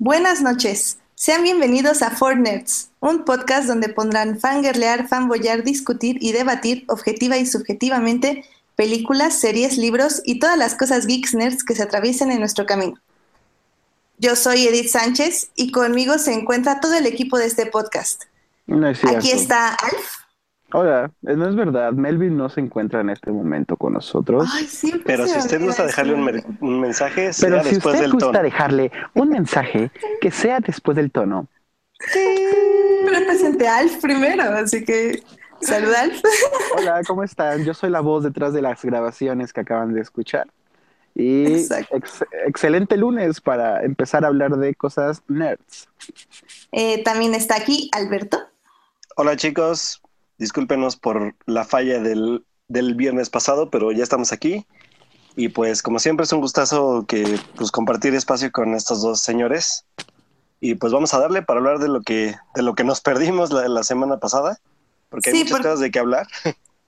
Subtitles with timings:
[0.00, 0.98] Buenas noches.
[1.16, 7.36] Sean bienvenidos a Four Nerds, un podcast donde pondrán fangirlear, fanboyar, discutir y debatir objetiva
[7.36, 8.44] y subjetivamente
[8.76, 12.94] películas, series, libros y todas las cosas geeks nerds que se atraviesen en nuestro camino.
[14.18, 18.22] Yo soy Edith Sánchez y conmigo se encuentra todo el equipo de este podcast.
[18.68, 19.18] No es cierto.
[19.18, 20.17] Aquí está Alf.
[20.72, 21.92] Hola, eh, no es verdad.
[21.92, 24.48] Melvin no se encuentra en este momento con nosotros.
[24.52, 24.68] Ay,
[25.04, 28.26] Pero si usted gusta dejarle un, un mensaje, sea Pero si después usted del gusta
[28.32, 28.42] tono.
[28.42, 31.48] dejarle un mensaje que sea después del tono.
[32.12, 35.22] Pero presenté a Alf primero, así que
[35.60, 36.20] saluda Alf.
[36.78, 37.64] Hola, ¿cómo están?
[37.64, 40.46] Yo soy la voz detrás de las grabaciones que acaban de escuchar.
[41.14, 41.46] Y
[41.90, 45.88] ex- excelente lunes para empezar a hablar de cosas nerds.
[46.70, 48.38] Eh, también está aquí Alberto.
[49.16, 50.00] Hola chicos,
[50.38, 54.66] discúlpenos por la falla del, del viernes pasado, pero ya estamos aquí.
[55.36, 59.84] Y pues como siempre es un gustazo que pues compartir espacio con estos dos señores.
[60.60, 63.52] Y pues vamos a darle para hablar de lo que, de lo que nos perdimos
[63.52, 64.58] la, la semana pasada,
[65.08, 66.26] porque hay Sí, muchas porque- cosas de qué hablar.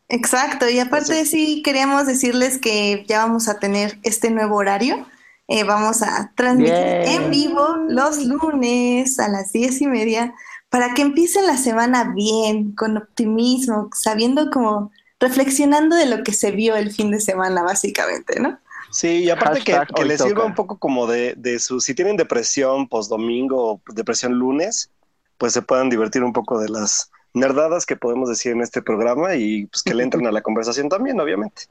[0.09, 5.06] Exacto, y aparte Entonces- sí queríamos decirles que ya vamos a tener este nuevo horario.
[5.47, 7.23] Eh, vamos a transmitir Bien.
[7.23, 10.33] en vivo los lunes a las diez y media
[10.71, 16.53] para que empiecen la semana bien, con optimismo, sabiendo como reflexionando de lo que se
[16.53, 18.59] vio el fin de semana, básicamente, ¿no?
[18.91, 21.95] Sí, y aparte que, Hashtag que les sirva un poco como de, de su, si
[21.95, 24.91] tienen depresión post domingo o depresión lunes,
[25.39, 29.37] pues se puedan divertir un poco de las nerdadas que podemos decir en este programa
[29.37, 31.65] y pues que le entren a la conversación también, obviamente.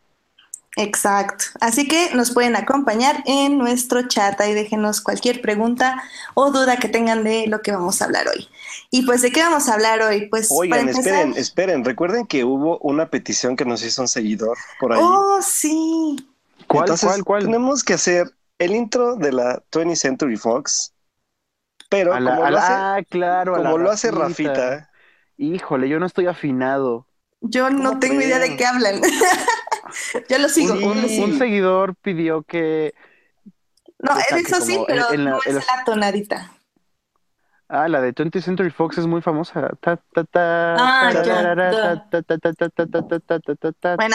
[0.75, 1.45] Exacto.
[1.59, 6.01] Así que nos pueden acompañar en nuestro chat y déjenos cualquier pregunta
[6.35, 8.47] o duda que tengan de lo que vamos a hablar hoy.
[8.91, 10.27] Y pues, ¿de qué vamos a hablar hoy?
[10.29, 14.07] Pues, para Oigan, empezar- esperen, esperen, recuerden que hubo una petición que nos hizo un
[14.07, 14.99] seguidor por ahí.
[15.03, 16.15] Oh, sí.
[16.67, 17.43] ¿Cuál, Entonces, cuál, cuál?
[17.45, 20.93] Tenemos que hacer el intro de la 20th Century Fox,
[21.89, 24.53] pero A la- como, a lo la- hace, claro, a la como lo hace Rafita.
[24.53, 24.89] Rafita,
[25.37, 27.07] Híjole, yo no estoy afinado.
[27.41, 29.01] Yo no ¿Cómo tengo idea de qué hablan.
[30.29, 30.73] Yo lo sigo.
[30.73, 32.93] Un, seguidor pidió que.
[33.99, 36.51] No, es eso sí, pero no es la tonadita.
[37.67, 39.69] Ah, la de 20th Century Fox es muy famosa.
[39.81, 40.05] Bueno,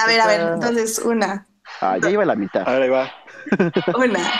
[0.00, 1.46] a ver, a ver, entonces una.
[1.80, 2.68] Ah, ya iba la mitad.
[2.68, 3.12] Ahora va.
[3.96, 4.32] Una.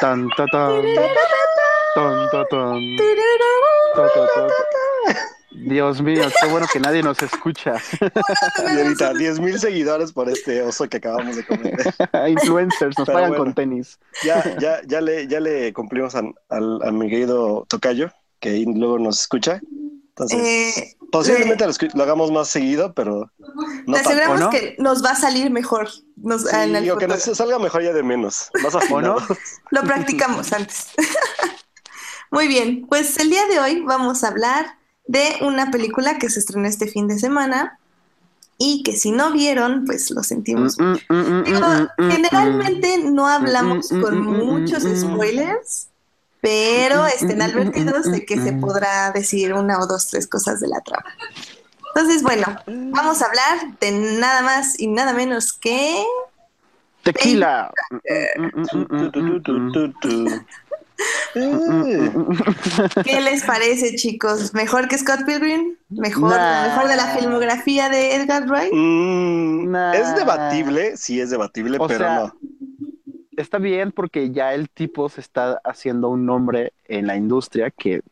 [0.00, 0.98] Tan, tan, tan.
[5.50, 7.74] Dios mío, qué bueno que nadie nos escucha.
[8.00, 11.74] Y ahorita 10 mil seguidores por este oso que acabamos de comer.
[12.28, 13.44] Influencers, nos Pero pagan bueno.
[13.44, 13.98] con tenis.
[14.24, 18.10] Ya, ya, ya le, ya le cumplimos al, al, a mi querido Tocayo,
[18.40, 19.60] que ahí luego nos escucha.
[20.10, 20.38] Entonces,
[20.78, 23.30] Eh, posiblemente lo, hagamos más seguido, pero
[23.86, 24.50] no Te aseguramos ¿o no?
[24.50, 25.88] que nos va a salir mejor.
[26.16, 29.20] Nos, Sí, en el o que nos salga mejor ya de menos, más ¿O afinado.
[29.20, 29.36] no?
[29.70, 30.88] Lo practicamos antes.
[32.30, 36.40] Muy bien, pues el día de hoy vamos a hablar de una película que se
[36.40, 37.78] estrenó este fin de semana
[38.58, 40.78] y que si no vieron, pues lo sentimos.
[40.78, 44.84] Mm, mm, mm, Digo, mm, mm, generalmente no hablamos mm, mm, con mm, mm, muchos
[44.84, 44.96] mm, mm.
[44.96, 45.88] spoilers,
[46.40, 48.60] pero estén mm, advertidos mm, de que se mm.
[48.60, 51.06] podrá decir una o dos, tres cosas de la trama.
[51.94, 56.04] Entonces, bueno, vamos a hablar de nada más y nada menos que...
[57.02, 57.72] Tequila.
[63.04, 64.52] ¿Qué les parece, chicos?
[64.54, 65.76] ¿Mejor que Scott Pilgrim?
[65.88, 66.68] ¿Mejor, Nah.
[66.68, 68.72] mejor de la filmografía de Edgar Wright?
[68.72, 69.92] mm, Nah.
[69.94, 72.34] Es debatible, sí es debatible, O pero sea, no.
[73.36, 78.02] Está bien porque ya el tipo se está haciendo un nombre en la industria que,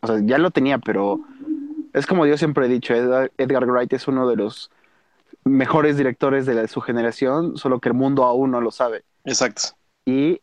[0.00, 1.20] o sea, ya lo tenía, pero
[1.92, 4.70] es como yo siempre he dicho, Edgar, Edgar Wright es uno de los
[5.44, 9.02] mejores directores de, la- de su generación, solo que el mundo aún no lo sabe.
[9.24, 9.62] Exacto.
[10.06, 10.40] Y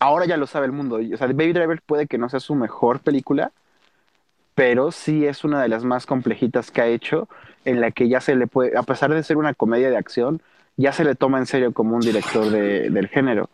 [0.00, 0.96] ahora ya lo sabe el mundo.
[1.12, 3.52] O sea, Baby Driver puede que no sea su mejor película,
[4.54, 7.28] pero sí es una de las más complejitas que ha hecho,
[7.64, 10.40] en la que ya se le puede, a pesar de ser una comedia de acción,
[10.76, 13.50] ya se le toma en serio como un director de- del género.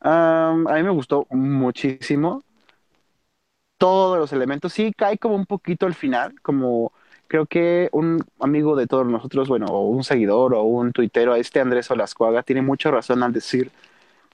[0.00, 2.42] A mí me gustó muchísimo
[3.78, 4.72] todos los elementos.
[4.72, 6.92] Sí, cae como un poquito al final, como
[7.28, 11.60] creo que un amigo de todos nosotros, bueno, o un seguidor o un tuitero, este
[11.60, 13.70] Andrés Olascuaga, tiene mucha razón al decir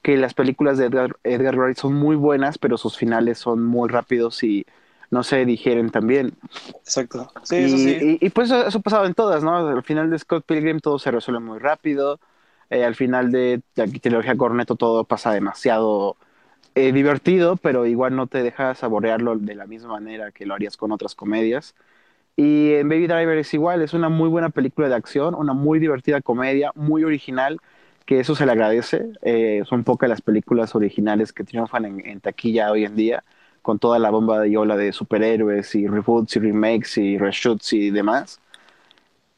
[0.02, 3.88] que las películas de Edgar, Edgar Wright son muy buenas, pero sus finales son muy
[3.88, 4.64] rápidos y
[5.10, 6.32] no se digieren también.
[6.82, 7.30] Exacto.
[7.42, 7.96] Sí, y, eso sí.
[8.20, 9.56] y- y, pues eso ha pasado en todas, ¿no?
[9.68, 12.20] Al final de Scott Pilgrim todo se resuelve muy rápido.
[12.70, 16.16] Eh, al final de la trilogía Cornetto todo pasa demasiado
[16.74, 20.76] eh, divertido, pero igual no te deja saborearlo de la misma manera que lo harías
[20.76, 21.74] con otras comedias.
[22.36, 25.78] Y en Baby Driver es igual, es una muy buena película de acción, una muy
[25.78, 27.58] divertida comedia, muy original,
[28.10, 29.06] que eso se le agradece.
[29.22, 33.22] Eh, son pocas las películas originales que triunfan en, en, taquilla hoy en día,
[33.62, 37.92] con toda la bomba de yola de superhéroes y reboots y remakes y reshoots y
[37.92, 38.40] demás.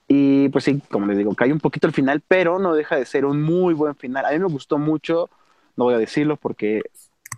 [0.09, 3.05] Y pues sí, como les digo, cae un poquito el final, pero no deja de
[3.05, 4.25] ser un muy buen final.
[4.25, 5.29] A mí me gustó mucho,
[5.77, 6.81] no voy a decirlo porque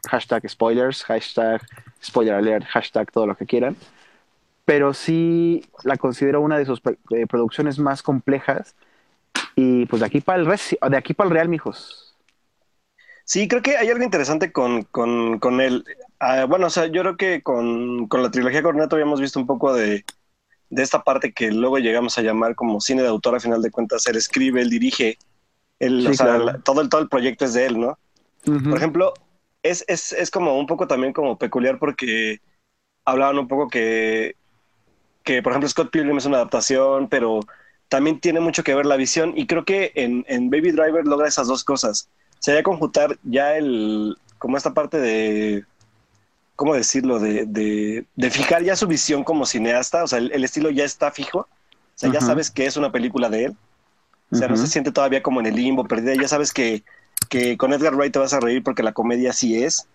[0.09, 1.63] hashtag spoilers, hashtag
[2.01, 3.75] spoiler alert, hashtag todo lo que quieran,
[4.65, 6.81] pero sí la considero una de sus
[7.29, 8.77] producciones más complejas
[9.57, 12.17] y pues de aquí para el, de aquí para el Real, mijos.
[13.25, 15.85] Sí, creo que hay algo interesante con, con, con él.
[16.21, 19.47] Ah, bueno, o sea, yo creo que con, con la trilogía Corneto habíamos visto un
[19.47, 20.05] poco de,
[20.69, 23.71] de esta parte que luego llegamos a llamar como cine de autor, a final de
[23.71, 25.19] cuentas, él escribe, él dirige,
[25.79, 27.99] él, o sea, todo, el, todo el proyecto es de él, ¿no?
[28.45, 29.15] Por ejemplo,
[29.63, 32.41] es, es, es, como un poco también como peculiar porque
[33.07, 34.37] hablaban un poco que,
[35.23, 37.41] que, por ejemplo, Scott Pilgrim es una adaptación, pero
[37.95, 41.29] también tiene mucho que ver la visión y creo que en, en Baby Driver logra
[41.29, 42.09] esas dos cosas.
[42.41, 45.65] Sería conjuntar ya el, como esta parte de,
[46.57, 47.21] ¿cómo decirlo?
[47.21, 51.13] De, de, de, fijar ya su visión como cineasta, o sea, el, estilo ya está
[51.13, 51.49] fijo, o
[51.95, 53.57] sea, ya sabes que es una película de él,
[54.33, 56.83] o sea, no se siente todavía como en el limbo, perdida, ya sabes que,
[57.29, 59.87] que con Edgar Wright te vas a reír porque la comedia sí es,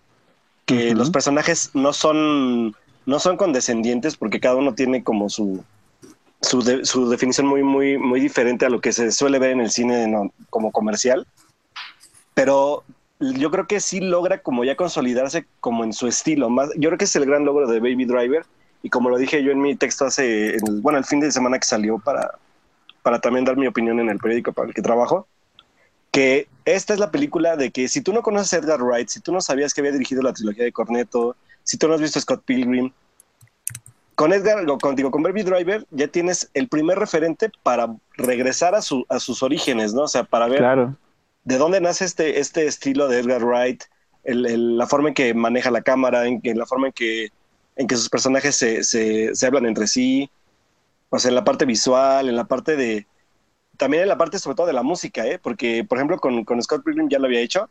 [0.66, 5.66] que los personajes no son, no son condescendientes porque cada uno tiene como su,
[6.50, 9.70] su, su, definición muy, muy, muy diferente a lo que se suele ver en el
[9.70, 11.28] cine como comercial,
[12.34, 12.84] pero
[13.20, 16.50] yo creo que sí logra como ya consolidarse como en su estilo.
[16.50, 18.46] Más, yo creo que es el gran logro de Baby Driver.
[18.82, 21.68] Y como lo dije yo en mi texto hace, bueno, el fin de semana que
[21.68, 22.32] salió para,
[23.04, 25.28] para también dar mi opinión en el periódico para el que trabajo,
[26.12, 29.20] que esta es la película de que si tú no conoces a Edgar Wright, si
[29.20, 32.20] tú no sabías que había dirigido la trilogía de Cornetto, si tú no has visto
[32.20, 32.92] Scott Pilgrim,
[34.20, 38.82] con Edgar, con, digo, con Baby Driver ya tienes el primer referente para regresar a,
[38.82, 40.02] su, a sus orígenes, ¿no?
[40.02, 40.98] O sea, para ver claro
[41.46, 43.84] de dónde nace este, este estilo de Edgar Wright,
[44.26, 47.30] la forma en que maneja la cámara, en, la forma en que,
[47.78, 50.30] en que sus personajes se, se, hablan entre sí,
[51.10, 53.08] o sea, en la parte visual, en la parte de...
[53.78, 55.40] También en la parte sobre todo de la música, ¿eh?
[55.42, 57.70] porque por ejemplo con, con Scott Pilgrim ya lo había hecho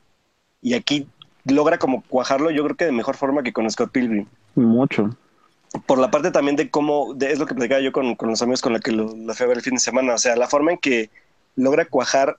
[0.62, 1.06] y aquí
[1.44, 4.26] logra como cuajarlo yo creo que de mejor forma que con Scott Pilgrim.
[4.54, 5.10] Mucho.
[5.86, 8.62] Por la parte también de cómo, es lo que platicaba yo con, con los amigos
[8.62, 10.72] con los que lo, fui a ver el fin de semana, o sea, la forma
[10.72, 11.10] en que
[11.56, 12.38] logra cuajar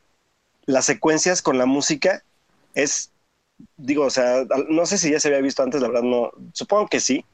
[0.66, 2.24] las secuencias con la música
[2.74, 3.12] es,
[3.78, 6.88] digo, o sea, no sé si ya se había visto antes, la verdad no, supongo
[6.88, 7.26] que sí,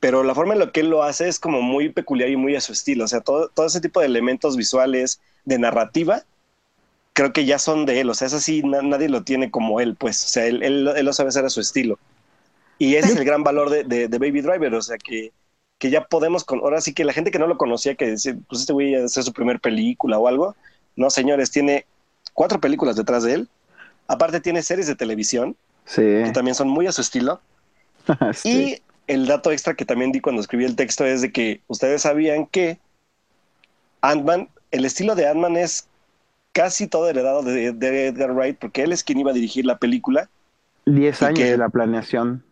[0.00, 2.56] pero la forma en la que él lo hace es como muy peculiar y muy
[2.56, 6.24] a su estilo, o sea, todo, todo ese tipo de elementos visuales, de narrativa,
[7.12, 9.96] creo que ya son de él, o sea, es así, nadie lo tiene como él,
[9.96, 11.98] pues, o sea, él, él, lo sabe hacer a su estilo.
[12.82, 15.30] Y ese es el gran valor de, de, Baby Driver, o sea, que,
[15.78, 18.36] que ya podemos, con, ahora sí que la gente que no lo conocía, que decía,
[18.48, 20.56] pues este güey a hacer su primer película o algo,
[20.96, 21.86] no, señores, tiene
[22.32, 23.48] cuatro películas detrás de él.
[24.08, 25.54] Aparte tiene series de televisión,
[25.94, 27.40] que también son muy a su estilo.
[28.42, 32.02] Y el dato extra que también di cuando escribí el texto es de que ustedes
[32.02, 32.80] sabían que
[34.00, 35.86] Ant-Man, el estilo de Ant-Man es
[36.50, 40.28] casi todo heredado de, Edgar Wright, porque él es quien iba a dirigir la película.
[40.84, 42.42] Diez años de la planeación.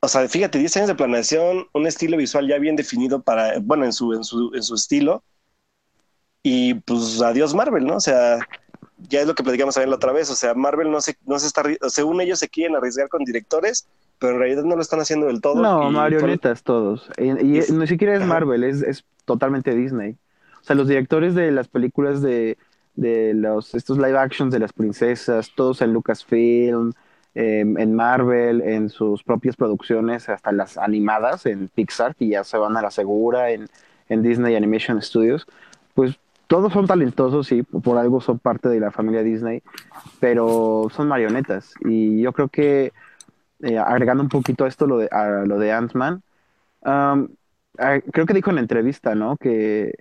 [0.00, 3.84] O sea, fíjate, diez años de planeación, un estilo visual ya bien definido para, bueno,
[3.84, 5.22] en su, en su, en su estilo.
[6.42, 7.96] Y pues adiós Marvel, ¿no?
[7.96, 8.38] O sea,
[9.08, 11.38] ya es lo que platicamos también la otra vez, o sea, Marvel no se, no
[11.38, 13.86] se está, según ellos se quieren arriesgar con directores,
[14.18, 15.62] pero en realidad no lo están haciendo del todo.
[15.62, 17.10] No, marionetas todos.
[17.18, 20.16] Y, ni siquiera es Marvel, es, es, totalmente Disney.
[20.60, 22.58] O sea, los directores de las películas de,
[22.94, 26.92] de los, estos live actions de las princesas, todos en Lucasfilm,
[27.34, 32.58] em, en Marvel, en sus propias producciones, hasta las animadas en Pixar, que ya se
[32.58, 33.68] van a la segura, en,
[34.08, 35.46] en Disney Animation Studios,
[35.94, 39.62] pues todos son talentosos y por algo son parte de la familia Disney,
[40.18, 41.74] pero son marionetas.
[41.84, 42.92] Y yo creo que
[43.60, 46.22] eh, agregando un poquito a esto lo de, a lo de Ant-Man,
[46.82, 49.36] creo que dijo en la entrevista, ¿no?
[49.36, 49.94] Que,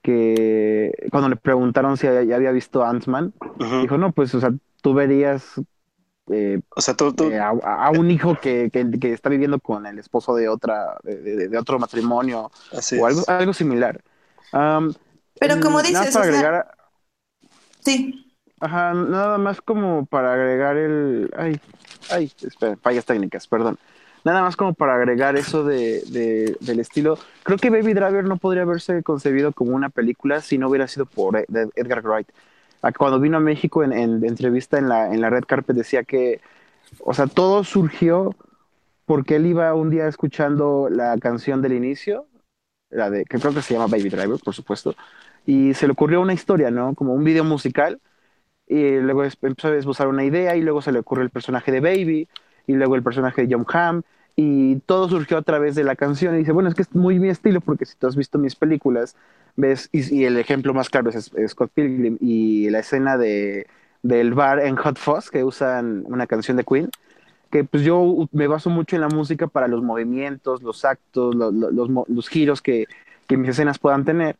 [0.00, 3.34] que cuando le preguntaron si ya había visto Ant-Man,
[3.82, 5.60] dijo, no, pues, o sea, tú verías
[6.32, 10.34] eh, o sea, tú, eh, a, un hijo que, que, está viviendo con el esposo
[10.34, 12.50] de otra de, otro matrimonio
[13.00, 14.00] o algo, algo similar.
[14.52, 16.74] Pero como dices, para agregar...
[17.80, 18.26] sí.
[18.62, 21.30] Ajá, nada más como para agregar el...
[21.34, 21.58] Ay,
[22.10, 23.78] ay, espera, fallas técnicas, perdón.
[24.22, 27.18] Nada más como para agregar eso de, de, del estilo.
[27.42, 31.06] Creo que Baby Driver no podría haberse concebido como una película si no hubiera sido
[31.06, 32.28] por Edgar Wright.
[32.96, 36.40] Cuando vino a México en, en, entrevista en la, en la Red Carpet decía que,
[37.00, 38.34] o sea, todo surgió
[39.04, 42.26] porque él iba un día escuchando la canción del inicio,
[42.90, 44.94] la de, que creo que se llama Baby Driver, por supuesto,
[45.44, 46.94] y se le ocurrió una historia, ¿no?
[46.94, 48.00] Como un video musical
[48.66, 51.80] y luego empezó a esbozar una idea y luego se le ocurre el personaje de
[51.80, 52.28] Baby
[52.68, 54.02] y luego el personaje de John Hamm
[54.42, 57.18] y todo surgió a través de la canción y dice, bueno, es que es muy
[57.18, 59.14] mi estilo porque si tú has visto mis películas,
[59.54, 63.66] ves, y, el ejemplo más claro es, Scott Pilgrim y la escena de,
[64.02, 66.88] del bar en Hot Fuzz que usan una canción de Queen,
[67.50, 71.52] que pues yo me baso mucho en la música para los movimientos, los actos, los,
[71.52, 72.86] los, giros que,
[73.26, 74.36] que mis escenas puedan tener.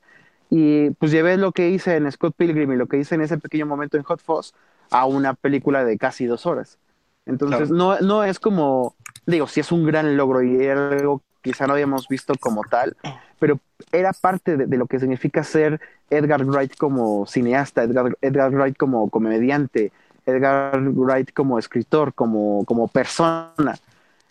[0.49, 3.37] Y pues llevé lo que hice en Scott Pilgrim y lo que hice en ese
[3.37, 4.55] pequeño momento en Hot Fuzz
[4.91, 6.79] a una película de casi dos horas.
[7.27, 8.97] Entonces, no, no es como,
[9.27, 12.63] digo, sí es un gran logro y era algo que quizá no habíamos visto como
[12.65, 12.97] tal,
[13.39, 13.59] pero
[13.93, 19.09] era parte de, lo que significa ser Edgar Wright como cineasta, Edgar, Edgar Wright como
[19.09, 19.93] comediante,
[20.27, 23.79] Edgar Wright como escritor, como, como persona.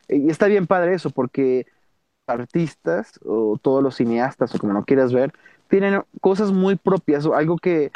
[0.08, 1.66] Y está bien padre eso, porque
[2.28, 5.34] artistas o todos los cineastas o como no quieras ver,
[5.68, 7.92] tienen cosas muy propias o algo que,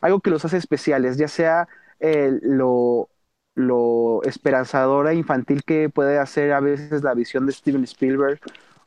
[0.00, 1.68] algo que los hace especiales, ya sea
[2.00, 3.08] eh, lo,
[3.58, 8.38] lo esperanzadora infantil que puede hacer a veces la visión de Steven Spielberg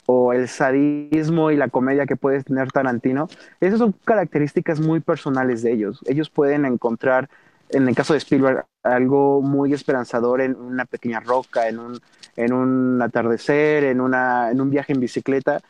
[0.05, 3.27] o el sadismo y la comedia que puede tener Tarantino.
[3.59, 5.99] Esas son características muy personales de ellos.
[6.05, 7.29] Ellos pueden encontrar,
[7.69, 11.99] en el caso de Spielberg, algo muy esperanzador en una pequeña roca, en un,
[12.37, 15.61] en un atardecer, en, una, en un viaje en bicicleta.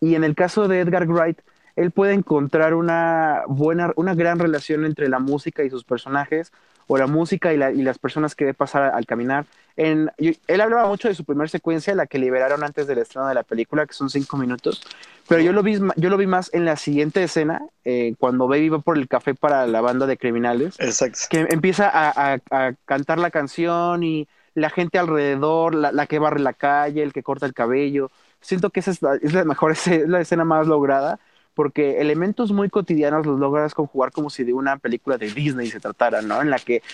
[0.00, 1.38] Y en el caso de Edgar Wright,
[1.76, 6.52] él puede encontrar una buena, una gran relación entre la música y sus personajes,
[6.88, 9.44] o la música y, las personas que ve pasar al caminar.
[9.76, 13.34] En, él hablaba mucho de su primera secuencia, la que liberaron antes del estreno de
[13.34, 14.82] la película, que son cinco minutos,
[15.28, 18.70] pero yo lo vi, yo lo vi más en la siguiente escena, eh, cuando Baby
[18.70, 21.20] va por el café para la banda de criminales, Exacto.
[21.30, 22.38] que empieza a,
[22.86, 27.46] cantar la canción y la gente alrededor, la, que barre la calle, el que corta
[27.46, 28.10] el cabello.
[28.40, 31.20] Siento que esa es la, es la mejor, es la escena más lograda
[31.58, 35.80] porque elementos muy cotidianos los logras conjugar como si de una película de Disney se
[35.80, 36.40] tratara, ¿no?
[36.40, 36.84] En la que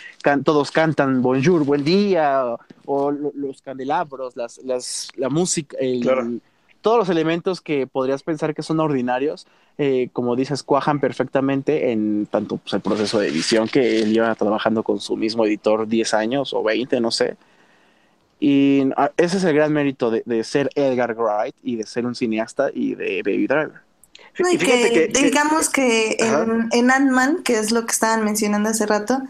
[0.43, 2.47] todos cantan bonjour, buen día,
[2.87, 5.77] o, los candelabros, las, las, la música,
[6.81, 12.25] todos los elementos que podrías pensar que son ordinarios, eh, como dices, cuajan perfectamente en
[12.25, 16.15] tanto pues, el proceso de edición que él lleva trabajando con su mismo editor 10
[16.15, 17.37] años o 20, no sé.
[18.41, 22.07] Y ah, ese es el gran mérito de, de ser Edgar Wright y de ser
[22.07, 23.84] un cineasta y de Baby Driver.
[24.39, 28.87] No, y que, digamos que en, en Ant-Man, que es lo que estaban mencionando hace
[28.87, 29.23] rato,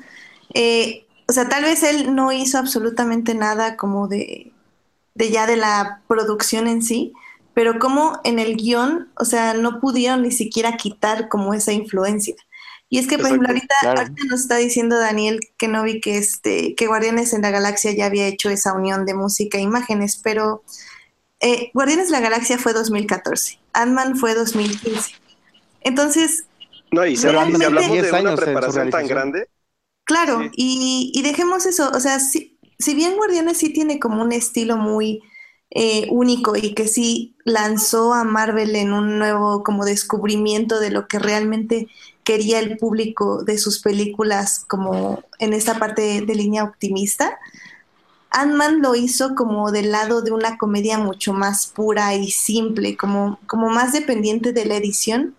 [0.54, 4.52] eh, o sea, tal vez él no hizo absolutamente nada como de,
[5.14, 7.12] de ya de la producción en sí,
[7.54, 12.34] pero como en el guion, o sea, no pudieron ni siquiera quitar como esa influencia.
[12.90, 16.74] Y es que, por ejemplo, ahorita, nos está diciendo Daniel que no vi que, este,
[16.74, 20.62] que Guardianes en la Galaxia ya había hecho esa unión de música e imágenes, pero
[21.40, 25.12] eh, Guardianes de la Galaxia fue 2014, Ant-Man fue 2015.
[25.82, 26.44] Entonces...
[26.90, 29.48] No, y si hablamos, de una preparación tan grande.
[30.04, 34.76] Claro, y, dejemos eso, o sea, si, si, bien Guardianes sí tiene como un estilo
[34.76, 35.22] muy
[35.70, 41.08] eh, único y que sí lanzó a Marvel en un nuevo como descubrimiento de lo
[41.08, 41.88] que realmente
[42.22, 47.38] quería el público de sus películas como en esta parte de línea optimista,
[48.34, 53.38] Ant-Man lo hizo como del lado de una comedia mucho más pura y simple, como,
[53.46, 55.34] como más dependiente de la edición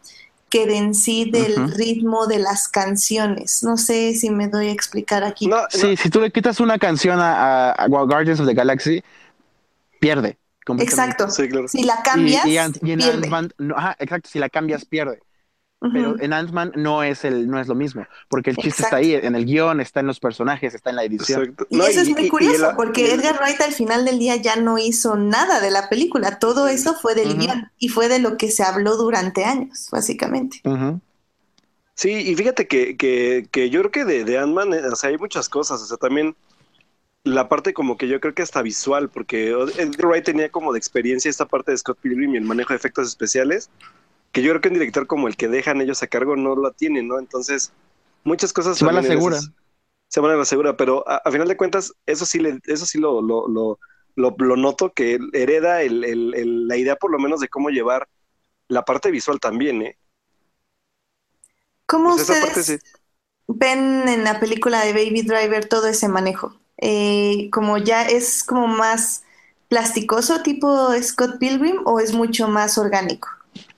[0.49, 3.63] que de en sí del ritmo de las canciones.
[3.63, 5.49] No sé si me doy a explicar aquí.
[5.69, 9.03] sí, si tú le quitas una canción a, Guardians of the Galaxy,
[9.99, 10.37] pierde.
[10.79, 11.29] Exacto.
[11.29, 12.73] Si la cambias, y, en
[13.99, 15.21] exacto, si la cambias, pierde.
[15.91, 19.13] Pero en Ant-Man no es el, no es lo mismo, porque el chiste está ahí,
[19.15, 21.55] en el guion, está en los personajes, está en la edición.
[21.69, 25.15] Y eso es muy curioso, porque Edgar Wright al final del día ya no hizo
[25.15, 28.63] nada de la película, todo eso fue del guion y fue de lo que se
[28.63, 30.61] habló durante años, básicamente.
[31.95, 35.11] Sí, y fíjate que, que, que, yo creo que de, de Ant-Man, eh, o sea,
[35.11, 36.35] hay muchas cosas, o sea, también
[37.25, 40.77] la parte como que yo creo que hasta visual, porque Edgar Wright tenía como de
[40.77, 43.69] experiencia esta parte de Scott Pilgrim y el manejo de efectos especiales,
[44.35, 46.69] que yo creo que un director como el que dejan ellos a cargo no lo
[46.73, 47.19] tiene, ¿no?
[47.19, 47.71] Entonces,
[48.25, 48.77] muchas cosas...
[48.77, 49.39] Se van a la segura.
[50.09, 52.97] se van a la segura, pero a, final de cuentas, eso sí, le, eso sí
[52.97, 53.79] lo, lo, lo,
[54.17, 58.09] lo, noto, que hereda el, el, la idea por lo menos de cómo llevar
[58.67, 59.97] la parte visual también, ¿eh?
[61.85, 62.81] ¿Cómo pues ustedes
[63.47, 66.53] ven en la película de Baby Driver todo ese manejo?
[66.75, 69.23] Eh, como ya es como más
[69.69, 73.29] plasticoso tipo Scott Pilgrim o es mucho más orgánico?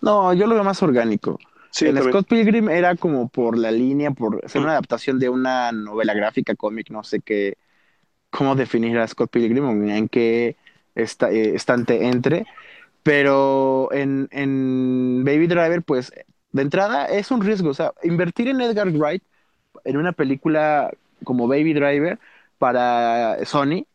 [0.02, 1.40] No, yo lo veo más orgánico.
[1.82, 4.74] el Scott Pilgrim era como por la línea, por ser una mm.
[4.74, 7.58] adaptación de una novela gráfica, cómic, no sé qué,
[8.30, 10.56] cómo definir a Scott Pilgrim, en qué
[10.96, 12.46] está, eh, estante entre.
[13.04, 16.12] Pero en, en Baby Driver, pues
[16.52, 17.70] de entrada es un riesgo.
[17.70, 19.24] O sea, invertir en Edgar Wright
[19.86, 20.92] en una película
[21.24, 22.20] como Baby Driver
[22.58, 23.86] para Sony,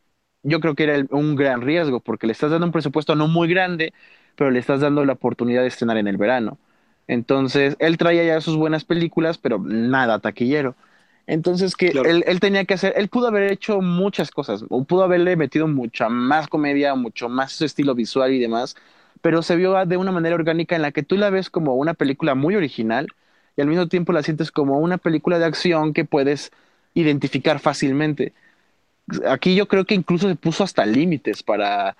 [0.43, 3.49] yo creo que era un gran riesgo porque le estás dando un presupuesto no muy
[3.49, 3.93] grande,
[4.37, 6.59] pero le estás dando la oportunidad de estrenar en el verano.
[7.09, 10.75] Entonces, él traía ya sus buenas películas, pero nada taquillero.
[11.27, 15.05] Entonces, que él, él, tenía que hacer, él pudo haber hecho muchas cosas, o pudo
[15.05, 18.77] haberle metido mucha más comedia, mucho más su estilo visual y demás,
[19.21, 21.95] pero se vio de una manera orgánica en la que tú la ves como una
[21.95, 23.09] película muy original
[23.57, 26.51] y al mismo tiempo la sientes como una película de acción que puedes
[26.95, 28.33] identificar fácilmente.
[29.29, 31.97] Aquí yo creo que incluso se puso hasta límites para,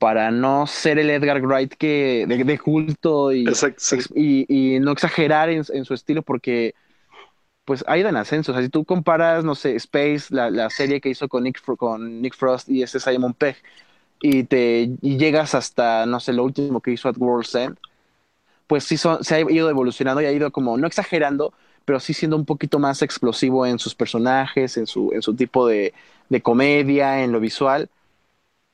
[0.00, 3.44] para no ser el Edgar Wright que, de, culto y,
[4.14, 6.74] y, no exagerar en, su estilo porque
[7.66, 8.52] pues ha ido en ascenso.
[8.52, 11.60] O sea, si tú comparas, no sé, Space, la, la serie que hizo con Nick,
[11.76, 13.56] con Nick Frost y ese Simon Pegg,
[14.22, 17.76] y te y llegas hasta, no sé, lo último que hizo at World's End,
[18.66, 21.52] pues sí son, se ha ido evolucionando y ha ido como, no exagerando,
[21.84, 25.68] pero sí siendo un poquito más explosivo en sus personajes, en su, en su tipo
[25.68, 25.92] de,
[26.30, 27.90] de comedia, en lo visual.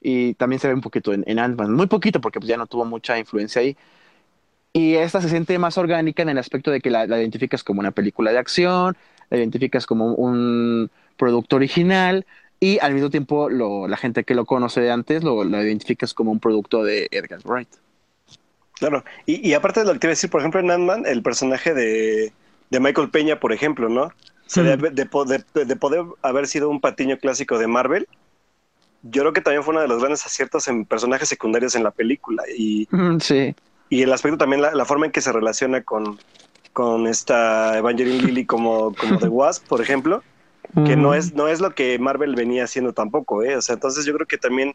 [0.09, 2.69] Y también se ve un poquito en, en Ant-Man, muy poquito porque pues, ya no
[2.69, 3.77] tuvo mucha influencia ahí.
[4.73, 7.81] Y esta se siente más orgánica en el aspecto de que la, la identificas como
[7.81, 8.97] una película de acción,
[9.31, 12.25] la identificas como un producto original
[12.61, 16.15] y al mismo tiempo lo, la gente que lo conoce de antes lo, lo identificas
[16.15, 17.69] como un producto de Edgar Wright.
[18.75, 21.03] Claro, y, y, aparte de lo que te iba a decir, por ejemplo, en Ant-Man,
[21.05, 22.33] el personaje de,
[22.71, 24.03] de, Michael Peña, por ejemplo, ¿no?
[24.05, 28.07] O de, de, de, poder haber sido un patiño clásico de Marvel,
[29.11, 31.91] yo creo que también fue uno de los grandes aciertos en personajes secundarios en la
[31.91, 32.43] película.
[32.57, 32.89] Y,
[33.21, 33.55] sí.
[33.89, 36.19] y el aspecto también, la, la, forma en que se relaciona con,
[36.73, 40.23] con esta Evangeline Lilly como, como The Wasp, por ejemplo,
[40.85, 43.57] que no es, no es lo que Marvel venía haciendo tampoco, ¿eh?
[43.57, 44.75] O sea, entonces yo creo que también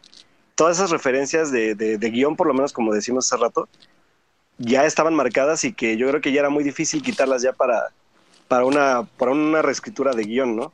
[0.56, 3.68] todas esas referencias de, de, de guion, por lo menos como decimos hace rato,
[4.58, 7.90] ya estaban marcadas y que yo creo que ya era muy difícil quitarlas ya para,
[8.48, 10.72] para, una, para una reescritura de guion, ¿no?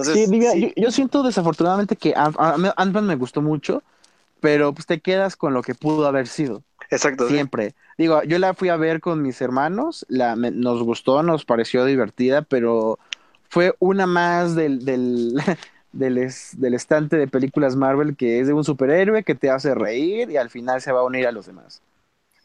[0.00, 0.74] Entonces, sí, diga, sí.
[0.76, 3.82] Yo, yo, siento desafortunadamente que Ant-Man me gustó mucho,
[4.40, 6.62] pero pues te quedas con lo que pudo haber sido.
[6.90, 7.28] Exacto.
[7.28, 7.70] Siempre.
[7.70, 7.76] Sí.
[7.98, 11.86] Digo, yo la fui a ver con mis hermanos, la, me, nos gustó, nos pareció
[11.86, 12.98] divertida, pero
[13.48, 15.34] fue una más del, del,
[15.92, 19.74] del, es, del, estante de películas Marvel que es de un superhéroe que te hace
[19.74, 21.80] reír y al final se va a unir a los demás.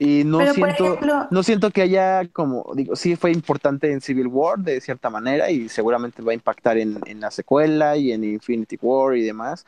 [0.03, 4.01] Y no Pero, siento, ejemplo, no siento que haya como, digo, sí fue importante en
[4.01, 8.11] Civil War de cierta manera y seguramente va a impactar en, en la secuela y
[8.11, 9.63] en Infinity War y demás.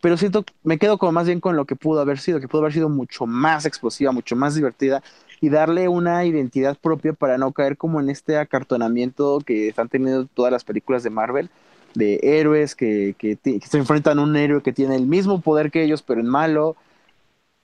[0.00, 2.62] Pero siento, me quedo como más bien con lo que pudo haber sido, que pudo
[2.62, 5.02] haber sido mucho más explosiva, mucho más divertida
[5.42, 10.24] y darle una identidad propia para no caer como en este acartonamiento que están teniendo
[10.24, 11.50] todas las películas de Marvel,
[11.94, 15.70] de héroes que, que, que, se enfrentan a un héroe que tiene el mismo poder
[15.70, 16.76] que ellos, pero en malo,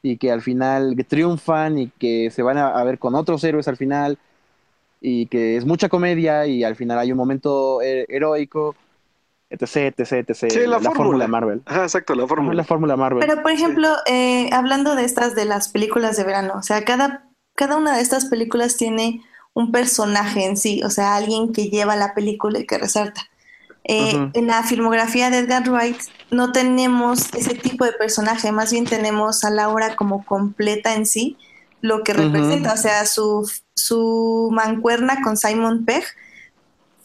[0.04, 3.76] y que al final triunfan y que se van a, ver con otros héroes al
[3.76, 4.18] final,
[5.00, 8.76] y que es mucha comedia y al final hay un momento heroico.
[9.50, 10.50] Etc, etc, etc.
[10.50, 11.62] Sí, la, la, la fórmula Marvel.
[11.66, 12.54] Ajá, exacto, la fórmula.
[12.54, 13.24] La fórmula Marvel.
[13.24, 14.12] Pero, por ejemplo, sí.
[14.12, 18.02] eh, hablando de estas, de las películas de verano, o sea, cada cada una de
[18.02, 22.66] estas películas tiene un personaje en sí, o sea, alguien que lleva la película y
[22.66, 23.22] que resalta.
[23.84, 24.30] Eh, uh -huh.
[24.34, 25.98] En la filmografía de Edgar Wright
[26.30, 31.36] no tenemos ese tipo de personaje, más bien tenemos a Laura como completa en sí,
[31.82, 32.78] lo que representa, uh -huh.
[32.78, 36.04] o sea, su, su mancuerna con Simon Pegg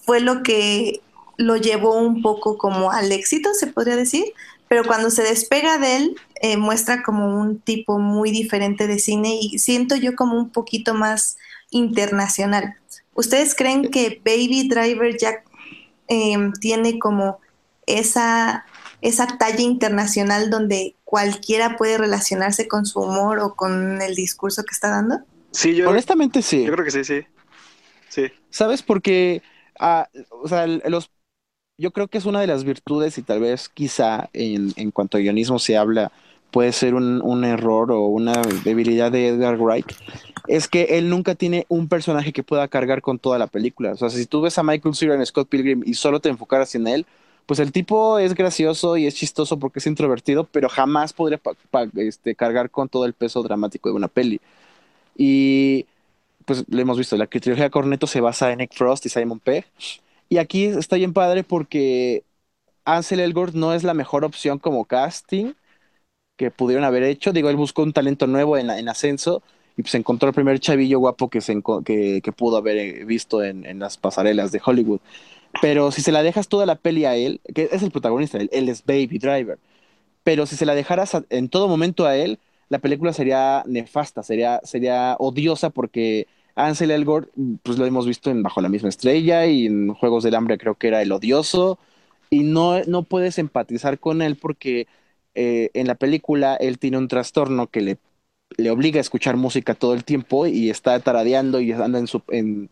[0.05, 1.01] fue lo que
[1.37, 4.25] lo llevó un poco como al éxito, se podría decir,
[4.69, 9.37] pero cuando se despega de él, eh, muestra como un tipo muy diferente de cine
[9.41, 11.37] y siento yo como un poquito más
[11.71, 12.75] internacional.
[13.15, 15.43] ¿Ustedes creen que Baby Driver ya
[16.09, 17.39] eh, tiene como
[17.85, 18.65] esa,
[19.01, 24.73] esa talla internacional donde cualquiera puede relacionarse con su humor o con el discurso que
[24.73, 25.19] está dando?
[25.51, 26.65] Sí, yo honestamente sí.
[26.65, 27.21] Yo creo que sí, sí.
[28.09, 28.23] Sí.
[28.49, 28.83] ¿Sabes?
[28.83, 29.41] Porque,
[29.79, 30.03] uh,
[30.43, 31.11] o sea, los
[31.77, 35.17] yo creo que es una de las virtudes y tal vez quizá en, en cuanto
[35.17, 36.11] a guionismo se habla
[36.51, 39.91] puede ser un, un, error o una debilidad de Edgar Wright,
[40.47, 43.91] es que él nunca tiene un personaje que pueda cargar con toda la película.
[43.91, 46.73] O sea, si tú ves a Michael Cera en Scott Pilgrim y solo te enfocaras
[46.75, 47.05] en él,
[47.45, 51.39] pues el tipo es gracioso y es chistoso porque es introvertido, pero jamás podría
[51.95, 54.39] este, cargar con todo el peso dramático de una peli.
[55.17, 55.85] Y
[56.45, 59.65] pues lo hemos visto, la trilogía Corneto se basa en Nick Frost y Simon Pegg.
[60.29, 62.23] Y aquí está bien padre porque
[62.85, 65.53] Ansel Elgort no es la mejor opción como casting
[66.39, 67.33] que pudieron haber hecho.
[67.33, 69.43] Digo, él buscó un talento nuevo en, en ascenso
[69.75, 73.65] y pues encontró el primer chavillo guapo que, se, que, pudo haber eh, visto en,
[73.65, 75.01] en, las pasarelas de Hollywood.
[75.61, 78.69] Pero si se la dejas toda la peli a él, que es el protagonista, él,
[78.69, 79.59] es Baby Driver,
[80.23, 84.61] pero si se la dejaras en todo momento a él, la película sería nefasta, sería,
[84.63, 87.29] sería odiosa porque Ansel Elgort,
[87.63, 90.75] pues lo hemos visto en Bajo la misma estrella y en Juegos del Hambre creo
[90.75, 91.79] que era el odioso
[92.29, 94.87] y no, no puedes empatizar con él porque
[95.35, 97.97] eh, en la película él tiene un trastorno que le,
[98.57, 102.23] le obliga a escuchar música todo el tiempo y está taradeando y anda en su,
[102.29, 102.69] en,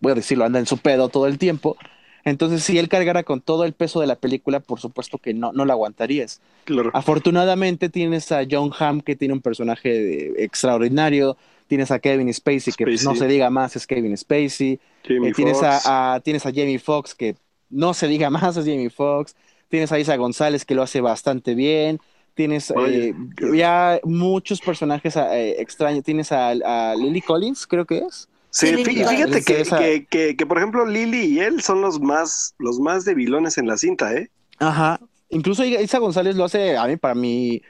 [0.00, 1.76] voy a decirlo, anda en su pedo todo el tiempo.
[2.24, 5.52] Entonces, si él cargara con todo el peso de la película, por supuesto que no,
[5.52, 6.40] no la aguantarías.
[6.64, 6.90] Claro.
[6.92, 11.36] Afortunadamente tienes a John Hamm, que tiene un personaje extraordinario.
[11.68, 14.80] Tienes a Kevin Spacey, que no se diga más, es Kevin Spacey.
[15.04, 17.36] Eh, tienes, a, a, tienes a Jamie Foxx, que
[17.70, 19.36] no se diga más, es Jamie Foxx.
[19.68, 22.00] Tienes a Isa González, que lo hace bastante bien.
[22.34, 23.14] Tienes eh,
[23.54, 26.04] ya muchos personajes eh, extraños.
[26.04, 28.28] Tienes a, a Lily Collins, creo que es.
[28.50, 33.04] Sí, fíjate que, que, que, por ejemplo, Lily y él son los más, los más
[33.04, 34.30] debilones en la cinta, ¿eh?
[34.58, 34.98] Ajá.
[35.28, 37.60] Incluso Isa González lo hace, a mí, para mí,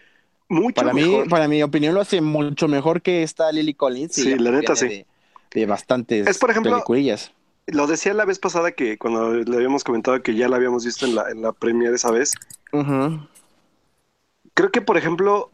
[0.49, 1.25] mucho para mejor.
[1.25, 4.15] mí, para mi opinión, lo hace mucho mejor que esta Lily Collins.
[4.15, 5.05] Sí, la neta, sí.
[5.53, 7.33] De, bastantes es, por ejemplo, peliculillas.
[7.67, 11.07] Lo decía la vez pasada que cuando le habíamos comentado que ya la habíamos visto
[11.07, 12.41] en la, en la premiere esa vez.
[14.55, 15.53] Creo que, por ejemplo,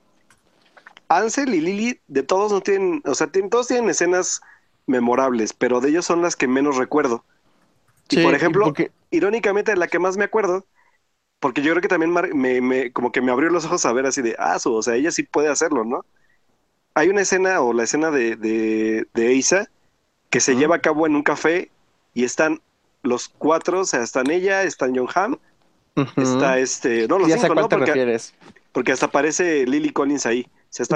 [1.08, 4.40] Ansel y Lily, de todos no tienen, o sea, tienen, todos tienen escenas
[4.86, 7.24] memorables, pero de ellos son las que menos recuerdo.
[8.10, 8.78] y por ejemplo,
[9.10, 10.66] irónicamente la que más me acuerdo,
[11.40, 14.06] porque yo creo que también me, me, como que me abrió los ojos a ver
[14.06, 16.06] así de, ah, o sea, ella sí puede hacerlo, ¿no?
[16.94, 19.68] Hay una escena o la escena de, de, de Isa
[20.30, 21.71] que se lleva a cabo en un café
[22.14, 22.60] y están
[23.02, 25.36] los cuatro, o sea, están ella, están John Hamm,
[26.16, 27.68] está este, no, los cinco, ¿no?
[27.68, 28.20] Porque,
[28.72, 30.46] porque hasta aparece Lily Collins ahí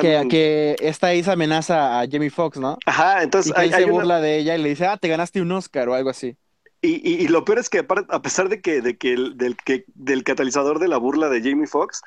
[0.01, 2.79] que, que, esta Isa amenaza a Jamie Foxx, ¿no?
[2.87, 5.89] Ajá, entonces y se burla de ella y le dice, ah, te ganaste un Oscar
[5.89, 6.37] o algo así.
[6.81, 9.85] Y, y, lo peor es que a pesar de que, de que, el, del, que
[9.95, 12.01] del catalizador de la burla de Jamie Foxx,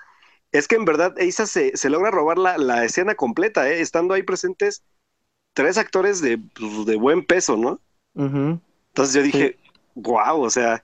[0.52, 3.82] es que en verdad Isa se, se logra robar la, la, escena completa, ¿eh?
[3.82, 4.84] estando ahí presentes
[5.54, 7.82] tres actores de, pues, de buen peso, ¿no?
[9.00, 9.56] Entonces yo dije,
[9.96, 10.84] wow, o sea,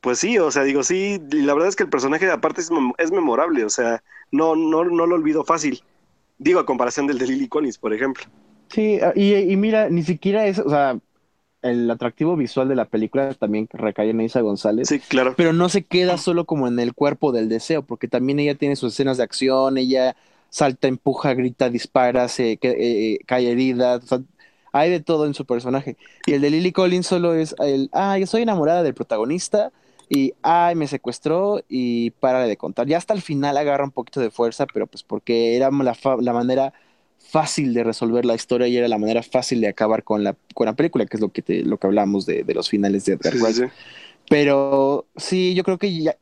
[0.00, 2.70] pues sí, o sea, digo, sí, y la verdad es que el personaje aparte es,
[2.96, 5.82] es memorable, o sea, no, no, no lo olvido fácil.
[6.38, 8.24] Digo, a comparación del de Lily Collins, por ejemplo.
[8.70, 10.98] Sí, ah, y, mira, ni siquiera es, o sea,
[11.60, 14.88] el atractivo visual de la película también recae en Isa González.
[14.88, 15.34] Sí, claro.
[15.36, 18.76] Pero no se queda solo como en el cuerpo del deseo, porque también ella tiene
[18.76, 20.16] sus escenas de acción, ella
[20.48, 24.20] salta, empuja, grita, dispara, se eh, eh, cae herida, o sea,
[24.74, 25.96] hay de todo en su personaje.
[26.26, 29.72] Y el de Lily Collins solo es el, ah, yo soy enamorada del protagonista,
[30.08, 32.86] y ay, me secuestró y para de contar.
[32.86, 36.32] Ya hasta el final agarra un poquito de fuerza, pero pues porque era la, la
[36.32, 36.72] manera
[37.18, 40.66] fácil de resolver la historia y era la manera fácil de acabar con la, con
[40.66, 43.14] la película, que es lo que, te, lo que hablamos de, de los finales de
[43.14, 43.70] Edgar
[44.28, 46.16] Pero sí, yo creo que ya,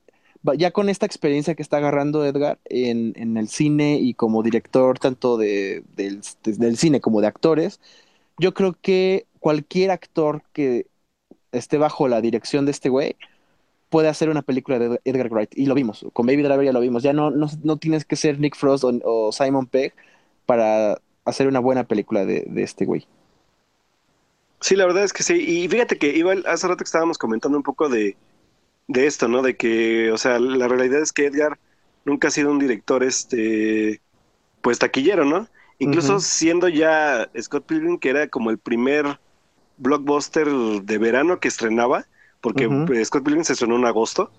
[0.56, 4.98] ya con esta experiencia que está agarrando Edgar en, en el cine y como director
[4.98, 7.80] tanto de, del, del cine como de actores,
[8.42, 10.86] yo creo que cualquier actor que
[11.52, 13.14] esté bajo la dirección de este güey
[13.88, 15.56] puede hacer una película de Edgar Wright.
[15.56, 17.04] Y lo vimos, con Baby Driver ya lo vimos.
[17.04, 19.94] Ya no, no, tienes que ser Nick Frost o, Simon Pegg
[20.44, 23.06] para hacer una buena película de, este güey.
[24.60, 25.34] Sí, la verdad es que sí.
[25.34, 28.16] Y fíjate que igual hace rato que estábamos comentando un poco de,
[28.88, 29.42] de esto, ¿no?
[29.42, 31.60] De que, o sea, la realidad es que Edgar
[32.04, 34.00] nunca ha sido un director, este,
[34.62, 35.46] pues taquillero, ¿no?
[35.78, 39.18] Incluso siendo ya Scott Pilgrim, que era como el primer
[39.78, 42.06] blockbuster de verano que estrenaba,
[42.40, 42.68] porque
[43.04, 44.30] Scott Pilgrim se estrenó en agosto.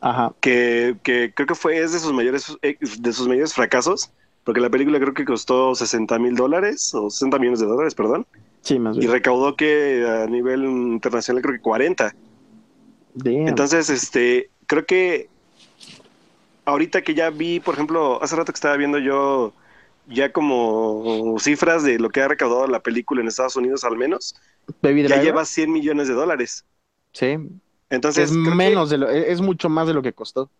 [0.00, 0.32] Ajá.
[0.40, 4.12] Que, que, creo que fue es de sus mayores eh, de sus mayores fracasos,
[4.44, 8.26] porque la película creo que costó 60 mil dólares o 60 millones de dólares, perdón.
[8.62, 9.10] Sí, más bien.
[9.10, 12.14] Y recaudó que a nivel internacional creo que 40.
[13.24, 15.28] Entonces, este, creo que
[16.64, 19.52] ahorita que ya vi, por ejemplo, hace rato que estaba viendo yo
[20.08, 24.34] ya como cifras de lo que ha recaudado la película en Estados Unidos al menos,
[24.82, 26.64] ya lleva 100 millones de dólares.
[27.12, 27.38] Sí.
[27.90, 28.30] Entonces.
[28.30, 30.50] Es menos de lo, e, es mucho más de lo que costó.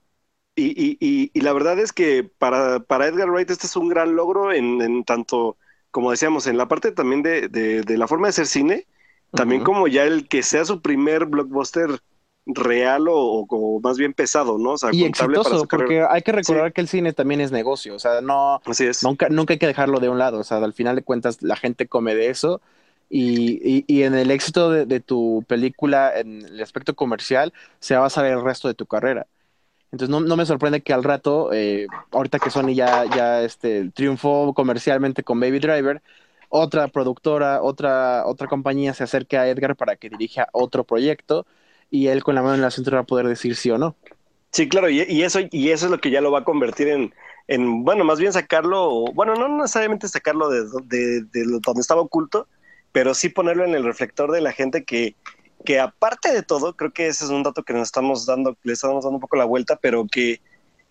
[0.54, 4.16] Y, y, y, la verdad es que para, para, Edgar Wright este es un gran
[4.16, 5.56] logro en, en tanto,
[5.92, 8.86] como decíamos, en la parte también de, de, la forma de hacer cine,
[9.30, 12.00] también como ya el que sea su primer blockbuster
[12.48, 14.72] real o, o, más bien pesado, ¿no?
[14.72, 17.98] O sea, y exitoso, porque hay que recordar que el cine también es negocio, o
[17.98, 19.02] sea, no, Así es.
[19.02, 21.56] Nunca, nunca hay que dejarlo de un lado, o sea, al final de cuentas la
[21.56, 22.60] gente come de eso
[23.10, 28.02] y, y, en el éxito de, tu película, en el aspecto comercial, se va a
[28.02, 29.26] basar el resto de tu carrera.
[29.90, 33.90] Entonces no, no me sorprende que al rato, eh, ahorita que Sony ya, ya este,
[33.92, 36.02] triunfó comercialmente con Baby Driver,
[36.50, 41.46] otra productora, otra, otra compañía se acerque a Edgar para que dirija otro proyecto
[41.90, 43.96] y él con la mano en la cintura va a poder decir sí o no.
[44.52, 46.88] Sí, claro, y, y, eso, y eso es lo que ya lo va a convertir
[46.88, 47.14] en,
[47.48, 52.46] en bueno, más bien sacarlo, bueno, no necesariamente sacarlo de, de, de donde estaba oculto,
[52.92, 55.14] pero sí ponerlo en el reflector de la gente que,
[55.64, 58.72] que aparte de todo, creo que ese es un dato que nos estamos dando, le
[58.72, 60.40] estamos dando un poco la vuelta, pero que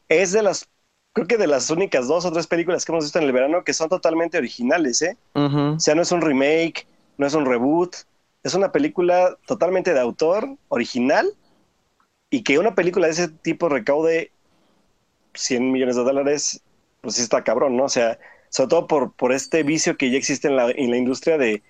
[0.09, 0.67] es de las,
[1.13, 3.63] creo que de las únicas dos o tres películas que hemos visto en el verano
[3.63, 5.17] que son totalmente originales, ¿eh?
[5.33, 7.95] O sea, no es un remake, no es un reboot,
[8.47, 11.27] es una película totalmente de autor, original,
[12.29, 14.31] y que una película de ese tipo recaude
[15.33, 16.61] 100 millones de dólares,
[17.01, 17.85] pues sí está cabrón, ¿no?
[17.85, 18.17] O sea,
[18.49, 21.61] sobre todo por, por este vicio que ya existe en la, en la industria de,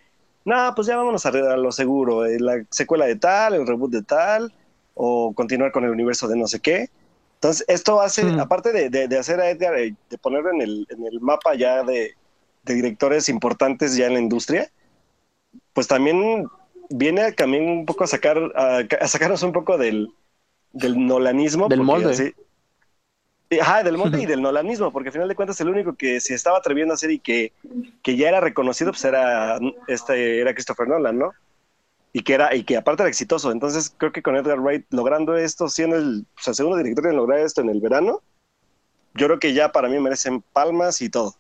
[0.46, 3.92] no, pues ya vámonos a, a lo seguro, eh, la secuela de tal, el reboot
[3.92, 4.54] de tal,
[4.94, 6.90] o continuar con el universo de no sé qué.
[7.36, 8.40] Entonces, esto hace, Hmm.
[8.40, 11.56] aparte de, de- de hacer a Edgar, eh, de ponerlo en el, en el mapa
[11.56, 12.14] ya de,
[12.64, 14.72] de directores importantes ya en la industria,
[15.74, 16.48] pues también
[16.90, 20.10] viene a- también un poco a sacar, a, a sacarnos un poco del,
[20.74, 21.68] del nolanismo.
[21.68, 22.12] Del molde.
[22.12, 22.34] así-
[23.62, 26.34] Ajá, del molde y del nolanismo, porque al final de cuentas el único que se
[26.34, 27.54] estaba atreviendo a hacer y que,
[28.04, 31.32] que ya era reconocido, pues era, este, era Christopher Nolan, ¿no?
[32.14, 33.52] Y que, era, y que aparte era exitoso.
[33.52, 37.16] Entonces creo que con Edgar Wright logrando esto, siendo el, o sea, segundo director en
[37.16, 38.22] lograr esto en el verano,
[39.14, 41.36] yo creo que ya para mí merecen palmas y todo.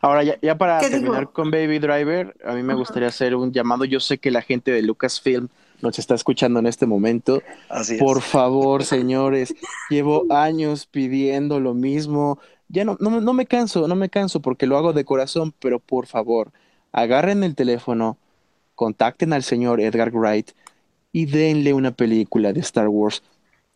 [0.00, 1.32] Ahora, ya, ya para ¿Qué terminar digo?
[1.32, 3.84] con Baby Driver, a mí me gustaría hacer un llamado.
[3.84, 5.48] Yo sé que la gente de Lucasfilm
[5.80, 7.44] nos está escuchando en este momento.
[7.68, 8.24] Así Por es.
[8.24, 9.56] favor, señores,
[9.88, 12.38] llevo años pidiendo lo mismo.
[12.68, 15.80] Ya no, no, no me canso, no me canso porque lo hago de corazón, pero
[15.80, 16.52] por favor,
[16.92, 18.18] agarren el teléfono,
[18.74, 20.50] contacten al señor Edgar Wright
[21.12, 23.22] y denle una película de Star Wars.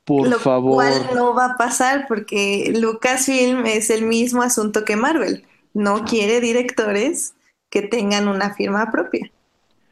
[0.04, 0.74] Por Lo favor.
[0.74, 5.46] cual no va a pasar porque Lucasfilm es el mismo asunto que Marvel.
[5.78, 7.34] No quiere directores
[7.70, 9.30] que tengan una firma propia.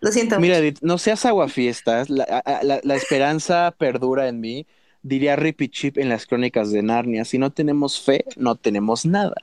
[0.01, 0.41] Lo siento.
[0.41, 0.59] Mira.
[0.59, 4.67] Edith, no seas aguafiestas, la, la, la esperanza perdura en mí,
[5.03, 9.37] diría Rippy Chip en las crónicas de Narnia, si no tenemos fe, no tenemos nada.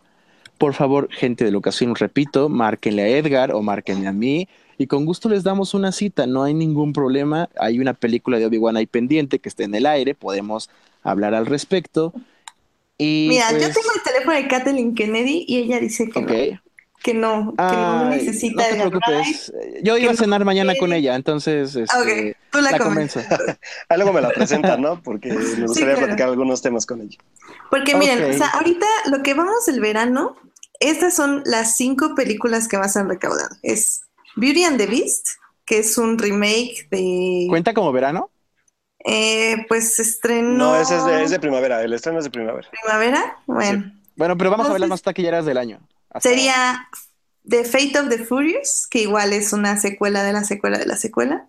[0.57, 5.05] Por favor, gente de Lucasfilm, repito, márquenle a Edgar o márquenle a mí y con
[5.05, 8.85] gusto les damos una cita, no hay ningún problema, hay una película de Obi-Wan ahí
[8.85, 10.69] pendiente que está en el aire, podemos
[11.03, 12.11] hablar al respecto.
[13.03, 16.27] Y Mira, yo pues, tengo el teléfono de Kathleen Kennedy y ella dice que no,
[17.03, 20.93] que no, que no necesita no te preocupes, yo iba a no cenar mañana con
[20.93, 23.19] ella, entonces este, Ok, tú la, la convenzo.
[23.89, 25.01] Ah, luego me la presentan, ¿no?
[25.01, 26.05] Porque me gustaría claro.
[26.05, 27.17] platicar algunos temas con ella.
[27.69, 30.37] Porque miren, o sea, ahorita lo que vamos del verano,
[30.79, 33.53] estas son las cinco películas que más han recaudado.
[33.63, 34.03] Es
[34.37, 35.27] Beauty and the Beast,
[35.65, 38.29] que es un remake de, ¿Cuenta como verano?
[39.05, 42.67] Eh, pues estrenó No, ese es de, es de primavera, el estreno es de primavera.
[42.69, 43.37] primavera.
[43.45, 45.79] Bueno, Bueno, pero vamos a ver las más taquilleras del año.
[46.09, 46.87] Hasta- sería
[47.47, 50.95] The Fate of the Furious, que igual es una secuela de la secuela de la
[50.95, 51.47] secuela.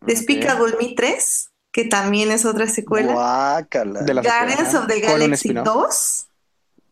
[0.00, 3.12] Despicable Me 3, que también es otra secuela.
[3.12, 4.02] Guácala.
[4.02, 5.64] De la Guardians secuela, of the Galaxy spin-off.
[5.66, 6.26] 2.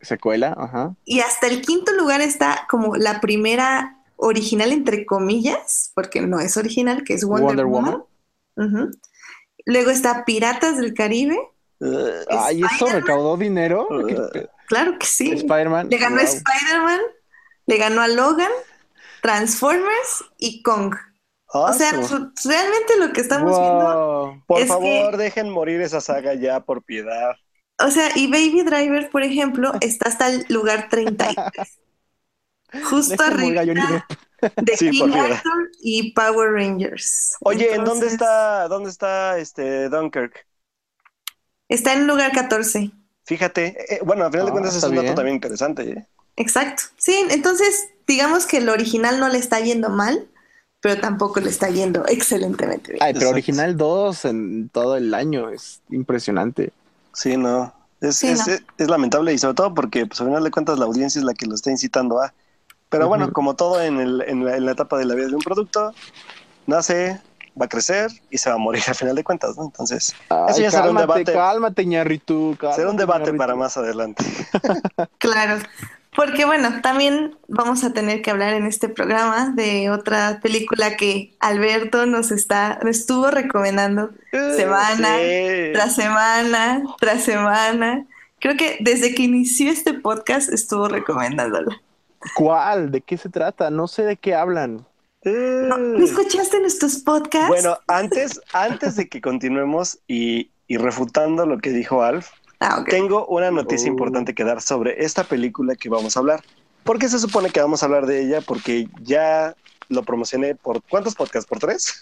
[0.02, 0.94] Secuela, ajá.
[1.06, 6.56] Y hasta el quinto lugar está como la primera original, entre comillas, porque no es
[6.58, 8.02] original, que es Wonder, Wonder Woman.
[8.56, 8.90] Ujú.
[9.66, 11.38] Luego está Piratas del Caribe.
[11.80, 11.98] Uh,
[12.30, 13.86] Ay, ¿eso recaudó dinero?
[13.90, 15.32] Uh, ¿Qué pe- Claro que sí.
[15.32, 15.88] Spider-Man.
[15.90, 16.32] Le ganó a wow.
[16.32, 17.00] Spider-Man,
[17.66, 18.50] le ganó a Logan,
[19.22, 20.94] Transformers y Kong.
[21.56, 24.42] O sea, realmente lo que estamos viendo, Wow.
[24.46, 27.36] por es favor, que- dejen morir esa saga ya, por piedad.
[27.78, 31.78] o sea, y Baby Driver, por ejemplo, está hasta el lugar 33.
[32.90, 33.62] Justo arriba.
[34.60, 35.12] De Sí, King.
[35.14, 37.32] Arthur y Power Rangers.
[37.40, 40.46] Oye, ¿en dónde está, dónde está este Dunkirk?
[41.68, 42.90] Está en el lugar 14.
[43.24, 45.14] Fíjate, eh, bueno, al final de Ah, cuentas es un dato bien.
[45.14, 45.90] también interesante.
[45.90, 46.06] ¿eh?
[46.36, 46.84] Exacto.
[46.96, 50.28] Sí, entonces digamos que el original no le está yendo mal,
[50.80, 53.02] pero tampoco le está yendo excelentemente bien.
[53.02, 53.30] Ay, pero Exacto.
[53.30, 55.50] original 2 en todo el año.
[55.50, 56.72] Es impresionante.
[57.12, 57.74] Sí, no.
[58.00, 58.46] Es, Sí, es, no.
[58.46, 61.24] es- es lamentable y sobre todo porque pues, al final de cuentas la audiencia es
[61.24, 62.34] la que lo está incitando a.
[62.88, 65.34] Pero bueno, como todo en, el- en la, en la etapa de la vida de
[65.34, 65.92] un producto,
[66.66, 67.20] nace,
[67.60, 69.64] va a crecer y se va a morir al final de cuentas, ¿no?
[69.64, 71.32] Entonces, Ay, ya será un debate.
[71.32, 72.56] cálmate, ñarritu.
[72.74, 73.38] será un debate ñarritu.
[73.38, 74.24] para más adelante.
[75.18, 75.60] Claro.
[76.16, 81.34] Porque bueno, también vamos a tener que hablar en este programa de otra película que
[81.40, 85.72] Alberto nos está, nos estuvo recomendando Semana Sí.
[85.72, 88.06] tras semana, tras semana.
[88.38, 91.80] Creo que desde que inició este podcast estuvo recomendándola.
[92.36, 92.90] ¿Cuál?
[92.90, 93.70] ¿De qué se trata?
[93.70, 94.86] No sé de qué hablan.
[95.24, 97.48] ¿No, ¿no escuchaste nuestros podcasts?
[97.48, 102.28] Bueno, antes, antes de que continuemos y, y refutando lo que dijo Alf,
[102.60, 103.92] Ah, tengo una noticia Oh.
[103.92, 106.42] importante que dar sobre esta película que vamos a hablar.
[106.84, 108.40] ¿Por qué se supone que vamos a hablar de ella?
[108.40, 109.54] Porque ya
[109.88, 111.48] lo promocioné por ¿cuántos podcasts?
[111.48, 112.00] ¿Por tres?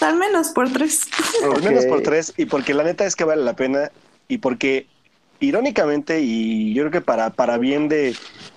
[0.00, 1.02] Al menos por tres.
[1.42, 2.32] Al menos por tres.
[2.36, 3.90] Y porque la neta es que vale la pena.
[4.28, 4.86] Y porque
[5.40, 8.14] irónicamente, y yo creo que para, para bien de,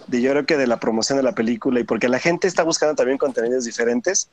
[0.09, 2.95] yo creo que de la promoción de la película, y porque la gente está buscando
[2.95, 4.29] también contenidos diferentes,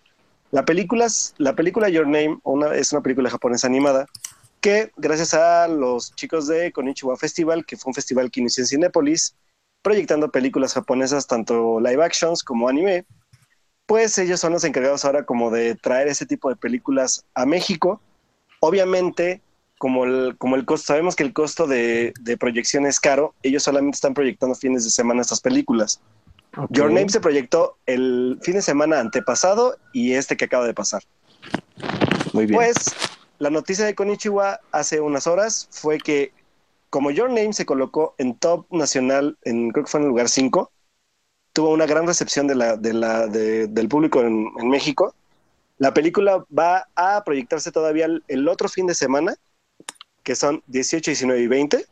[0.53, 1.07] La película,
[1.39, 2.41] la película Your Name
[2.75, 4.07] es una película japonesa animada
[4.61, 8.67] que gracias a los chicos de Konichiwa Festival, que fue un festival que inició en
[8.67, 9.37] Cinepolis,
[9.81, 13.07] proyectando películas japonesas, tanto live actions como anime,
[13.87, 18.01] pues ellos son los encargados ahora como de traer ese tipo de películas a México.
[18.61, 19.41] Obviamente,
[19.81, 23.97] como el, como el costo, sabemos que el costo de, proyección es caro, ellos solamente
[23.97, 26.03] están proyectando fines de semana estas películas.
[26.69, 31.03] Your Name se proyectó el fin de semana antepasado y este que acaba de pasar.
[32.35, 32.59] Muy bien.
[32.59, 32.95] Pues
[33.39, 36.35] la noticia de Konichiwa hace unas horas fue que
[36.91, 40.29] como Your Name se colocó en top nacional, en, creo que fue en el lugar
[40.29, 40.71] 5,
[41.55, 45.15] tuvo una gran recepción de la, de la, del público en, México.
[45.79, 49.37] La película va a proyectarse todavía el, otro fin de semana,
[50.23, 51.87] que son 18, 19 y 20,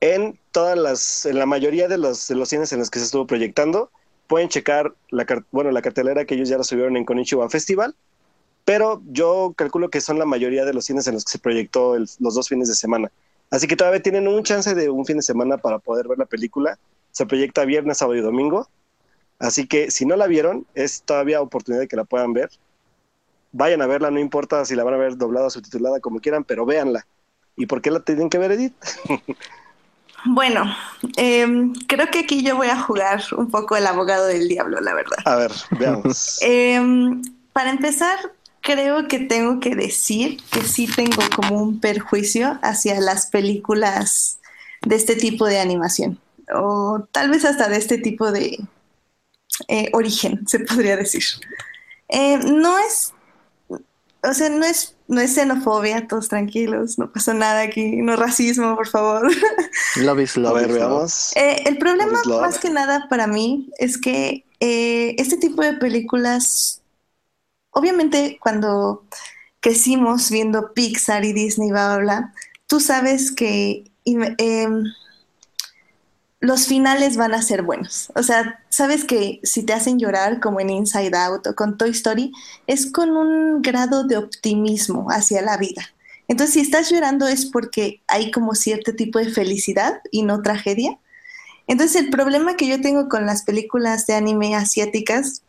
[0.00, 3.90] en todas las, en la mayoría de los, cines en los que se estuvo proyectando.
[4.26, 7.94] Pueden checar la, bueno, la cartelera que ellos ya la subieron en Konichiwa Festival,
[8.64, 11.96] pero yo calculo que son la mayoría de los cines en los que se proyectó
[11.96, 13.10] los dos fines de semana.
[13.50, 16.24] Así que todavía tienen un chance de un fin de semana para poder ver la
[16.24, 16.78] película
[17.14, 18.68] se proyecta viernes, sábado y domingo.
[19.38, 22.50] Así que si no la vieron, es todavía oportunidad de que la puedan ver.
[23.52, 26.42] Vayan a verla, no importa si la van a ver doblada o subtitulada, como quieran,
[26.42, 27.06] pero véanla.
[27.56, 28.74] ¿Y por qué la tienen que ver, Edith?
[30.26, 30.74] Bueno,
[31.16, 34.94] em, creo que aquí yo voy a jugar un poco el abogado del diablo, la
[34.94, 35.18] verdad.
[35.26, 36.38] A ver, veamos.
[36.42, 42.98] Em, para empezar, creo que tengo que decir que sí tengo como un perjuicio hacia
[43.00, 44.38] las películas
[44.80, 46.18] de este tipo de animación
[46.52, 48.58] o tal vez hasta de este tipo de
[49.68, 51.24] eh, origen, se podría decir.
[52.08, 53.12] Eh, no es,
[53.68, 58.74] o sea, no es, no es xenofobia, todos tranquilos, no pasa nada aquí, no racismo,
[58.74, 59.30] por favor.
[59.96, 61.10] Love is love.
[61.36, 66.82] Eh, el problema más que nada para mí es que este tipo de películas,
[67.70, 69.04] obviamente cuando
[69.60, 72.34] crecimos viendo Pixar y Disney, bla, bla, bla,
[72.66, 73.90] tú sabes que
[76.44, 78.12] los finales van a ser buenos.
[78.14, 81.90] O sea, sabes que si te hacen llorar como en Inside Out o con Toy
[81.90, 82.32] Story,
[82.66, 85.82] es con un grado de optimismo hacia la vida.
[86.28, 90.98] Entonces, si estás llorando es porque hay como cierto tipo de felicidad y no tragedia.
[91.66, 95.42] Entonces, el problema que yo tengo con las películas de anime asiáticas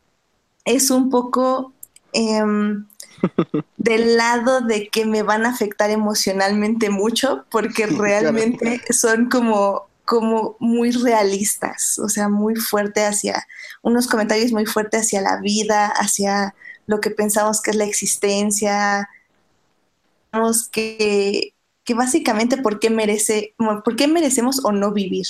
[0.63, 1.73] es un poco
[2.13, 2.85] em,
[3.77, 10.55] del lado de que me van a afectar emocionalmente mucho porque realmente son como como
[10.59, 13.45] muy realistas, o sea, muy fuerte hacia,
[13.81, 16.55] unos comentarios muy fuertes hacia la vida, hacia
[16.87, 19.09] lo que pensamos que es la existencia,
[20.71, 25.25] que, que básicamente por qué merece, por qué merecemos o no vivir.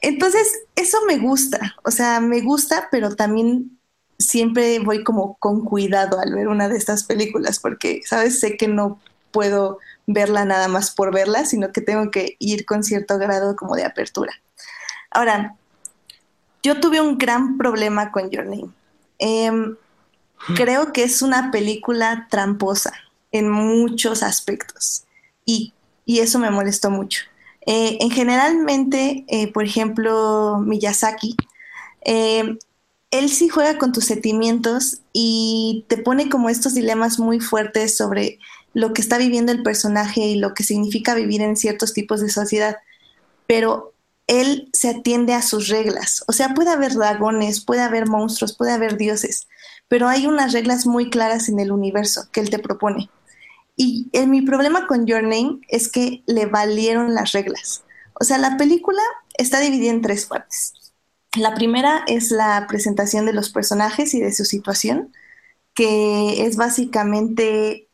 [0.00, 3.78] Entonces, eso me gusta, o sea, me gusta, pero también
[4.18, 8.40] siempre voy como con cuidado al ver una de estas películas, porque, ¿sabes?
[8.40, 12.82] Sé que no puedo verla nada más por verla, sino que tengo que ir con
[12.82, 14.32] cierto grado como de apertura.
[15.10, 15.54] Ahora,
[16.62, 18.70] yo tuve un gran problema con Your Name.
[19.18, 19.76] Em,
[20.56, 22.94] creo que es una película tramposa
[23.32, 25.04] en muchos aspectos
[25.44, 25.74] y,
[26.06, 27.24] eso me molestó mucho.
[27.66, 31.36] Eh, en generalmente, eh, por ejemplo, Miyazaki,
[32.00, 32.56] em,
[33.10, 38.38] él sí juega con tus sentimientos y te pone como estos dilemas muy fuertes sobre
[38.78, 42.28] lo que está viviendo el personaje y lo que significa vivir en ciertos tipos de
[42.28, 42.76] sociedad,
[43.48, 43.92] pero
[44.28, 46.22] él se atiende a sus reglas.
[46.28, 49.48] O sea, puede haber dragones, puede haber monstruos, puede haber dioses,
[49.88, 53.10] pero hay unas reglas muy claras en el universo que él te propone.
[53.74, 57.82] Y el, mi problema con Your Name es que le valieron las reglas.
[58.20, 59.02] O sea, la película
[59.38, 60.74] está dividida en tres partes.
[61.36, 65.12] La primera es la presentación de los personajes y de su situación,
[65.74, 67.87] que es básicamente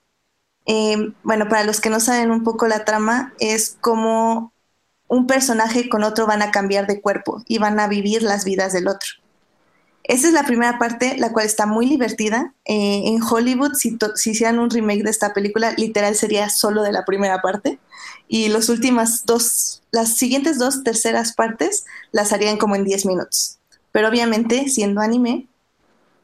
[0.66, 4.52] eh, bueno, para los que no saben un poco la trama, es como
[5.08, 8.72] un personaje con otro van a cambiar de cuerpo y van a vivir las vidas
[8.72, 9.08] del otro.
[10.02, 12.52] Esa es la primera parte, la cual está muy divertida.
[12.66, 16.92] Eh, en Hollywood, si, si, hicieran un remake de esta película, literal sería solo de
[16.92, 17.78] la primera parte.
[18.28, 23.58] Y los últimas dos, las siguientes dos terceras partes las harían como en 10 minutos.
[23.92, 25.46] Pero obviamente, siendo anime,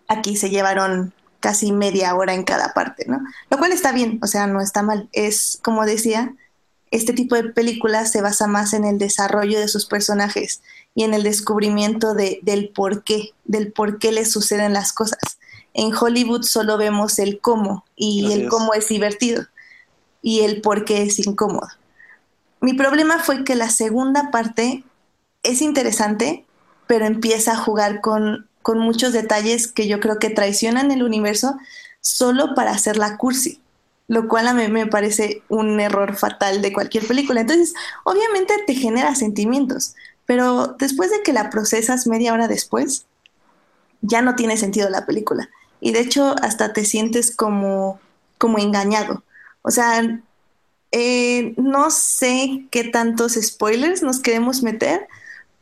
[0.09, 3.21] aquí se llevaron casi media hora en cada parte, ¿no?
[3.51, 5.09] Lo cual está bien, o sea, no está mal.
[5.13, 6.35] Es, como decía,
[6.91, 10.63] este tipo de películas se basa más en el desarrollo de sus personajes
[10.95, 15.39] y en el descubrimiento de, del por qué, del por qué les suceden las cosas.
[15.73, 19.47] En Hollywood solo vemos el cómo y el cómo es divertido
[20.21, 21.69] y el por qué es incómodo.
[22.61, 24.85] Mi problema fue que la segunda parte
[25.43, 26.45] es interesante,
[26.87, 31.59] pero empieza a jugar con con muchos detalles que yo creo que traicionan el universo
[32.01, 33.61] solo para hacer la cursi,
[34.07, 37.41] lo cual a mí me parece un error fatal de cualquier película.
[37.41, 43.07] Entonces, obviamente te genera sentimientos, pero después de que la procesas media hora después,
[44.03, 45.51] ya no tiene sentido la película.
[45.81, 47.99] Y de hecho, hasta te sientes como,
[48.39, 49.25] como engañado.
[49.63, 50.23] O sea,
[50.93, 55.09] eh, no sé qué tantos spoilers nos queremos meter,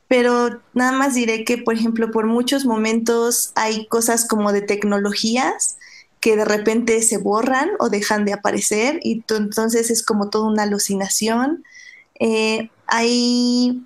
[0.09, 5.77] pero nada más diré que, por ejemplo, por muchos momentos hay cosas como de tecnologías
[6.21, 10.65] que de repente se borran o dejan de aparecer y entonces es como toda una
[10.65, 11.63] alucinación.
[12.19, 13.85] Eh, hay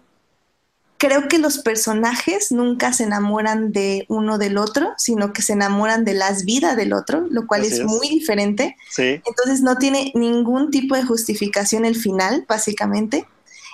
[1.02, 6.04] creo que los personajes nunca se enamoran de uno del otro, sino que se enamoran
[6.04, 8.76] de las vidas del otro, lo cual es, muy diferente.
[8.96, 13.26] Entonces no tiene ningún tipo de justificación el final, básicamente.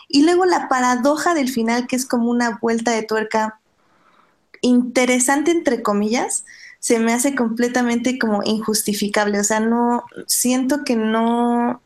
[0.08, 3.60] Y luego la paradoja del final, que es como una vuelta de tuerca
[4.62, 6.44] interesante, entre comillas,
[6.80, 9.38] se me hace completamente como injustificable.
[9.38, 11.82] O sea, no, siento que no,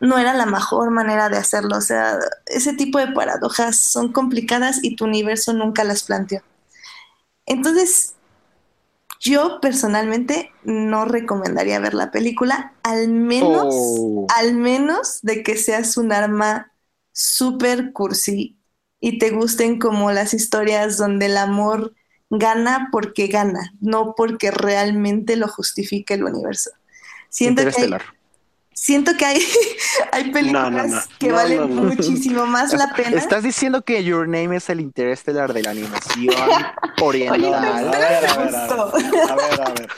[0.00, 1.76] no era la mejor manera de hacerlo.
[1.76, 6.42] O sea, ese tipo de paradojas son complicadas y tu universo nunca las planteó.
[7.46, 8.14] Entonces,
[9.20, 14.26] yo personalmente no recomendaría ver la película, al menos, oh.
[14.36, 16.72] al menos de que seas un arma
[17.16, 18.58] súper cursi
[19.00, 21.94] y te gusten como las historias donde el amor
[22.28, 26.70] gana porque gana, no porque realmente lo justifique el universo.
[27.30, 27.98] Siento que
[28.74, 29.42] siento que hay,
[30.12, 33.16] hay películas que valen muchísimo más la pena.
[33.16, 36.34] Estás diciendo que Your Name es el interestelar de la animación
[37.00, 37.54] oriental.
[37.54, 39.88] a, ver, a, ver, a ver,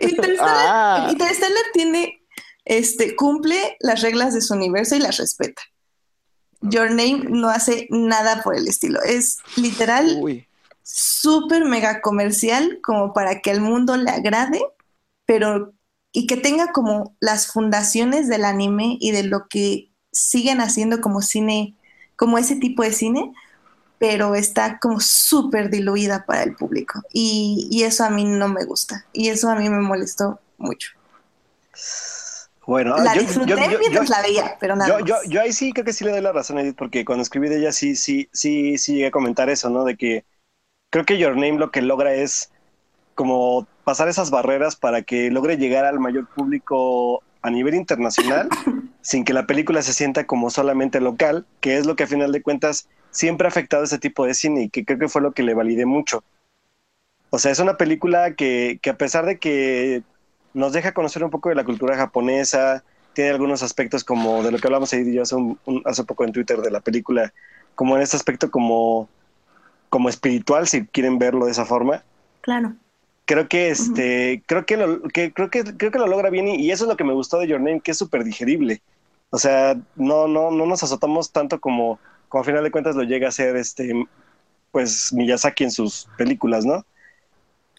[0.00, 2.20] Interstellar, Interstellar tiene,
[2.64, 5.62] este, cumple las reglas de su universo y las respeta.
[6.64, 9.02] Your Name no hace nada por el estilo.
[9.02, 10.20] Es literal
[10.82, 14.60] súper mega comercial como para que al mundo le agrade,
[15.26, 15.74] pero
[16.12, 21.22] y que tenga como las fundaciones del anime y de lo que siguen haciendo como
[21.22, 21.74] cine,
[22.16, 23.32] como ese tipo de cine,
[23.98, 27.02] pero está como súper diluida para el público.
[27.12, 29.06] Y, eso a mí no me gusta.
[29.12, 30.90] Y eso a mí me molestó mucho.
[32.66, 35.00] Bueno, la disfruté mientras la veía, pero nada.
[35.00, 37.22] Yo, yo, ahí sí creo que sí le doy la razón a Edith, porque cuando
[37.22, 39.84] escribí de ella sí, sí, sí, sí llegué a comentar eso, ¿no?
[39.84, 40.24] De que
[40.90, 42.50] creo que Your Name lo que logra es
[43.14, 48.48] como pasar esas barreras para que logre llegar al mayor público a nivel internacional
[49.02, 52.32] sin que la película se sienta como solamente local, que es lo que a final
[52.32, 55.32] de cuentas siempre ha afectado ese tipo de cine y que creo que fue lo
[55.32, 56.24] que le validé mucho.
[57.28, 60.02] O sea, es una película que, que a pesar de que
[60.54, 62.82] nos deja conocer un poco de la cultura japonesa,
[63.12, 65.36] tiene algunos aspectos como de lo que hablamos ahí yo hace,
[65.84, 67.32] hace poco en Twitter de la película,
[67.74, 69.08] como en este aspecto como,
[69.88, 72.02] como espiritual, si quieren verlo de esa forma.
[72.40, 72.74] Claro
[73.24, 76.70] creo que este, creo que lo, que, creo que creo que lo logra bien y,
[76.70, 78.82] eso es lo que me gustó de Your Name, que es súper digerible.
[79.30, 81.98] O sea, no, no, no nos azotamos tanto como,
[82.28, 83.92] como a final de cuentas lo llega a hacer este,
[84.70, 86.84] pues Miyazaki en sus películas, ¿no?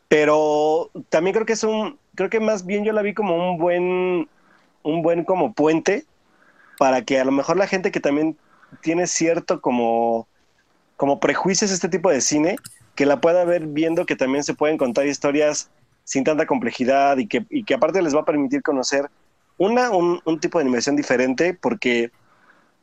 [0.07, 3.57] Pero también creo que es un, creo que más bien yo la vi como un
[3.57, 4.29] buen,
[4.83, 6.05] un buen como puente
[6.77, 8.37] para que a lo mejor la gente que también
[8.81, 10.27] tiene cierto como,
[10.97, 12.57] como prejuicios este tipo de cine,
[12.95, 15.69] que la pueda ver viendo que también se pueden contar historias
[16.03, 19.09] sin tanta complejidad y que, y que aparte les va a permitir conocer
[19.57, 22.11] una, un, tipo de animación diferente, porque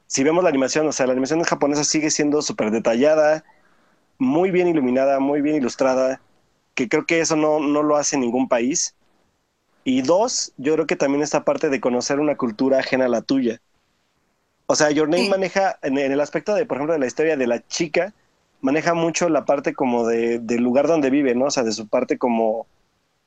[0.07, 3.45] si vemos la animación, o sea, la animación japonesa sigue siendo súper detallada,
[4.19, 6.21] muy bien iluminada, muy bien ilustrada,
[6.75, 8.95] que creo que eso no, no lo hace ningún país.
[9.85, 13.23] Y dos, yo creo que también esta parte de conocer una cultura ajena a la
[13.23, 13.61] tuya.
[14.67, 17.37] O sea, Your Name maneja en, en, el aspecto de, por ejemplo, de la historia
[17.37, 18.15] de la chica,
[18.63, 21.47] maneja mucho la parte como de, del lugar donde vive, ¿no?
[21.47, 22.67] O sea, de su parte como,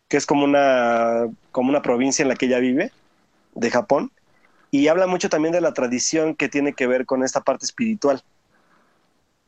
[0.08, 2.92] que es como una, como una provincia en la que ella vive,
[3.54, 4.12] de Japón,
[4.72, 8.24] y habla mucho también de la tradición que tiene que ver con esta parte espiritual.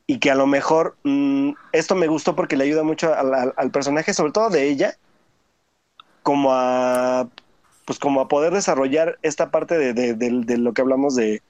[0.06, 4.14] Y que a lo mejor mm, esto me gustó porque le ayuda mucho al, personaje,
[4.14, 4.96] sobre todo de ella,
[6.28, 7.26] como a
[7.86, 11.40] pues como a poder desarrollar esta parte de, de lo que hablamos de,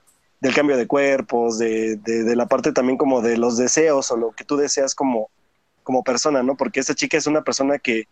[0.41, 4.31] del cambio de cuerpos, de, de, la parte también como de los deseos o lo
[4.31, 5.31] que tú deseas como,
[5.83, 6.57] como persona, ¿no?
[6.57, 8.07] Porque esa chica es una persona que,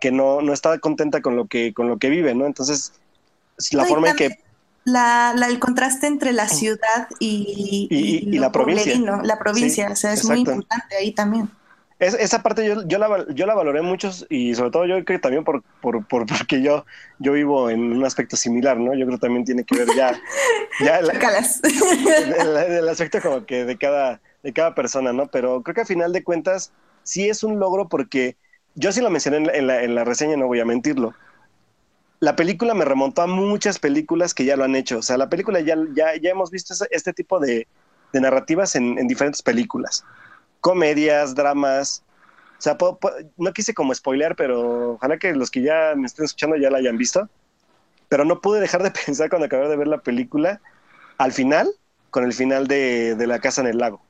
[0.00, 2.46] que no, no está contenta con lo que, con lo que vive, ¿no?
[2.46, 2.94] Entonces,
[3.72, 4.38] la forma en que...
[4.84, 8.98] La, el contraste entre la ciudad y, y, la provincia.
[9.22, 11.50] La provincia, o sea, es muy importante ahí también
[11.98, 15.18] esa parte yo, yo, la, yo la valoré mucho y sobre todo yo creo que
[15.18, 16.84] también por, por, por, porque yo,
[17.18, 18.92] yo vivo en un aspecto similar, ¿no?
[18.94, 20.20] Yo creo que también tiene que ver ya,
[20.84, 25.28] ya el, aspecto como que de cada, de cada persona, ¿no?
[25.28, 26.72] Pero creo que al final de cuentas
[27.02, 28.36] sí es un logro porque
[28.74, 31.14] yo sí lo mencioné en la, en la, reseña, no voy a mentirlo.
[32.20, 34.98] La película me remontó a muchas películas que ya lo han hecho.
[34.98, 37.66] O sea, la película ya, ya, ya hemos visto este tipo de,
[38.12, 40.04] de narrativas en, en, diferentes películas.
[40.66, 42.02] Comedias, dramas.
[42.58, 42.76] O sea,
[43.36, 46.78] no quise como spoilear, pero ojalá que los que ya me estén escuchando ya la
[46.78, 47.28] hayan visto.
[48.08, 50.60] Pero no pude dejar de pensar cuando acabé de ver la película,
[51.18, 51.70] al final,
[52.10, 54.02] con el final de, de La Casa en el Lago.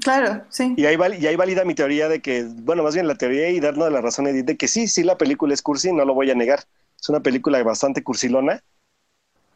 [0.00, 0.74] Claro, sí.
[0.76, 3.60] Y ahí, y ahí valida mi teoría de que, bueno, más bien la teoría y
[3.60, 6.28] darnos la razón, Edith, de que sí, sí, la película es cursi, no lo voy
[6.28, 6.64] a negar.
[7.00, 8.64] Es una película bastante cursilona,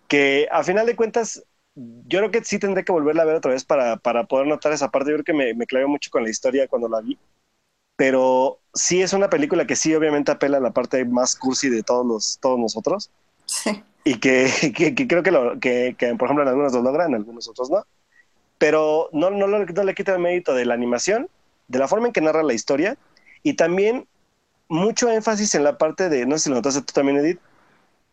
[0.07, 1.43] que a final de cuentas,
[1.75, 4.73] yo creo que sí tendré que volverla a ver otra vez para, para poder notar
[4.73, 5.11] esa parte.
[5.11, 7.19] Yo creo que me, me clavé mucho con la historia cuando la vi.
[7.97, 11.83] Pero sí es una película que sí, obviamente, apela a la parte más cursi de
[11.83, 13.11] todos, los, todos nosotros.
[13.45, 13.83] Sí.
[14.05, 14.49] Y que,
[14.97, 17.71] que, creo que, lo, que, que, por ejemplo, en algunos lo logran, en algunos otros
[17.71, 17.85] no
[18.61, 21.31] pero no, no, no, le quita el mérito de la animación,
[21.69, 22.99] de la forma en que narra la historia
[23.43, 24.07] y también
[24.69, 27.41] mucho énfasis en la parte de, no sé si lo notaste tú también, Edith,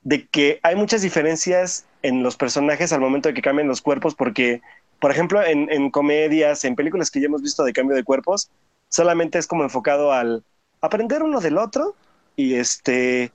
[0.07, 4.15] de que hay muchas diferencias en los personajes al momento de que cambian los cuerpos,
[4.15, 4.61] porque,
[5.01, 8.49] por ejemplo, en, en comedias, en películas que ya hemos visto de cambio de cuerpos,
[8.87, 10.45] solamente es como enfocado al
[10.79, 11.93] aprender uno del otro
[12.37, 13.33] y este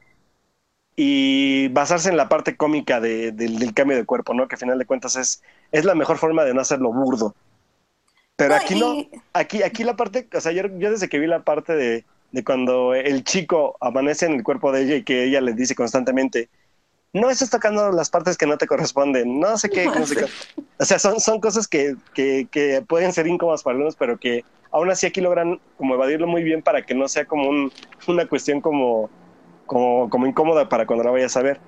[0.96, 4.48] y basarse en la parte cómica del cambio de cuerpo, ¿no?
[4.48, 5.42] Que a final de cuentas es,
[5.72, 7.34] es la mejor forma de no hacerlo burdo.
[8.36, 8.96] Pero aquí no,
[9.34, 12.94] aquí, aquí la parte, o sea, yo, desde que vi la parte de, de, cuando
[12.94, 16.48] el chico amanece en el cuerpo de ella y que ella le dice constantemente,
[17.12, 20.24] no estás tocando las partes que no te corresponden, no sé qué, no sé qué.
[20.78, 24.44] O sea, son, son cosas que, que, que, pueden ser incómodas para algunos, pero que
[24.70, 27.72] aún así aquí logran como evadirlo muy bien para que no sea como un,
[28.06, 29.10] una cuestión como
[29.72, 31.58] como, como incómoda para cuando la vayas a ver.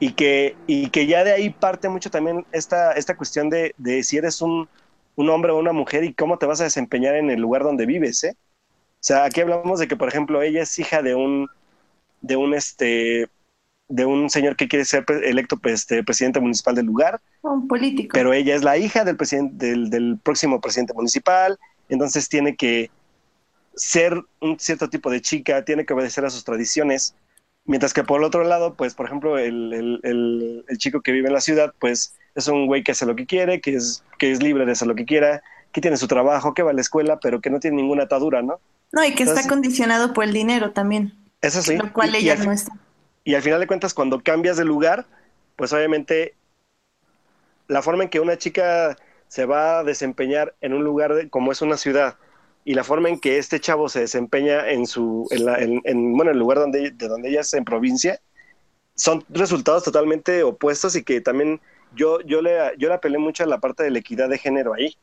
[0.00, 4.02] Y que, y que ya de ahí parte mucho también esta, esta cuestión de, de
[4.02, 4.68] si eres un,
[5.14, 7.86] un, hombre o una mujer y cómo te vas a desempeñar en el lugar donde
[7.86, 8.36] vives, ¿eh?
[8.36, 11.48] O sea, aquí hablamos de que, por ejemplo, ella es hija de un,
[12.20, 13.28] de un, este,
[13.88, 17.20] de un señor que quiere ser electo este, presidente municipal del lugar.
[17.42, 18.12] Un político.
[18.14, 21.58] Pero ella es la hija del, presidente, del, del próximo presidente municipal,
[21.88, 22.90] entonces tiene que
[23.74, 27.14] ser un cierto tipo de chica, tiene que obedecer a sus tradiciones.
[27.64, 31.28] Mientras que por el otro lado, pues, por ejemplo, el, el, el, chico que vive
[31.28, 34.32] en la ciudad, pues, es un güey que hace lo que quiere, que es, que
[34.32, 36.80] es libre de hacer lo que quiera, que tiene su trabajo, que va a la
[36.80, 38.58] escuela, pero que no tiene ninguna atadura, ¿no?
[38.90, 41.14] No, y que está condicionado por el dinero también.
[41.40, 41.76] Eso sí.
[41.76, 42.72] Lo cual ella no está.
[43.24, 45.06] Y al final de cuentas, cuando cambias de lugar,
[45.56, 46.34] pues obviamente
[47.68, 48.96] la forma en que una chica
[49.28, 52.16] se va a desempeñar en un lugar como es una ciudad,
[52.64, 56.58] y la forma en que este chavo se desempeña en su en, bueno el lugar
[56.58, 58.20] donde de donde ella es en provincia
[58.94, 61.60] son resultados totalmente opuestos y que también
[61.94, 64.74] yo yo le yo le apelé mucho a la parte de la equidad de género
[64.74, 64.96] ahí.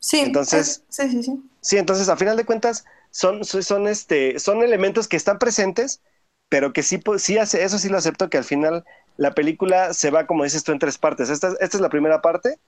[0.00, 1.42] Sí entonces sí sí sí.
[1.60, 6.02] sí entonces a final de cuentas son son este son elementos que están presentes
[6.52, 8.84] pero que sí sí hace eso sí lo acepto que al final
[9.16, 12.20] la película se va como dices tú en tres partes esta, esta es la primera
[12.20, 12.58] parte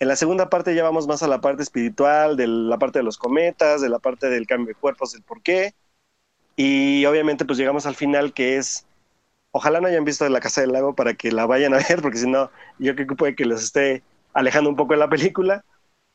[0.00, 3.02] en la segunda parte ya vamos más a la parte espiritual, de la parte de
[3.02, 5.74] los cometas, de la parte del cambio de cuerpos, del por qué.
[6.56, 8.86] Y obviamente pues llegamos al final que es,
[9.52, 12.16] ojalá no hayan visto La Casa del Lago para que la vayan a ver, porque
[12.16, 14.02] si no, yo creo que puede que los esté
[14.32, 15.64] alejando un poco de la película.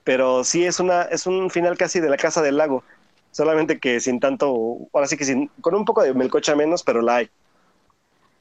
[0.04, 2.84] Pero sí es, una, es un final casi de La Casa del Lago,
[3.36, 7.02] solamente que sin tanto, ahora sí que sin, con un poco de melcocha menos, pero
[7.02, 7.30] la hay.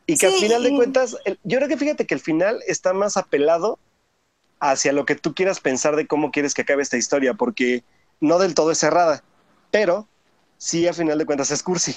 [0.07, 3.17] Y que al final de cuentas, yo creo que fíjate que el final está más
[3.17, 3.81] apelado
[4.61, 7.83] hacia lo que tú quieras pensar de cómo quieres que acabe esta historia, porque
[8.21, 9.25] no del todo es cerrada,
[9.73, 10.07] pero
[10.59, 11.97] sí, a final de cuentas es cursi.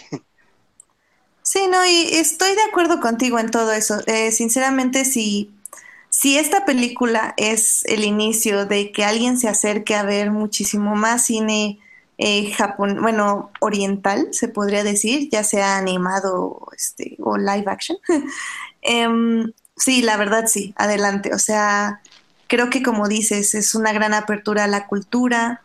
[1.43, 4.01] Sí, no, y estoy de acuerdo contigo en todo eso.
[4.07, 5.51] Eh, sinceramente, si,
[6.09, 11.25] si esta película es el inicio de que alguien se acerque a ver muchísimo más
[11.25, 11.79] cine
[12.17, 17.97] eh, Japón, bueno, oriental, se podría decir, ya sea animado este, o live action.
[18.81, 21.33] Em, sí, la verdad sí, adelante.
[21.33, 22.01] O sea,
[22.47, 25.61] creo que como dices, es una gran apertura a la cultura.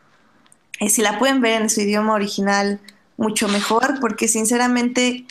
[0.88, 2.80] si la pueden ver en su idioma original,
[3.16, 5.26] mucho mejor, porque sinceramente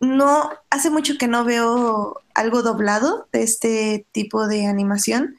[0.00, 5.36] no, hace mucho que no veo algo doblado de este tipo de animación,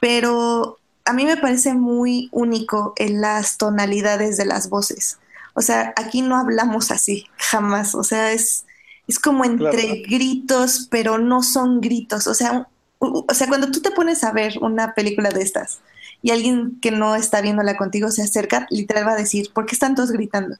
[0.00, 0.77] pero
[1.08, 5.18] a mí me parece muy único en las tonalidades de las voces.
[5.54, 7.94] O sea, aquí no hablamos así, jamás.
[7.94, 8.66] O sea, es,
[9.06, 12.26] es como entre gritos, pero no son gritos.
[12.26, 15.78] O sea, o sea, cuando tú te pones a ver una película de estas
[16.20, 19.74] y alguien que no está viéndola contigo se acerca, literal va a decir, ¿por qué
[19.74, 20.56] están todos gritando?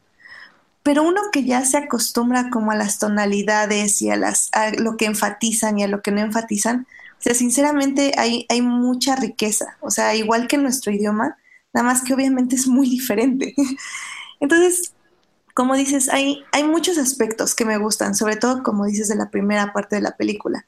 [0.83, 4.97] Pero uno que ya se acostumbra como a las tonalidades y a, las, a lo
[4.97, 6.87] que enfatizan y a lo que no enfatizan,
[7.19, 11.37] o sea, sinceramente hay, hay mucha riqueza, o sea, igual que nuestro idioma,
[11.73, 13.55] nada más que obviamente es muy diferente.
[14.41, 14.93] Entonces,
[15.53, 19.31] como dices, hay, hay muchos aspectos que me gustan, sobre todo como dices de la
[19.31, 20.65] primera parte de la película.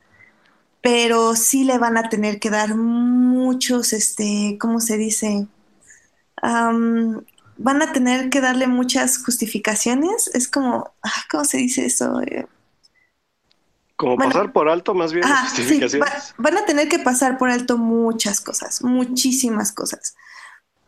[0.83, 5.47] Pero sí le van a tener que dar muchos, este, ¿cómo se dice?
[6.43, 7.25] Am,
[7.59, 10.31] van a tener que darle muchas justificaciones.
[10.35, 12.21] Es como, ah, ¿cómo se dice eso?
[14.01, 14.33] Como Bueno.
[14.33, 15.25] pasar por alto más bien
[15.55, 16.07] sí, va-
[16.39, 20.15] van a tener que pasar por alto muchas cosas, muchísimas cosas.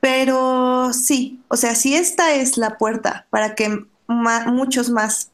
[0.01, 5.31] Pero sí, o sea, si esta es la puerta para que ma- muchos más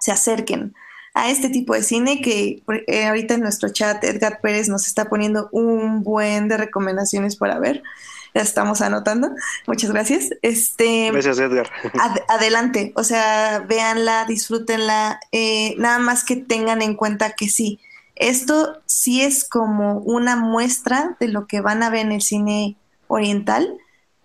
[0.00, 0.74] se acerquen
[1.14, 5.08] a este tipo de cine, que eh, ahorita en nuestro chat Edgar Pérez nos está
[5.08, 7.82] poniendo un buen de recomendaciones para ver.
[8.34, 9.30] Ya estamos anotando.
[9.66, 10.30] Muchas gracias.
[10.42, 11.70] Este, Gracias, Edgar.
[12.00, 17.80] ad- adelante, o sea, véanla, disfrútenla, eh, nada más que tengan en cuenta que sí,
[18.16, 22.76] esto sí es como una muestra de lo que van a ver en el cine
[23.08, 23.76] oriental,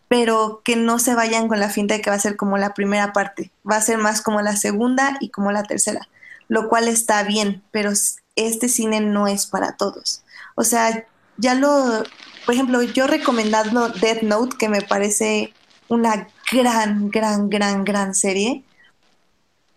[0.07, 2.73] pero que no se vayan con la finta de que va a ser como la
[2.73, 6.07] primera parte, va a ser más como la segunda y como la tercera,
[6.47, 7.91] lo cual está bien, pero
[8.35, 10.21] este cine no es para todos.
[10.55, 11.05] O sea,
[11.37, 12.03] ya lo,
[12.45, 15.53] por ejemplo, yo recomendando Death Note, que me parece
[15.87, 18.63] una gran, gran, gran, gran serie.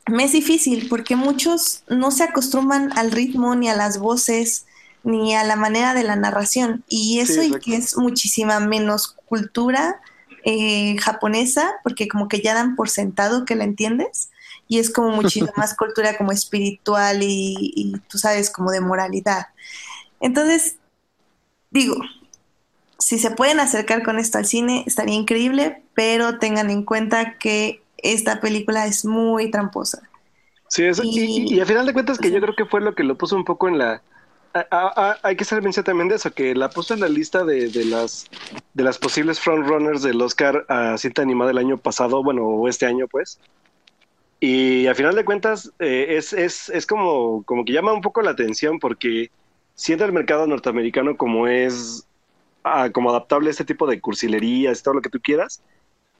[0.06, 4.66] Me es difícil porque muchos no se acostumbran al ritmo, ni a las voces,
[5.02, 6.84] ni a la manera de la narración.
[6.88, 7.64] Y eso y exacto.
[7.64, 10.00] que es muchísima menos cultura
[10.44, 14.30] eh, japonesa, porque como que ya dan por sentado que la entiendes.
[14.66, 19.48] Y es como muchísima más cultura como espiritual y, y tú sabes, como de moralidad.
[20.20, 20.77] Entonces,
[21.70, 21.96] digo,
[22.98, 27.82] si se pueden acercar con esto al cine, estaría increíble, pero tengan en cuenta que
[27.98, 30.02] esta película es muy tramposa.
[30.68, 32.94] Sí, eso, y, Y- y a final de cuentas que yo creo que fue lo
[32.94, 34.04] que lo puso un poco en la...
[34.54, 37.08] a- a- a- hay que ser mención también de eso, que la puso en la
[37.08, 38.30] lista de, de las
[38.74, 42.86] de las posibles frontrunners del Oscar a cinta animada del año pasado, bueno, o este
[42.86, 43.40] año pues.
[44.40, 48.22] Y a final de cuentas eh, es, es, es como, como que llama un poco
[48.22, 49.32] la atención porque
[49.78, 52.08] siendo el mercado norteamericano como es
[52.64, 55.62] ah, como adaptable a este tipo de cursilerías, todo lo que tú quieras,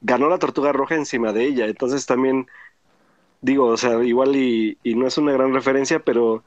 [0.01, 1.65] ganó la tortuga roja encima de ella.
[1.67, 2.47] Entonces también
[3.41, 6.43] digo, o sea, igual y, y no es una gran referencia, pero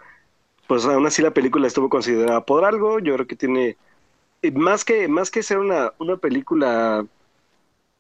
[0.69, 2.99] pues aún así la película estuvo considerada por algo.
[3.01, 3.77] Yo creo que tiene
[4.55, 7.07] más que más que ser una, una película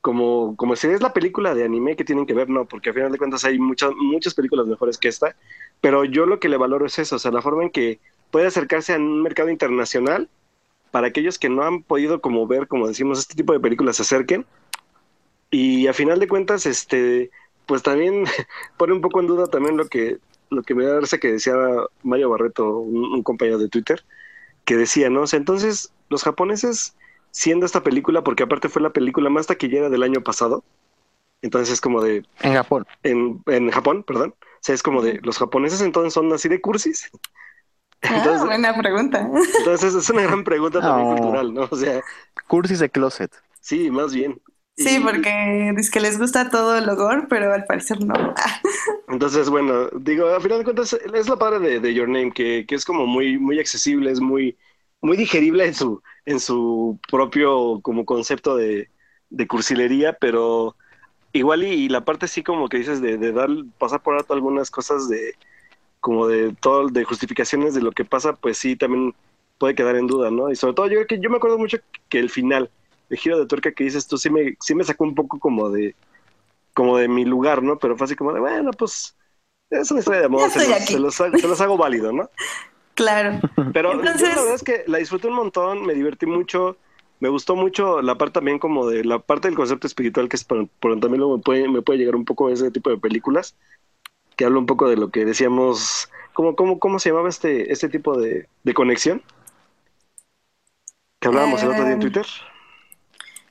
[0.01, 2.93] como, como si es la película de anime que tienen que ver, no, porque a
[2.95, 5.37] final de cuentas hay muchas, muchas películas mejores que esta,
[5.81, 8.01] pero yo lo que le valoro es eso, o sea, la forma en que
[8.33, 10.29] puede acercarse a un mercado internacional
[10.91, 14.03] para aquellos que no han podido como ver, como decimos, este tipo de películas se
[14.03, 14.45] acerquen.
[15.51, 17.31] Y a final de cuentas, este,
[17.67, 18.25] pues también
[18.79, 20.19] pone un poco en duda también lo que,
[20.51, 21.55] lo que me da risa que decía
[22.03, 24.03] Mario Barreto, un, un compañero de Twitter,
[24.65, 25.23] que decía, ¿no?
[25.23, 26.97] O sea, entonces los japoneses,
[27.31, 30.65] siendo esta película, porque aparte fue la película más taquillera del año pasado,
[31.43, 32.87] entonces es como de, En Japón.
[33.03, 36.61] en, en Japón, perdón, o sea, es como de, los japoneses entonces son así de
[36.61, 37.11] cursis.
[38.05, 39.29] Ah, Entonces, buena pregunta.
[39.57, 41.15] entonces es una gran pregunta también No.
[41.15, 41.69] cultural, ¿no?
[41.71, 42.05] O sea,
[42.49, 43.33] Cursis de closet.
[43.61, 44.41] sí, más bien.
[44.77, 48.15] Sí, Y- porque es que les gusta todo el gore, pero al parecer no.
[48.37, 48.61] Ah,
[49.09, 52.65] Entonces, bueno, digo, a final de cuentas es la padre de, de Your Name, que,
[52.67, 54.57] que es como muy, muy accesible, es muy,
[55.01, 58.91] muy digerible en su, en su propio como concepto de,
[59.31, 60.77] de cursilería, pero
[61.33, 63.49] igual y, y la parte sí como que dices de, de dar,
[63.79, 65.35] pasar por alto algunas cosas de
[66.03, 69.15] como de todo, de justificaciones de lo que pasa, pues sí también
[69.57, 70.51] puede quedar en duda, ¿no?
[70.51, 71.79] Y sobre todo yo creo que yo me acuerdo mucho
[72.09, 72.69] que el final,
[73.09, 75.71] el giro de tuerca que dices tú, sí me, sí me sacó un poco como
[75.71, 75.95] de,
[76.75, 77.79] como de mi lugar, ¿no?
[77.79, 79.17] Pero fue así como de, bueno, pues
[79.71, 82.29] es una historia de amor, se los, se los hago, se los hago válido, ¿no?
[82.95, 83.41] claro.
[83.73, 86.77] Pero Entonces- la verdad es que la disfruté un montón, me divertí mucho,
[87.21, 90.43] me gustó mucho la parte también como de la parte del concepto espiritual que es
[90.43, 93.55] por, por también luego me puede, me puede llegar un poco ese tipo de películas
[94.37, 97.89] que habla un poco de lo que decíamos, ¿cómo, cómo, cómo se llamaba este, este
[97.89, 99.23] tipo de, de conexión?
[101.21, 102.27] Que hablábamos el otro día en Eh, Twitter.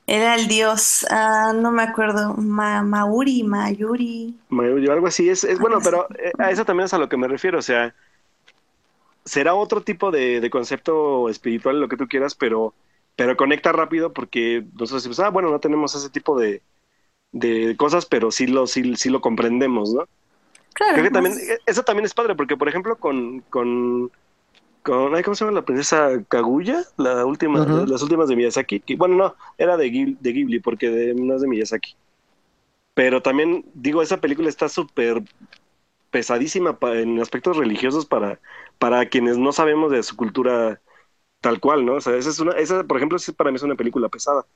[0.06, 4.38] Era el dios, ah, no me acuerdo, Ma- Mauri, Mayuri.
[4.48, 7.16] Mayuri, algo así es, es bueno, pero eh, a eso también es a lo que
[7.16, 7.94] me refiero, o sea,
[9.24, 12.74] será otro tipo de, de concepto espiritual, lo que tú quieras, pero,
[13.16, 16.62] pero conecta rápido porque nosotros decimos, ah, bueno, no tenemos ese tipo de,
[17.32, 20.08] de cosas, pero sí lo, sí, sí lo comprendemos, ¿no?
[20.74, 20.92] Claro.
[20.94, 24.10] Creo que también, eh, eso también es padre, porque por ejemplo con, con,
[24.82, 26.84] con ¿cómo se llama la princesa Kaguya?
[26.98, 30.90] La última, las últimas de Miyazaki, que, bueno, no, era de, Ghib- de Ghibli, porque
[30.90, 31.96] de- no es de Miyazaki.
[32.94, 35.22] Pero también, digo, esa película está súper
[36.10, 38.40] pesadísima en aspectos religiosos para,
[38.78, 40.80] para quienes no sabemos de su cultura
[41.40, 41.94] tal cual, ¿no?
[41.96, 44.46] O sea, esa es una, esa, por ejemplo, para mí es una película pesada.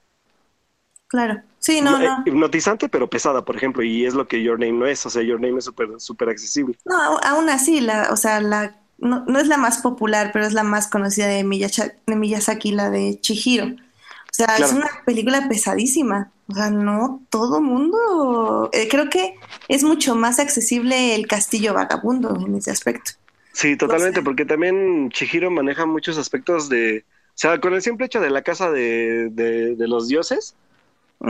[1.08, 1.40] Claro.
[1.58, 2.22] Sí, no, Eh, no.
[2.26, 5.04] Hipnotizante, pero pesada, por ejemplo, y es lo que Your Name no es.
[5.06, 6.76] O sea, Your Name es súper súper accesible.
[6.84, 10.52] No, aún así, la, o sea, la, no, no es la más popular, pero es
[10.52, 13.66] la más conocida de, Miyazaki, la de Chihiro.
[13.66, 16.30] O sea, es una película pesadísima.
[16.48, 18.68] O sea, no todo mundo.
[18.72, 19.34] eh, creo que
[19.68, 23.12] es mucho más accesible el Castillo Vagabundo en ese aspecto.
[23.52, 27.04] Sí, totalmente, porque también Chihiro maneja muchos aspectos de...
[27.30, 30.54] O sea, con el simple hecho de la casa de, de, de los dioses,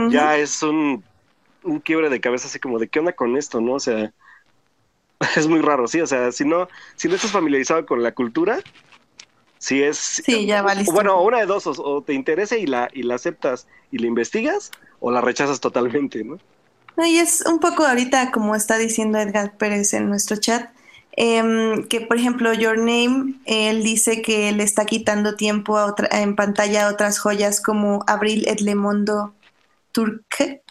[0.05, 1.03] Ya es un,
[1.63, 3.75] un quiebre de cabeza así como de qué onda con esto, ¿no?
[3.75, 4.13] O sea,
[5.35, 8.59] es muy raro, sí, o sea, si no, si no estás familiarizado con la cultura,
[9.57, 10.23] si es...
[10.25, 10.91] Sí, ya valiste.
[10.93, 14.07] Bueno, una de dos, o, o te interesa y la, y la aceptas y la
[14.07, 16.41] investigas, o la rechazas totalmente, ¿no?
[16.95, 20.71] No, y es un poco ahorita como está diciendo Edgar Pérez en nuestro chat,
[21.11, 26.09] em, que por ejemplo Your Name, él dice que le está quitando tiempo a otra-
[26.21, 29.33] en pantalla a otras joyas como Abril et le Mondo
[29.97, 30.61] Turque,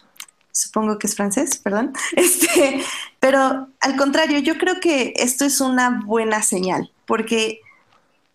[0.53, 2.81] supongo que es francés, perdón, este,
[3.19, 7.59] pero al contrario, yo creo que esto es una buena señal, porque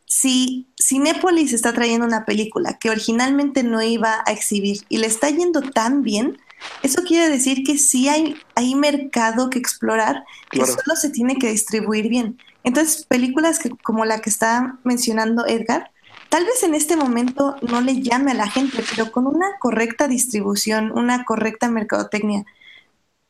[0.05, 5.31] si Cinépolis está trayendo una película que originalmente no iba a exhibir y le está
[5.31, 6.37] yendo tan bien,
[6.83, 10.75] eso quiere decir que sí hay, hay mercado que explorar, Claro.
[10.75, 12.39] solo se tiene que distribuir bien.
[12.65, 15.91] Entonces, películas que, como la que está mencionando Edgar,
[16.33, 20.09] tal vez en este momento no le llame a la gente, pero con una correcta
[20.09, 22.47] distribución, una correcta mercadotecnia,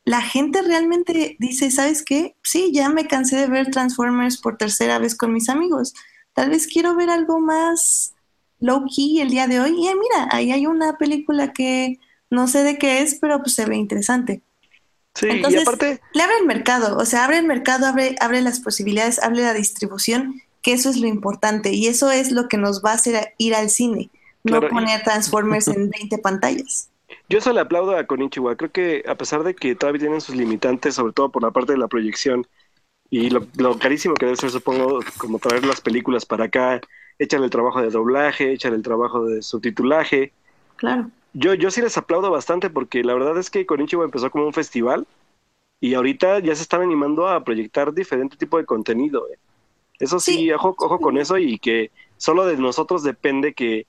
[0.05, 2.37] la gente realmente dice, ¿sabes qué?
[2.45, 5.95] Sí, ya me cansé de ver Transformers por tercera vez con mis amigos.
[6.33, 8.15] Tal vez quiero ver algo más
[8.61, 9.75] low key el día de hoy.
[9.77, 11.99] Y eh, mira, ahí hay una película que
[12.31, 14.43] no sé de qué es, pero pues se ve interesante.
[15.17, 18.43] Sí, y Entonces, aparte, le abre el mercado, o sea, abre el mercado, abre, abre
[18.43, 22.57] las posibilidades, abre la distribución, que eso es lo importante y eso es lo que
[22.57, 24.11] nos va a hacer ir al cine,
[24.45, 26.89] no Claro, poner Transformers en 20 pantallas.
[27.29, 28.57] Yo eso le aplaudo a Konichiwa.
[28.57, 31.73] Creo que a pesar de que todavía tienen sus limitantes, sobre todo por la parte
[31.73, 32.47] de la proyección
[33.11, 36.81] y lo, lo carísimo que debe ser, supongo, como traer las películas para acá,
[37.19, 40.33] echan el trabajo de doblaje, echan el trabajo de subtitulaje.
[40.77, 41.11] Claro.
[41.35, 44.53] Yo, yo sí les aplaudo bastante porque la verdad es que Konichiwa empezó como un
[44.53, 45.07] festival
[45.81, 49.27] y ahorita ya se están animando a proyectar diferente tipo de contenido.
[49.33, 49.39] eh.
[50.03, 50.53] Eso sí, Sí.
[50.53, 53.87] ojo, ojo con eso y que solo de nosotros depende que,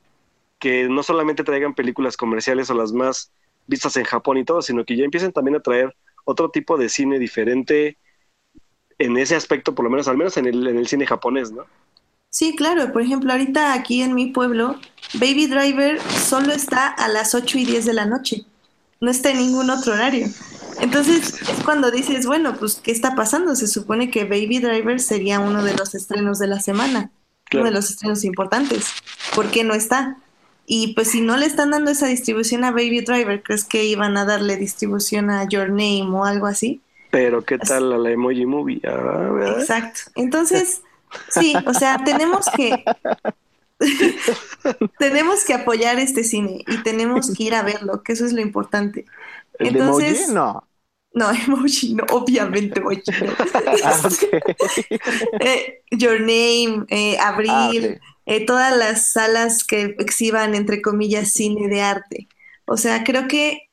[0.59, 3.32] que no solamente traigan películas comerciales o las más
[3.66, 6.89] vistas en Japón y todo, sino que ya empiecen también a traer otro tipo de
[6.89, 7.97] cine diferente
[8.99, 11.66] en ese aspecto, por lo menos, al menos en el, en el cine japonés, ¿no?
[12.30, 12.91] Sí, claro.
[12.93, 14.80] Por ejemplo, ahorita aquí en mi pueblo,
[15.16, 18.45] Baby Driver solo está a las 8 y 10 de la noche.
[19.04, 20.28] No está en ningún otro horario.
[20.80, 23.54] Entonces es cuando dices, bueno, pues, ¿qué está pasando?
[23.54, 27.12] Se supone que Baby Driver sería uno de los estrenos de la semana,
[27.43, 27.64] Claro.
[27.64, 28.86] uno de los estrenos importantes.
[29.36, 30.16] ¿Por qué no está?
[30.66, 34.16] Y pues si no le están dando esa distribución a Baby Driver, ¿crees que iban
[34.16, 36.80] a darle distribución a Your Name o algo así?
[37.12, 38.82] Pero ¿qué tal a la Emoji Movie?
[38.88, 39.58] Ah.
[39.60, 39.99] Exacto.
[40.16, 40.82] Entonces,
[41.30, 42.86] sí, o sea, tenemos que
[45.00, 48.42] tenemos que apoyar este cine y tenemos que ir a verlo, que eso es lo
[48.42, 49.06] importante.
[49.60, 50.34] ¿El de Entonces- Emoji?
[50.34, 50.68] No.
[51.16, 53.04] No, emoji, no, obviamente emoji.
[53.24, 53.34] no.
[53.84, 54.10] Ah.
[55.40, 61.68] Eh, Your Name, eh, Abril, Ah, eh, todas las salas que exhiban, entre comillas, cine
[61.68, 62.28] de arte.
[62.66, 63.70] O sea, creo que,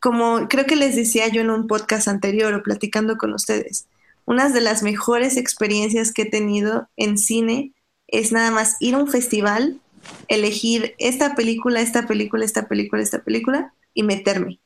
[0.00, 3.86] como creo que les decía yo en un podcast anterior o platicando con ustedes,
[4.24, 7.72] una de las mejores experiencias que he tenido en cine
[8.12, 9.80] es nada más ir a un festival,
[10.28, 14.60] elegir esta película, esta película, esta película, esta película y meterme.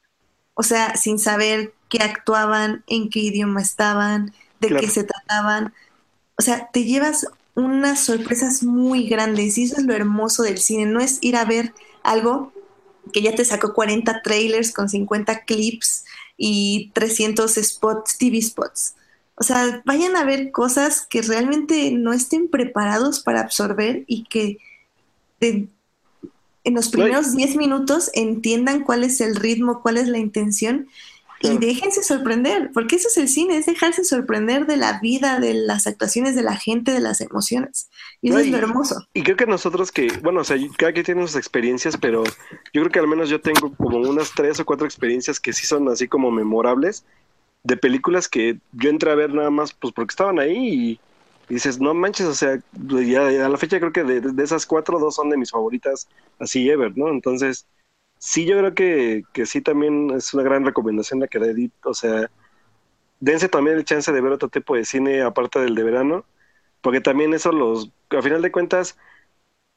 [0.54, 4.80] O sea, sin saber qué actuaban, en qué idioma estaban, de Claro.
[4.80, 5.72] qué se trataban.
[6.36, 10.86] O sea, te llevas unas sorpresas muy grandes y eso es lo hermoso del cine.
[10.86, 11.72] No es ir a ver
[12.02, 12.52] algo
[13.12, 16.04] que ya te sacó 40 trailers con 50 clips
[16.36, 18.94] y 300 spots, TV spots.
[19.36, 24.58] O sea, vayan a ver cosas que realmente no estén preparados para absorber y que
[25.40, 25.68] de-
[26.64, 30.88] en los primeros 10 minutos entiendan cuál es el ritmo, cuál es la intención
[31.42, 35.52] y déjense sorprender, porque eso es el cine, es dejarse sorprender de la vida, de
[35.54, 37.88] las actuaciones de la gente, de las emociones.
[38.22, 39.06] Y eso No, es lo hermoso.
[39.12, 42.82] Y creo que nosotros que, bueno, o sea, cada quien tiene sus experiencias, pero yo
[42.82, 45.88] creo que al menos yo tengo como unas tres o cuatro experiencias que sí son
[45.88, 47.04] así como memorables
[47.66, 51.00] de películas que yo entré a ver nada más pues porque estaban ahí y,
[51.48, 54.44] y dices, no manches, o sea, ya, ya a la fecha creo que de, de
[54.44, 56.08] esas cuatro, dos son de mis favoritas
[56.38, 57.08] así ever, ¿no?
[57.08, 57.66] Entonces,
[58.18, 61.72] sí, yo creo que, que sí también es una gran recomendación la que da Edith,
[61.84, 62.30] o sea,
[63.20, 66.24] dense también el chance de ver otro tipo de cine aparte del de verano,
[66.82, 68.96] porque también eso los, a final de cuentas,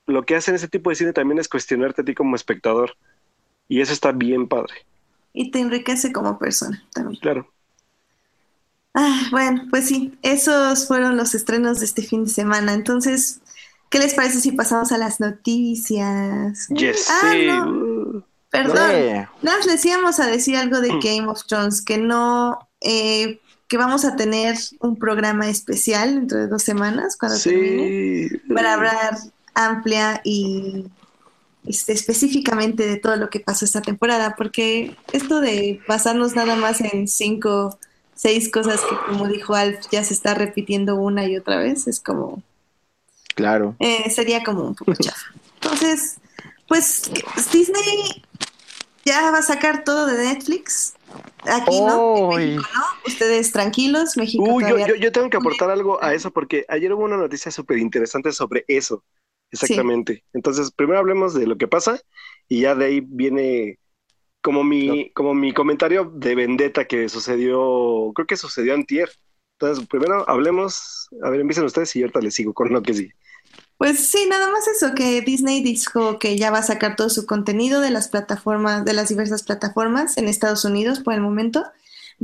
[0.06, 2.96] lo que hacen ese tipo de cine también es cuestionarte a ti como espectador.
[3.68, 4.74] Y eso está bien padre.
[5.34, 7.20] Y te enriquece como persona también.
[7.22, 7.48] Claro.
[8.94, 12.74] Ah, bueno, pues sí, esos fueron los estrenos de este fin de semana.
[12.74, 13.40] Entonces,
[13.90, 16.68] ¿qué les parece si pasamos a las noticias?
[16.70, 17.46] Yes, Ah, sí.
[17.48, 18.24] no.
[18.50, 21.00] Perdón, nos les íbamos a decir algo de Mm.
[21.02, 26.48] Game of Thrones, que no, eh, que vamos a tener un programa especial dentro de
[26.48, 28.38] dos semanas cuando termine, Sí.
[28.52, 29.18] para hablar
[29.54, 30.86] amplia y
[31.68, 36.82] este, específicamente de todo lo que pasó esta temporada, porque esto de basarnos nada más
[36.82, 37.78] en cinco,
[38.22, 42.02] seis cosas que como dijo Alf ya se está repitiendo una y otra vez, es
[42.02, 42.44] como
[43.34, 43.78] Claro.
[43.80, 45.28] eh, sería como un poco chafa.
[45.56, 46.18] Entonces,
[46.68, 47.10] pues
[47.54, 48.24] Disney
[49.06, 50.96] ya va a sacar todo de Netflix.
[51.46, 52.46] Aquí no, en Uy.
[52.58, 52.84] México no.
[53.08, 56.66] Ustedes tranquilos, México Uh, yo, todavía- yo, yo tengo que aportar algo a eso porque
[56.68, 59.02] ayer hubo una noticia súper interesante sobre eso.
[59.52, 60.24] Exactamente.
[60.34, 62.02] Entonces, primero hablemos de lo que pasa
[62.50, 63.80] y ya de ahí viene
[64.42, 69.10] como mi, como mi comentario de vendetta que sucedió, creo que sucedió antier.
[69.54, 73.14] Entonces, primero hablemos, a ver, empiecen ustedes y ahorita les sigo con lo que sigue.
[73.78, 77.26] Pues sí, nada más eso, que Disney dijo que ya va a sacar todo su
[77.26, 81.64] contenido de las plataformas, de las diversas plataformas en Estados Unidos por el momento.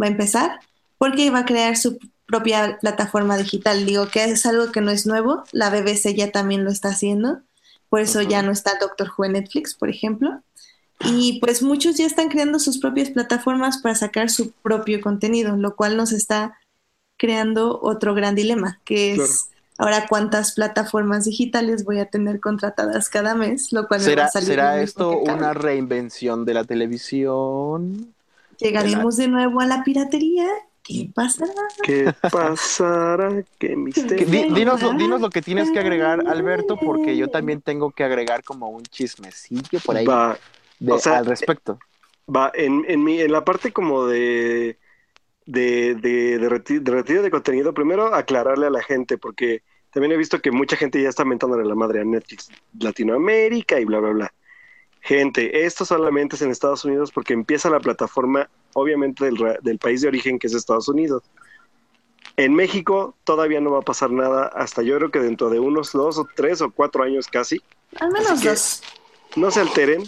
[0.02, 0.60] Va a empezar,
[0.98, 3.86] porque va a crear su propia plataforma digital.
[3.86, 7.40] Digo que es algo que no es nuevo, la BBC ya también lo está haciendo,
[7.90, 10.42] por eso ya no está Doctor Who en Netflix, por ejemplo.
[11.02, 15.76] Y pues muchos ya están creando sus propias plataformas para sacar su propio contenido, lo
[15.76, 16.58] cual nos está
[17.18, 19.32] creando otro gran dilema, que es Claro.
[19.78, 24.26] ahora cuántas plataformas digitales voy a tener contratadas cada mes, lo cual me va ¿Será,
[24.26, 28.14] a salir será esto una reinvención de la televisión?
[28.60, 30.48] Llegaremos de nuevo a la piratería.
[30.84, 31.52] ¿Qué pasará?
[31.82, 33.44] ¿Qué pasará?
[33.58, 34.28] ¿Qué misterio?
[34.28, 38.04] di- dinos, lo- dinos lo que tienes que agregar, Alberto, porque yo también tengo que
[38.04, 40.38] agregar como un chismecillo por ahí Va,
[40.80, 41.80] de- o sea, al respecto.
[42.34, 44.78] Va, en, en, mi, en la parte como de,
[45.46, 49.62] de, de, de, reti- de retiro de contenido, primero aclararle a la gente, porque
[49.92, 53.86] también he visto que mucha gente ya está mentándole la madre a Netflix Latinoamérica y
[53.86, 54.34] bla, bla, bla.
[55.02, 59.78] Gente, esto solamente es en Estados Unidos porque empieza la plataforma, obviamente, del, ra- del
[59.78, 61.22] país de origen que es Estados Unidos.
[62.38, 65.94] En México todavía no va a pasar nada hasta yo creo que dentro de unos
[65.94, 67.62] dos o tres o cuatro años casi.
[67.98, 68.82] Al menos dos.
[69.38, 70.04] No se alteren,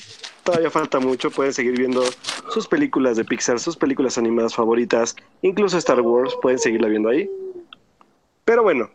[0.47, 2.01] todavía falta mucho, pueden seguir viendo
[2.49, 7.29] sus películas de Pixar, sus películas animadas favoritas, incluso Star Wars, pueden seguirla viendo ahí.
[8.45, 8.89] Pero bueno,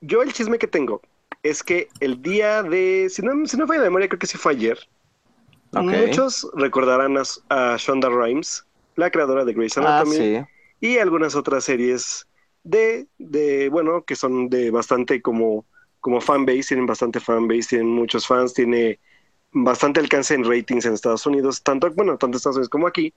[0.00, 1.02] yo el chisme que tengo
[1.42, 4.38] es que el día de, si no, si no falla la memoria, creo que sí
[4.38, 4.78] fue ayer,
[5.72, 8.64] muchos recordarán a, a Shonda Rhimes,
[8.94, 10.40] la creadora de Grey's Ah, Anatomy, sí.
[10.80, 12.28] y algunas otras series
[12.62, 15.64] de, de, bueno, que son de bastante como,
[15.98, 19.00] como fanbase, tienen bastante fanbase, tienen muchos fans, tiene
[19.64, 23.12] bastante alcance en ratings en Estados Unidos, tanto, bueno, tanto en Estados Unidos como aquí.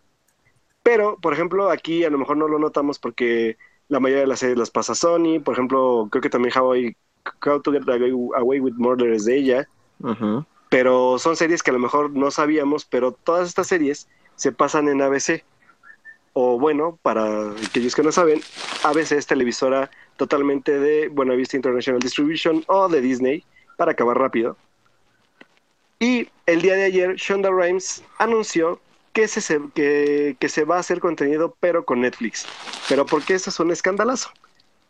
[0.84, 3.58] Pero, por ejemplo, aquí a lo mejor no lo notamos porque
[3.90, 6.96] la mayoría de las series las pasa Sony, por ejemplo, creo que también How, I-
[7.46, 9.68] How to Get Away, with Murder es de ella,
[10.70, 14.88] pero son series que a lo mejor no sabíamos, pero todas estas series se pasan
[14.88, 15.44] en ABC.
[16.34, 18.40] O bueno, para aquellos que no saben,
[18.84, 23.44] ABC es televisora totalmente de Buena Vista International Distribution o de Disney,
[23.78, 24.56] para acabar rápido.
[26.00, 28.80] Y el día de ayer, Shonda Rhimes anunció
[29.12, 32.46] que se, que, que se va a hacer contenido, pero con Netflix.
[32.88, 34.30] ¿Pero por qué eso es un escandalazo?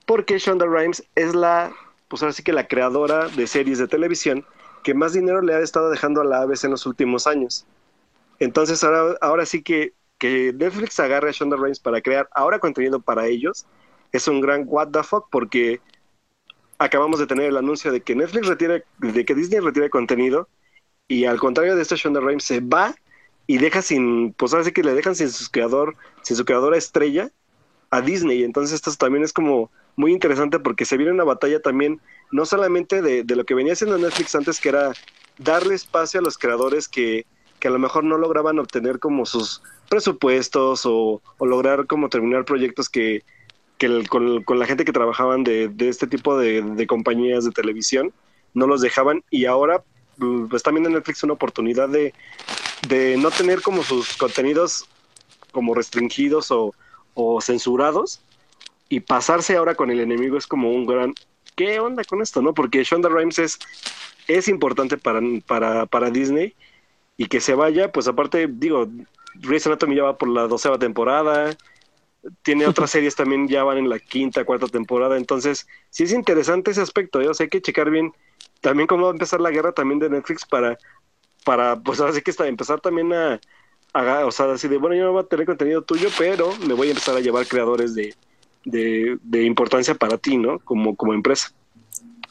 [0.06, 1.74] Porque Shonda Rhimes es la,
[2.08, 4.46] pues ahora sí que la creadora de series de televisión
[4.84, 7.66] que más dinero le ha estado dejando a la ABC en los últimos años.
[8.40, 13.00] Entonces ahora, ahora sí que, que Netflix agarre a Shonda Rhimes para crear ahora contenido
[13.00, 13.66] para ellos
[14.12, 15.82] es un gran what the fuck porque
[16.78, 20.48] acabamos de tener el anuncio de que Netflix retira, de que Disney retira contenido
[21.10, 22.96] y al contrario de esto Shonda Rhimes se va
[23.48, 26.78] y deja sin, pues ahora sí que le dejan sin su creador, sin su creadora
[26.78, 27.32] estrella
[27.92, 28.44] a Disney.
[28.44, 32.02] Entonces esto también es como muy interesante porque se viene una batalla también,
[32.32, 34.98] no solamente de, de lo que venía haciendo Netflix antes, que era
[35.38, 37.28] darle espacio a los creadores que,
[37.60, 42.46] que a lo mejor no lograban obtener como sus presupuestos o, o lograr como terminar
[42.46, 43.26] proyectos que,
[43.78, 47.52] que el- con, con la gente que trabajaban de, de este tipo de, compañías de
[47.52, 48.14] televisión
[48.54, 49.84] no los dejaban y ahora
[50.50, 52.14] pues también en Netflix una oportunidad de,
[52.88, 54.86] de no tener como sus contenidos
[55.52, 56.74] como restringidos o,
[57.14, 58.22] o censurados
[58.88, 61.14] y pasarse ahora con el enemigo es como un gran
[61.60, 62.42] ¿qué onda con esto?
[62.42, 62.54] no?
[62.54, 63.60] Porque Shonda Rhimes es,
[64.30, 66.56] es importante para, para, para Disney
[67.18, 68.88] y que se vaya, pues aparte, digo,
[69.36, 71.58] Grey's Anatomy ya va por la doceava temporada,
[72.44, 76.72] tiene otras series también ya van en la quinta, cuarta temporada, entonces sí es interesante
[76.72, 77.28] ese aspecto, ¿eh?
[77.28, 78.14] o sea, hay que checar bien
[78.62, 80.78] también cómo va a empezar la guerra también de Netflix para
[81.44, 83.40] para, pues así que está, empezar también a,
[83.94, 86.88] a, o sea, decir, bueno, yo no voy a tener contenido tuyo, pero me voy
[86.88, 88.14] a empezar a llevar creadores de,
[88.66, 90.60] de, de importancia para ti, ¿no?
[90.60, 91.52] Como, como empresa.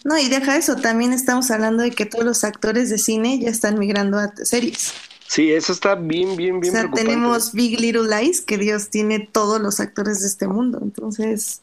[0.04, 3.50] No, y deja eso, también estamos hablando de que todos los actores de cine ya
[3.50, 4.94] están migrando a series.
[5.26, 6.74] Sí, eso está bien, bien, bien.
[6.74, 10.78] O sea, tenemos Big Little Lies, que Dios tiene todos los actores de este mundo.
[10.80, 11.60] Entonces,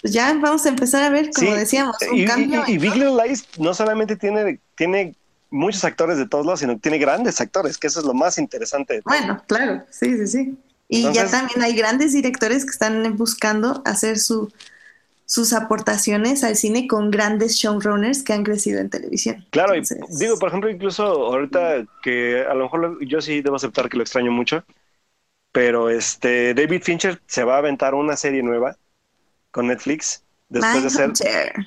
[0.00, 2.64] pues ya vamos a empezar a ver, como decíamos, un y, cambio.
[2.66, 5.14] Y, y, Big Little Lies no solamente tiene, tiene
[5.50, 8.38] muchos actores de todos lados, sino que tiene grandes actores, que eso es lo más
[8.38, 9.00] interesante.
[9.04, 10.58] Bueno, claro, sí, sí, sí.
[10.88, 14.50] Y Entonces, ya también hay grandes directores que están buscando hacer su,
[15.26, 19.46] sus aportaciones al cine con grandes showrunners que han crecido en televisión.
[19.50, 19.98] Claro, Entonces...
[20.08, 23.98] y digo, por ejemplo, incluso ahorita que a lo mejor yo sí debo aceptar que
[23.98, 24.64] lo extraño mucho,
[25.52, 28.76] pero este David Fincher se va a aventar una serie nueva
[29.50, 31.12] con Netflix después de ser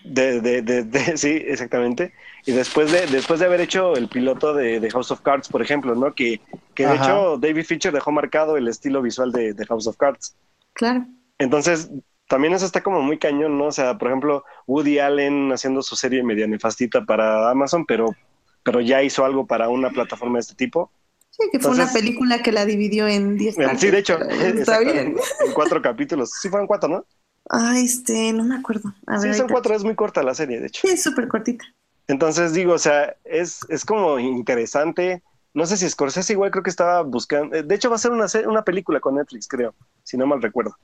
[0.03, 2.13] de, de, de, de, sí exactamente
[2.45, 5.93] y después de después de haber hecho el piloto de, House of Cards por ejemplo
[5.95, 6.41] no que,
[6.73, 10.35] que de hecho David Fincher dejó marcado el estilo visual de, House of Cards
[10.73, 11.05] claro
[11.37, 11.91] entonces
[12.27, 15.95] también eso está como muy cañón no o sea por ejemplo Woody Allen haciendo su
[15.95, 18.15] serie media nefastita para Amazon pero
[18.63, 20.91] pero ya hizo algo para una plataforma de este tipo
[21.29, 23.79] Sí, que fue Entonces, una película que la dividió en 10 partes.
[23.79, 25.15] Sí, de hecho, está bien.
[25.45, 26.31] En cuatro capítulos.
[26.41, 27.05] Sí, fueron cuatro, ¿no?
[27.51, 28.93] Ah, este, no me acuerdo.
[29.05, 30.81] A sí, ver, son cuatro, es muy corta la serie, de hecho.
[30.81, 31.65] Sí, es súper cortita.
[32.07, 35.23] Entonces digo, o sea, es, es como interesante.
[35.53, 37.61] No sé si Scorsese igual creo que estaba buscando.
[37.63, 40.75] De hecho, va a ser una, una película con Netflix, creo, si no mal recuerdo.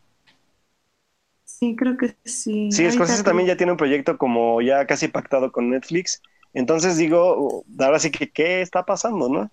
[1.46, 2.70] Sí, creo que sí.
[2.70, 6.22] Sí, Scorsese también ya tiene un proyecto como ya casi pactado con Netflix.
[6.54, 9.52] Entonces digo, ahora sí que, ¿qué está pasando, no?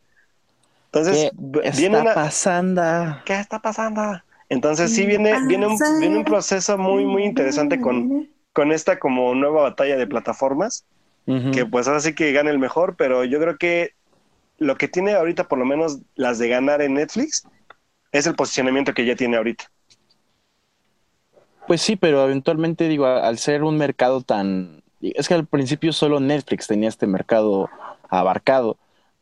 [0.92, 1.28] Entonces,
[1.60, 2.12] ¿Qué viene está una...
[2.12, 2.82] pasando?
[3.24, 4.02] ¿Qué está pasando?
[4.54, 9.34] Entonces sí viene, viene, un, viene un proceso muy, muy interesante con, con esta como
[9.34, 10.86] nueva batalla de plataformas,
[11.26, 11.50] uh -huh.
[11.52, 13.94] que pues ahora sí que gana el mejor, pero yo creo que
[14.58, 17.42] lo que tiene ahorita, por lo menos las de ganar en Netflix,
[18.12, 19.64] es el posicionamiento que ya tiene ahorita.
[21.66, 24.84] Pues sí, pero eventualmente digo, al ser un mercado tan...
[25.00, 27.68] Es que al principio solo Netflix tenía este mercado
[28.08, 28.76] abarcado.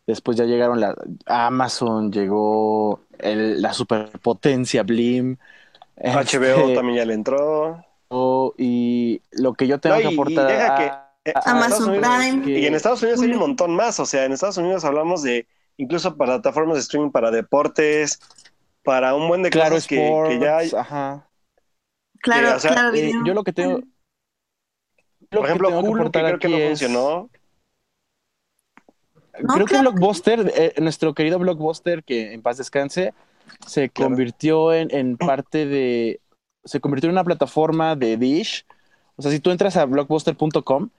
[0.07, 5.37] Después ya llegaron la Amazon, llegó el, la superpotencia Blim.
[5.97, 7.85] HBO este, también ya le entró.
[8.59, 12.43] Y lo que yo tengo no, que aportar y a, que, a Amazon Prime.
[12.45, 12.61] Que...
[12.61, 13.99] Y en Estados Unidos hay un montón más.
[14.01, 15.47] O sea, en Estados Unidos hablamos de
[15.77, 18.21] incluso plataformas de streaming para deportes,
[18.83, 20.71] para un buen de claro, cosas sports, que, que, ya hay.
[20.77, 21.29] Ajá.
[22.21, 22.95] Claro, que, o sea, claro.
[22.95, 23.81] Eh, yo lo que tengo.
[25.31, 26.69] Lo Por ejemplo, que Hulu, que creo que no es...
[26.69, 27.31] funcionó.
[29.41, 29.67] No, creo claro.
[29.67, 33.15] que Blockbuster, eh, nuestro querido Blockbuster, que en paz descanse,
[33.67, 34.11] se claro.
[34.11, 36.21] convirtió en, en, parte de.
[36.65, 38.67] Se convirtió en una plataforma de Dish.
[39.17, 40.91] O sea, si tú entras a blockbuster.com,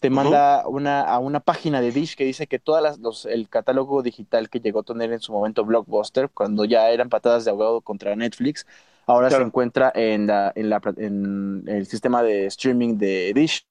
[0.00, 0.76] te manda uh -huh.
[0.76, 4.48] una, a una página de Dish que dice que todas las, los, el catálogo digital
[4.48, 8.14] que llegó a tener en su momento Blockbuster, cuando ya eran patadas de ahogado contra
[8.14, 8.66] Netflix,
[9.06, 9.44] ahora claro.
[9.44, 13.66] se encuentra en, la, en, la, en el sistema de streaming de Dish.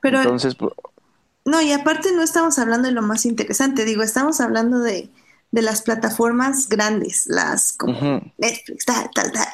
[0.00, 0.72] Pero Entonces, pues,
[1.44, 5.10] no, y aparte no estamos hablando de lo más interesante, digo, estamos hablando de,
[5.50, 8.32] de las plataformas grandes, las como uh -huh.
[8.38, 9.48] Netflix, tal, tal, tal.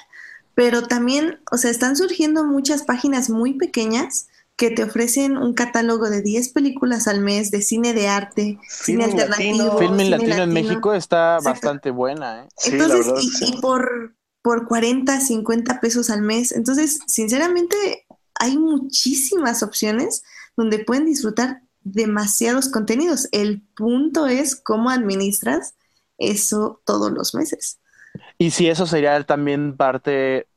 [0.55, 6.09] Pero también, o sea, están surgiendo muchas páginas muy pequeñas que te ofrecen un catálogo
[6.09, 9.57] de 10 películas al mes de cine de arte, Film cine alternativo.
[9.59, 9.79] Latino.
[9.79, 10.45] Film cine latino, latino.
[10.45, 11.51] en México está Exacto.
[11.51, 12.45] bastante buena.
[12.45, 12.49] ¿eh?
[12.57, 13.45] Sí, Entonces, verdad, y, sí.
[13.55, 16.53] y por, por 40, 50 pesos al mes.
[16.53, 18.07] Entonces, sinceramente,
[18.41, 20.23] hay muchísimas opciones
[20.57, 23.29] donde pueden disfrutar demasiados contenidos.
[23.31, 25.77] El punto es cómo administras
[26.19, 27.79] eso todos los meses.
[28.39, 30.49] Y si eso sería también parte,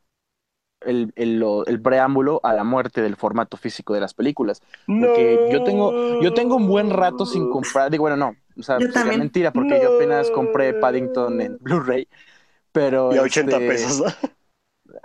[0.82, 4.62] el, el, el, preámbulo a la muerte del formato físico de las películas.
[4.88, 5.52] Porque no.
[5.52, 8.92] yo tengo, yo tengo un buen rato sin comprar, digo, bueno, no, o sea, yo
[8.92, 9.20] también.
[9.20, 9.84] mentira, porque no.
[9.84, 12.08] yo apenas compré Paddington en Blu-ray,
[12.72, 13.14] pero...
[13.14, 14.30] Y a 80 este, pesos, ¿no?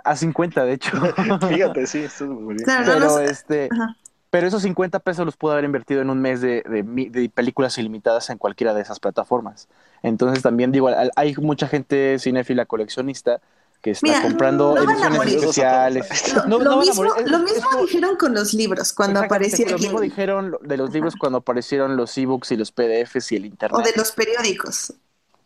[0.03, 0.91] A 50, de hecho.
[1.49, 2.65] Fíjate, sí, esto es muy bien.
[2.65, 3.69] Claro, pero no, no, este...
[3.71, 3.95] Ajá.
[4.29, 7.77] Pero esos 50 pesos los pude haber invertido en un mes de, de, de, películas
[7.77, 9.69] ilimitadas en cualquiera de esas plataformas.
[10.03, 13.39] Entonces también digo, hay mucha gente cinéfila coleccionista
[13.81, 16.33] que está Mira, comprando no ediciones especiales.
[16.47, 19.73] Lo, no, lo mismo, es, lo mismo es, dijeron con los libros cuando aparecieron.
[19.73, 23.45] Lo mismo dijeron de los libros cuando aparecieron los ebooks y los PDFs y el
[23.45, 23.79] internet.
[23.79, 24.91] O de los periódicos.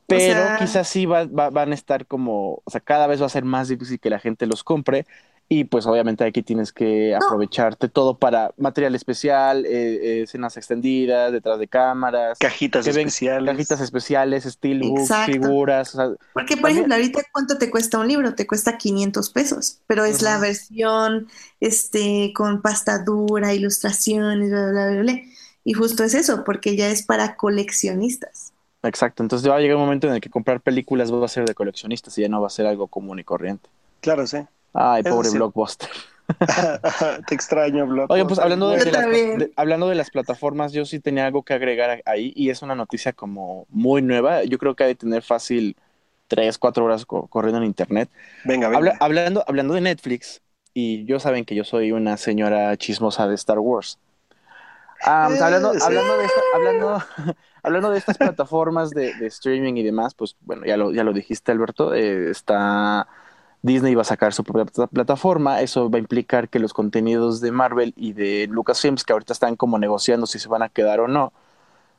[0.08, 0.58] Pero o sea...
[0.58, 3.44] quizás sí va, va, van a estar como, o sea, cada vez va a ser
[3.44, 5.06] más difícil que la gente los compre
[5.52, 7.26] y pues obviamente aquí tienes que no.
[7.26, 12.38] aprovecharte todo para material especial, eh, escenas extendidas, detrás de cámaras.
[12.38, 13.52] Cajitas especiales.
[13.52, 15.96] Cajitas especiales, steelbooks, figuras.
[15.96, 16.78] O sea, Porque, por también...
[16.78, 18.36] ejemplo, ahorita ¿cuánto te cuesta un libro?
[18.36, 20.24] Te cuesta 500 pesos, pero es uh -huh.
[20.26, 21.28] la versión
[21.60, 25.22] este, con pasta dura, ilustraciones, bla, bla, bla, bla.
[25.64, 28.54] Y justo es eso, porque ya es para coleccionistas.
[28.84, 31.46] Exacto, entonces va a llegar un momento en el que comprar películas va a ser
[31.46, 33.68] de coleccionistas y ya no va a ser algo común y corriente.
[34.00, 34.38] Claro, sí.
[34.74, 35.38] Ay, Eso pobre sí.
[35.38, 35.90] Blockbuster.
[37.28, 38.12] Te extraño, Block.
[38.12, 41.54] Oye, pues hablando de, las, de- hablando de las plataformas, yo sí tenía algo que
[41.54, 44.44] agregar ahí y es una noticia como muy nueva.
[44.44, 45.76] Yo creo que ha de tener fácil
[46.28, 48.10] tres, cuatro horas co- corriendo en internet.
[48.44, 48.78] Venga, venga.
[48.78, 50.42] Habla- hablando, hablando de Netflix,
[50.74, 53.98] y yo saben que yo soy una señora chismosa de Star Wars.
[55.02, 55.80] Ah, pues, Eh, hablando, sí.
[55.82, 57.04] hablando, de esta- hablando,
[57.64, 61.14] hablando de estas plataformas de, de streaming y demás, pues bueno, ya lo, ya lo
[61.14, 63.08] dijiste, Alberto, eh, está
[63.62, 65.62] Disney va a sacar su propia pla- plataforma.
[65.62, 69.56] Eso va a implicar que los contenidos de Marvel y de Lucasfilms, que ahorita están
[69.56, 71.34] como negociando si se van a quedar o no,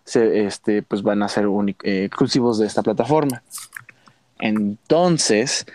[0.04, 1.46] se, este, pues van a ser
[1.82, 3.42] eh, exclusivos de esta plataforma.
[4.38, 5.66] Entonces,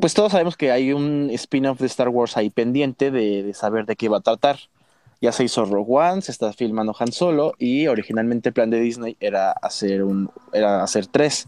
[0.00, 3.86] pues todos sabemos que hay un spin-off de Star Wars ahí pendiente de, de saber
[3.86, 4.58] de qué va a tratar.
[5.20, 8.80] Ya se hizo Rogue One, se está filmando Han Solo y originalmente el plan de
[8.80, 11.46] Disney era hacer un, era hacer tres.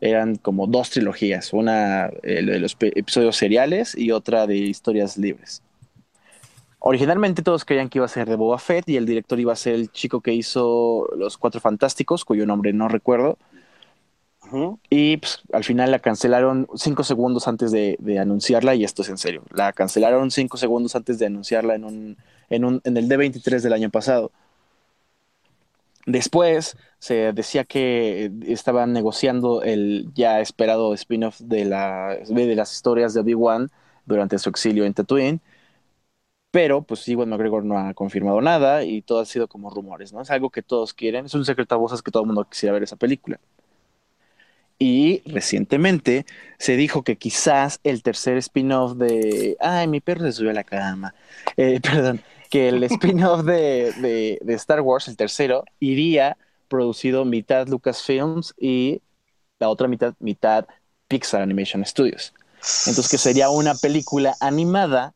[0.00, 5.62] Eran como dos trilogías, una eh, de los episodios seriales y otra de historias libres.
[6.80, 9.56] Originalmente todos creían que iba a ser de Boba Fett y el director iba a
[9.56, 13.36] ser el chico que hizo Los Cuatro Fantásticos, cuyo nombre no recuerdo.
[14.44, 14.78] Ujú.
[14.88, 19.08] Y pues, al final la cancelaron cinco segundos antes de, de anunciarla, y esto es
[19.08, 19.42] en serio.
[19.52, 22.16] La cancelaron cinco segundos antes de anunciarla en, un,
[22.48, 24.30] en, un, en el D23 del año pasado.
[26.08, 33.70] Después se decía que estaban negociando el ya esperado spin-off de las historias de Obi-Wan
[34.06, 35.40] durante su exilio en Tatooine.
[36.50, 40.22] Pero pues Iwan McGregor no ha confirmado nada y todo ha sido como rumores, ¿no?
[40.22, 42.72] Es algo que todos quieren, es un secreto a voces que todo el mundo quisiera
[42.72, 43.38] ver esa película.
[44.80, 46.24] Y recientemente
[46.58, 49.56] se dijo que quizás el tercer spin-off de...
[49.60, 51.14] Ay, mi perro se subió a la cama.
[51.56, 52.22] Eh, perdón.
[52.50, 56.36] Que el spin-off de, de, Star Wars, el tercero, iría
[56.68, 59.02] producido mitad Lucasfilms y
[59.58, 60.66] la otra mitad, mitad
[61.08, 62.32] Pixar Animation Studios.
[62.86, 65.14] Entonces que sería una película animada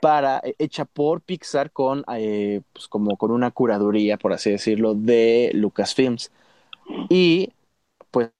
[0.00, 4.94] para, eh, hecha por Pixar con, eh, pues como con una curaduría, por así decirlo,
[4.94, 6.30] de Lucasfilms.
[7.08, 7.52] Y
[8.10, 8.30] pues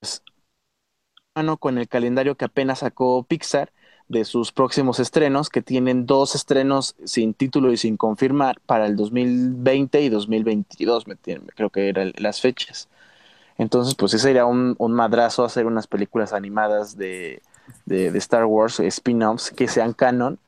[1.34, 3.72] mano con el calendario que apenas sacó Pixar
[4.08, 8.96] de sus próximos estrenos, que tienen dos estrenos sin título y sin confirmar para el
[8.96, 12.88] 2020 y 2022, me tienen- creo que eran las fechas.
[13.58, 17.42] Entonces, pues ese sería un, un madrazo hacer unas películas animadas de,
[17.86, 20.38] de, Star Wars, spin-offs, que sean canon,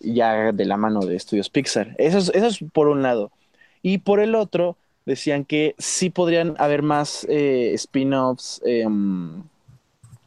[0.00, 1.94] ya de la mano de estudios Pixar.
[1.98, 3.30] Eso es, eso es por un lado.
[3.82, 9.42] Y por el otro, decían que sí podrían haber más eh, spin-offs em,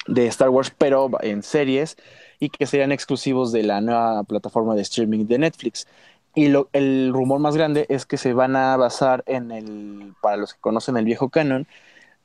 [0.07, 1.97] de Star Wars, pero en series,
[2.39, 5.87] y que serían exclusivos de la nueva plataforma de streaming de Netflix.
[6.35, 10.37] Y lo, el rumor más grande es que se van a basar en el, para
[10.37, 11.65] los que conocen el viejo canon,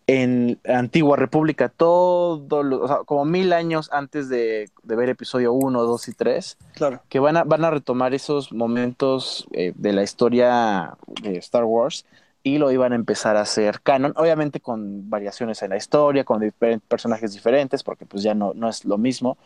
[0.09, 5.09] en la antigua república, todo, lo- o sea, como mil años antes de, de ver
[5.09, 7.01] episodio 1, 2 y 3, Claro.
[7.09, 12.05] que van a, van a retomar esos momentos eh, de la historia de Star Wars
[12.43, 16.41] y lo iban a empezar a hacer canon, obviamente con variaciones en la historia, con
[16.41, 19.39] diferentes personajes diferentes, porque pues ya no, no es lo mismo,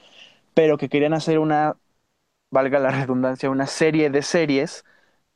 [0.57, 1.78] pero que querían hacer una,
[2.50, 4.84] valga la redundancia, una serie de series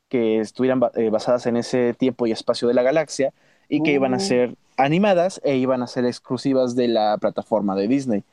[0.08, 3.32] que estuvieran eh, basadas en ese tiempo y espacio de la galaxia
[3.68, 4.20] y que iban a Uh.
[4.20, 8.24] ser animadas e iban a ser exclusivas de la plataforma de Disney.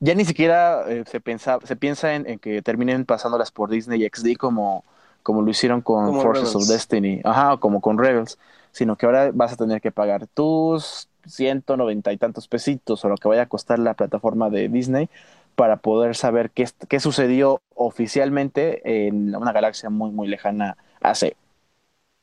[0.00, 4.04] Ya ni siquiera eh, se, pensa, se piensa en, en que terminen pasándolas por Disney
[4.04, 4.84] XD como,
[5.22, 6.66] como lo hicieron con Como Forces of Rebels.
[6.66, 8.38] Destiny, ajá, como con Rebels,
[8.72, 13.16] sino que ahora vas a tener que pagar tus 190 y tantos pesitos o lo
[13.16, 15.08] que vaya a costar la plataforma de Disney
[15.54, 21.36] para poder saber qué, qué sucedió oficialmente en una galaxia muy, muy lejana hace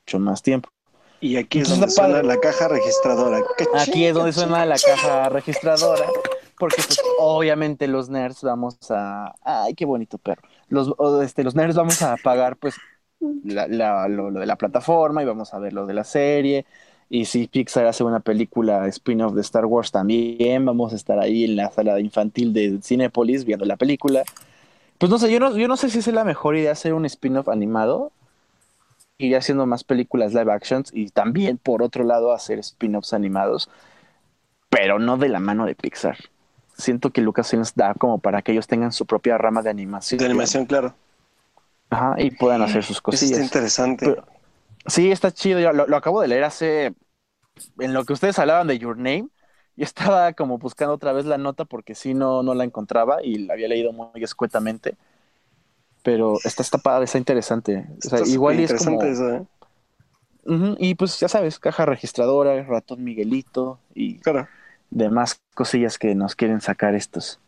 [0.06, 0.70] mucho más tiempo.
[1.22, 2.28] Y aquí es Entonces, donde suena padre.
[2.28, 3.42] la caja registradora.
[3.76, 6.06] Aquí es donde suena la caja registradora,
[6.58, 9.36] porque pues, obviamente los nerds vamos a...
[9.44, 10.42] ¡Ay, qué bonito perro!
[10.70, 10.94] Los,
[11.24, 12.76] este, los nerds vamos a pagar pues
[13.44, 16.66] la- la- lo, lo de la plataforma y vamos a ver lo de la serie.
[17.10, 21.44] Y si Pixar hace una película spin-off de Star Wars también, vamos a estar ahí
[21.46, 24.24] en la sala infantil de Cinepolis viendo la película.
[25.00, 27.06] Pues no sé, yo no, yo no sé si es la mejor idea hacer un
[27.06, 28.12] spin-off animado
[29.18, 33.70] ir haciendo más películas live actions y también, por otro lado, hacer spin-offs animados,
[34.70, 36.18] pero no de la mano de Pixar.
[36.78, 40.20] Siento que Lucasfilms da como para que ellos tengan su propia rama de animación.
[40.20, 40.94] De animación, claro.
[41.90, 43.32] Ajá, y puedan hacer sus Eso cosillas.
[43.40, 44.06] está interesante.
[44.06, 44.26] Pero-
[44.90, 45.60] sí, está chido.
[45.60, 46.94] Yo lo, lo acabo de leer hace.
[47.80, 49.30] En lo que ustedes hablaban de Your Name,
[49.78, 53.40] yo estaba como buscando otra vez la nota porque sí no, no la encontraba y
[53.40, 54.98] la había leído muy escuetamente.
[56.04, 57.86] Pero está, está padre, está interesante.
[58.06, 59.00] O sea, igual y es como.
[59.00, 59.46] interesante eso, ¿eh?
[60.80, 64.50] Y pues ya sabes, caja registradora, ratón Miguelito y Claro,
[64.90, 67.40] demás cosillas que nos quieren sacar estos.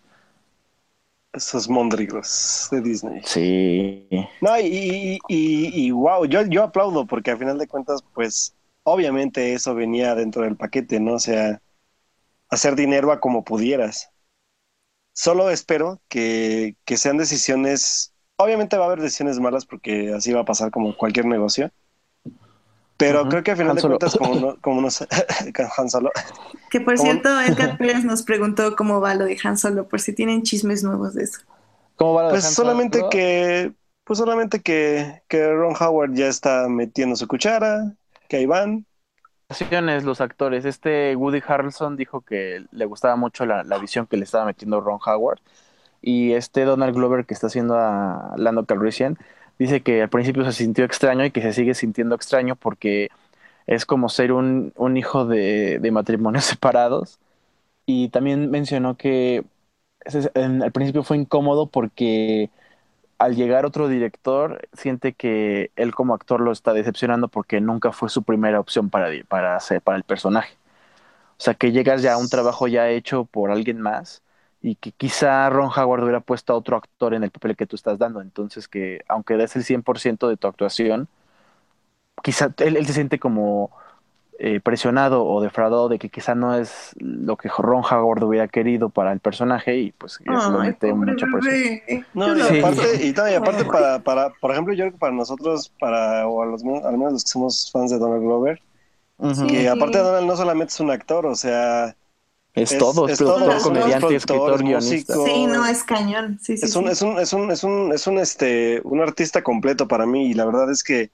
[1.34, 3.22] Esos mondrigos de Disney.
[3.24, 4.08] Sí.
[4.40, 8.56] No, y, y, y, y wow, yo, yo aplaudo porque al final de cuentas, pues
[8.84, 11.14] obviamente eso venía dentro del paquete, ¿no?
[11.16, 11.62] O sea,
[12.49, 14.12] hacer dinero a como pudieras.
[15.14, 20.41] Solo espero que, que sean decisiones, obviamente va a haber decisiones malas porque así va
[20.41, 21.72] a pasar como cualquier negocio,
[23.02, 24.99] pero creo que al final Han de cuentas, como, no, como nos...
[25.56, 26.11] con Han Solo.
[26.69, 27.11] Que por ¿Cómo?
[27.11, 30.84] cierto, Edgar Pérez nos preguntó cómo va lo de Han Solo, por si tienen chismes
[30.84, 31.41] nuevos de eso.
[31.95, 33.10] ¿Cómo va lo de Pues Han solamente Solo?
[33.10, 33.73] que,
[34.03, 37.95] pues solamente que, que Ron Howard ya está metiendo su cuchara,
[38.30, 38.86] que ahí van.
[40.03, 40.64] Los actores.
[40.64, 44.80] Este Woody Harrelson dijo que le gustaba mucho la, la visión que le estaba metiendo
[44.80, 45.40] Ron Howard.
[46.02, 49.18] Y este Donald Glover que está haciendo a Lando Calrissian
[49.62, 53.10] dice que al principio se sintió extraño y que se sigue sintiendo extraño porque
[53.68, 57.20] es como ser un, un hijo de, de matrimonios separados.
[57.86, 59.44] Y también mencionó que
[60.36, 62.50] al principio fue incómodo porque
[63.20, 68.10] al llegar otro director, siente que él como actor lo está decepcionando porque nunca fue
[68.10, 70.56] su primera opción para, para, hacer, para el personaje.
[71.38, 74.24] O sea, que llegas ya a un trabajo ya hecho por alguien más
[74.62, 77.76] y que quizá Ron Howard hubiera puesto a otro actor en el papel que tú
[77.76, 78.22] estás dando.
[78.22, 81.08] Entonces, que aunque des el 100% de tu actuación,
[82.24, 83.72] quizá él, él se siente como
[84.40, 88.90] eh, presionado o defraudado de que quizá no es lo que Ron Howard hubiera querido
[88.90, 91.82] para el personaje y pues eso lo mete mucha presión.
[92.14, 92.60] No, y Sí.
[92.60, 96.28] aparte, y, no, y aparte para, para, por ejemplo, yo creo que para nosotros, para,
[96.28, 98.62] o a los, al menos los que somos fans de Donald Glover,
[99.18, 99.36] Ujú.
[99.36, 99.48] Sí.
[99.48, 101.96] que aparte de Donald no solamente es un actor, o sea,
[102.53, 105.14] Es, Es- todo, es, es productor, todo, es comediante, productor, escritor, es guionista.
[105.15, 105.26] músico.
[105.26, 106.40] Sí, no, es cañón.
[106.41, 106.90] Sí, sí, es un, sí.
[106.90, 110.34] es un, es un, es un, es un, este, un artista completo para mí y
[110.34, 111.11] la verdad es que,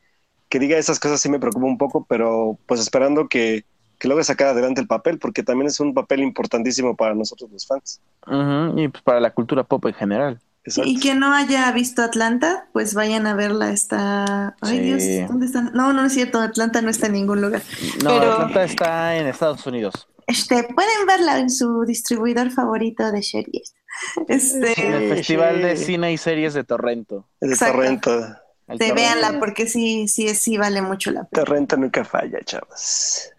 [0.49, 3.65] que diga esas cosas sí me preocupa un poco, pero pues esperando que,
[3.99, 7.65] que logre sacar adelante el papel, porque también es un papel importantísimo para nosotros los
[7.67, 8.01] fans.
[8.75, 10.39] Y pues para la cultura pop en general.
[10.67, 10.89] Exacto.
[10.89, 13.71] Y quien no haya visto Atlanta, pues vayan a verla.
[13.71, 14.55] Está.
[14.61, 15.07] Ay, Sí.
[15.07, 15.71] Dios, ¿dónde están?
[15.73, 16.39] No, no es cierto.
[16.39, 17.61] Atlanta no está en ningún lugar.
[18.03, 20.07] No, Pero- Atlanta está en Estados Unidos.
[20.27, 23.73] Este, pueden verla en su distribuidor favorito de series.
[24.27, 25.85] Este, En el Sí, Festival de sí.
[25.85, 27.27] Cine y Series de Torrento.
[27.39, 27.73] Es de Exacto.
[27.77, 28.11] Torrento.
[28.67, 28.95] El de Torrento.
[28.95, 31.45] véanla porque sí, sí, sí vale mucho la pena.
[31.45, 33.29] Torrento nunca falla, chavos.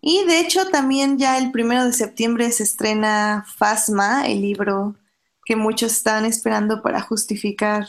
[0.00, 4.94] Y de hecho también ya el primero de septiembre se estrena Fasma, el libro
[5.46, 7.86] que muchos estaban esperando para justificar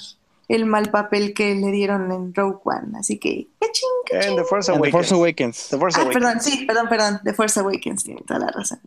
[0.47, 2.97] el mal papel que le dieron en Rogue One.
[2.99, 4.31] Así que, ¡cachín, cachín!
[4.31, 4.91] En The Force And The Awakens.
[4.91, 5.69] Force Awakens.
[5.69, 6.23] The Force Ah, Awakens.
[6.23, 7.21] perdón, sí, perdón, perdón.
[7.25, 8.79] The Force Awakens tiene toda la razón.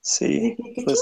[0.00, 0.98] Sí, Cachín, pues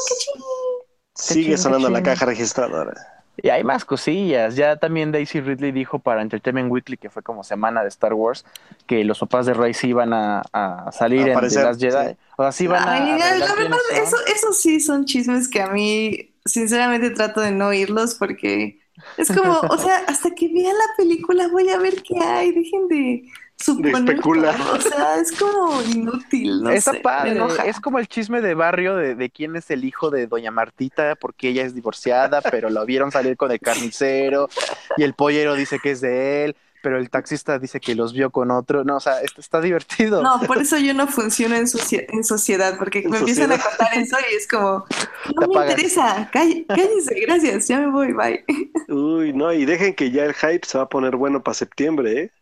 [1.15, 2.95] sigue sonando la caja registradora.
[3.37, 4.55] Y hay más cosillas.
[4.57, 8.45] Ya también Daisy Ridley dijo para Entertainment Weekly, que fue como semana de Star Wars,
[8.87, 12.11] que los papás de Rey sí iban a, a salir en The Aparecer, Last Jedi.
[12.11, 12.17] sí.
[12.37, 12.93] O sea, sí van a.
[12.93, 13.73] Ay, a son.
[14.03, 18.81] eso, eso sí son chismes que a mí, sinceramente, trato de no oírlos porque
[19.17, 22.53] es como, o sea, hasta que vea la película voy a ver qué hay.
[22.53, 23.25] Dejen de
[23.57, 23.95] suponer.
[23.95, 24.57] especular.
[24.57, 27.41] todo, O sea, es como inútil, no Está sé, padre.
[27.67, 31.17] Es como el chisme de barrio de, de quién es el hijo de Doña Martita,
[31.17, 34.49] porque ella es divorciada, pero lo vieron salir con el carnicero,
[34.97, 38.31] y el pollero dice que es de él, pero el taxista dice que los vio
[38.31, 38.85] con otro.
[38.85, 40.23] No, o sea, esto está divertido.
[40.23, 43.59] No, por eso yo no funciono en, socie- en sociedad, porque En me empiezan a
[43.59, 44.85] contar eso y es como,
[45.27, 45.71] Te no me apagas.
[45.73, 48.45] interesa, cáll- cállense, gracias, ya me voy, bye.
[48.89, 52.21] Uy, no, y dejen que ya el hype se va a poner bueno para septiembre,
[52.21, 52.33] ¿eh?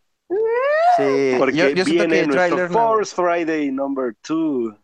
[0.97, 4.75] Sí, Porque yo, yo viene que nuestro no- Force Friday number two.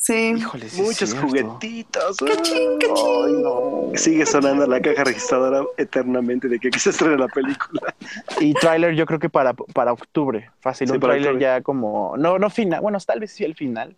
[0.00, 0.32] Sí.
[0.34, 2.16] Híjole, sí es Muchos juguetitos.
[2.16, 3.06] Cachín, cachín.
[3.26, 3.92] Ay, no.
[3.94, 7.94] Sigue sonando la caja registradora eternamente de que aquí se estrena la película.
[8.40, 12.38] Y tráiler yo creo que para, para octubre, fácil, Sí, un tráiler ya como, no,
[12.38, 13.94] no final, bueno, tal vez sí el final,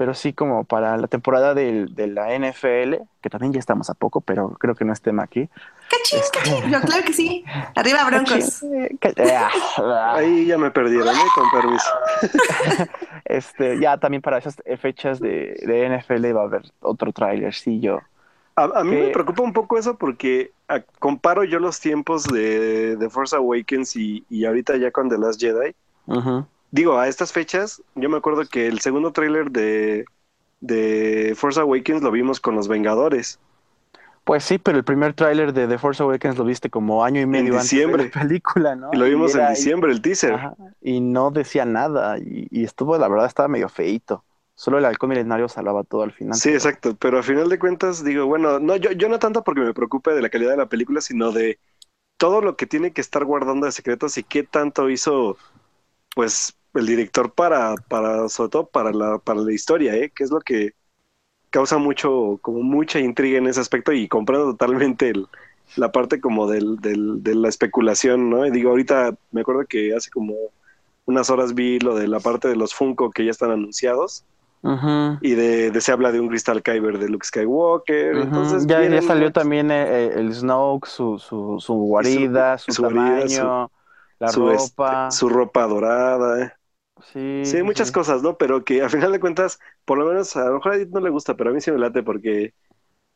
[0.00, 3.94] pero sí como para la temporada del- de, la NFL, que también ya estamos a
[3.94, 5.46] poco, pero creo que no es tema aquí.
[5.90, 6.70] Cachín, Este- cachín.
[6.70, 7.44] Yo, claro que sí.
[7.76, 8.64] Arriba, Broncos.
[10.14, 11.20] Ahí ya me perdieron, ¿eh?
[11.34, 11.90] Con permiso.
[13.26, 18.00] Este, ya también para esas fechas de, de NFL va a haber otro trailercillo.
[18.56, 22.96] A, a mí me preocupa un poco eso porque a- comparo yo los tiempos de,
[22.96, 25.74] de Force Awakens y, y ahorita ya con The Last Jedi.
[26.06, 26.46] Ujú.
[26.70, 30.04] Digo, a estas fechas, yo me acuerdo que el segundo tráiler de,
[30.60, 33.38] de Force Awakens lo vimos con los Vengadores.
[34.24, 37.26] Pues sí, pero el primer tráiler de The Force Awakens lo viste como año y
[37.26, 38.04] medio antes diciembre.
[38.04, 38.90] de la película, ¿no?
[38.92, 40.34] Y lo vimos en diciembre, el teaser.
[40.34, 44.24] Ajá, y no decía nada y, y estuvo, la verdad, estaba medio feíto.
[44.54, 46.34] Solo el halcón milenario salvaba todo al final.
[46.34, 49.42] Sí, pero- exacto, pero a final de cuentas digo, bueno, no, yo, yo no tanto
[49.42, 51.58] porque me preocupe de la calidad de la película, sino de
[52.18, 55.38] todo lo que tiene que estar guardando de secretos y qué tanto hizo,
[56.14, 60.10] pues el director para, para, sobre todo para la, para la historia, ¿eh?
[60.14, 60.72] que es lo que
[61.50, 65.26] causa mucho, como mucha intriga en ese aspecto y comprendo totalmente el,
[65.76, 68.46] la parte como del, del, de la especulación, ¿no?
[68.46, 70.34] Y digo, ahorita me acuerdo que hace como
[71.06, 74.24] unas horas vi lo de la parte de los Funko que ya están anunciados.
[75.22, 78.16] Y de, de, se habla de un Crystal Kyber de Luke Skywalker.
[78.16, 82.82] Entonces ya, ya salió también el, eh, el Snoke, su, su, su guarida, su, su,
[82.82, 83.70] tamaño, su,
[84.18, 85.08] la ropa.
[85.08, 86.44] Este, su ropa dorada.
[86.44, 86.52] ¿eh?
[87.12, 87.94] Sí, sí, muchas sí.
[87.94, 88.36] cosas, ¿no?
[88.36, 91.00] Pero que a final de cuentas, por lo menos a lo mejor a Edith no
[91.00, 92.54] le gusta, pero a mí sí me late porque,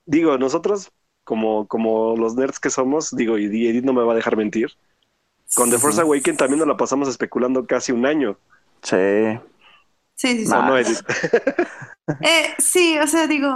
[0.06, 0.92] digo, nosotros
[1.24, 4.70] como, como los nerds que somos, digo, y Edith no me va a dejar mentir,
[5.54, 8.38] con The Force Awakens también nos la pasamos especulando casi un año.
[8.82, 8.96] Sí.
[10.14, 10.52] Sí, sí, sí.
[10.52, 11.00] ¿O no, Edith?
[12.20, 13.50] Eh, sí, o sea, digo,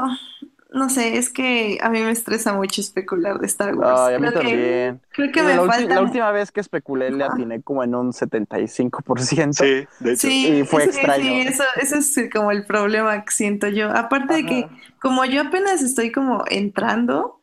[0.70, 4.00] no sé, es que a mí me estresa mucho especular de Star Wars.
[4.00, 4.60] Ay, a mí creo también.
[4.60, 5.94] Que, creo que la, me falta.
[5.94, 9.52] la última vez que especulé le atiné como en un 75%.
[9.52, 10.28] Sí, de hecho.
[10.28, 11.22] Sí, Y fue que extraño.
[11.22, 13.90] sí, eso, eso es como el problema que siento yo.
[13.90, 14.70] Aparte de que,
[15.00, 17.40] como yo apenas estoy como entrando,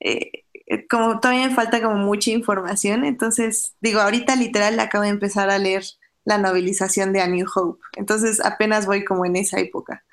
[0.00, 5.10] eh, eh, como todavía me falta como mucha información, entonces, digo, ahorita literal acabo de
[5.10, 5.84] empezar a leer
[6.24, 10.04] la novelización de A New Hope, entonces apenas voy como en esa época.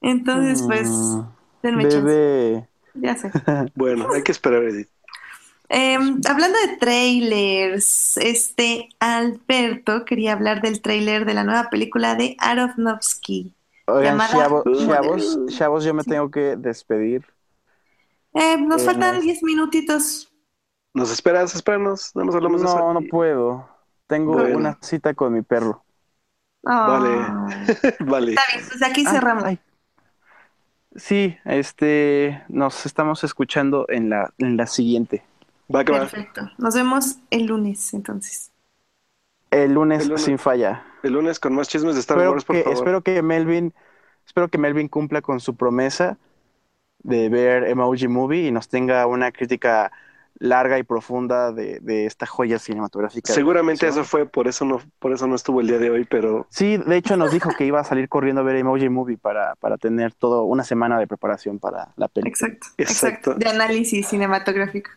[0.00, 1.20] Entonces, pues, Mm,
[1.62, 2.68] denme chance, Bebé.
[2.94, 3.30] ya sé.
[3.74, 4.88] Bueno, hay que esperar, Edith.
[5.68, 12.36] Em, hablando de trailers, este Alberto quería hablar del trailer de la nueva película de
[12.38, 13.54] Aronofsky.
[13.86, 17.24] Oigan, Llamada- chavos, chavos, chavos, yo me tengo que despedir.
[18.34, 19.20] Eh, nos Eh, faltan no.
[19.22, 20.30] 10 minutitos.
[20.94, 21.54] ¿Nos esperas?
[21.54, 22.12] Espéranos.
[22.14, 23.66] No nos hablamos No, no puedo.
[24.06, 24.58] Tengo Bueno.
[24.58, 25.82] una cita con mi perro.
[26.66, 27.46] Ah,
[28.00, 28.32] vale.
[28.34, 29.44] Está bien, pues aquí Ah, cerramos.
[29.44, 29.58] ay.
[30.96, 35.24] Sí, este, nos estamos escuchando en la, en la siguiente.
[35.74, 36.00] Va que va.
[36.00, 36.50] Perfecto.
[36.58, 38.50] Nos vemos el lunes entonces.
[39.50, 40.22] El lunes, El lunes.
[40.24, 40.84] sin falla.
[41.02, 42.76] El lunes con más chismes de Star Espero Wars, por que, favor.
[42.78, 43.74] espero que Melvin,
[44.26, 46.18] espero que Melvin cumpla con su promesa
[47.00, 49.92] de ver Emoji Movie y nos tenga una crítica
[50.38, 53.32] larga y profunda de, de esta joya cinematográfica.
[53.32, 56.46] Seguramente eso fue, por eso no, por eso no estuvo el día de hoy, pero
[56.50, 59.56] Sí, de hecho nos dijo que iba a salir corriendo a ver Emoji Movie para,
[59.56, 62.50] para tener todo una semana de preparación para la película.
[62.50, 62.66] Exacto.
[62.76, 63.30] Exacto.
[63.30, 63.34] Exacto.
[63.34, 64.90] De análisis cinematográfico.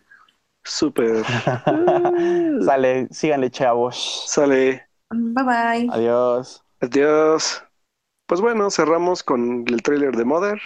[0.63, 1.23] súper.
[2.59, 4.23] Sale, síganle chavos.
[4.27, 4.87] Sale.
[5.35, 5.83] Bye bye.
[5.87, 6.63] Adiós.
[6.81, 7.63] Adiós.
[8.27, 10.61] Pues bueno, cerramos con el tráiler de Mother.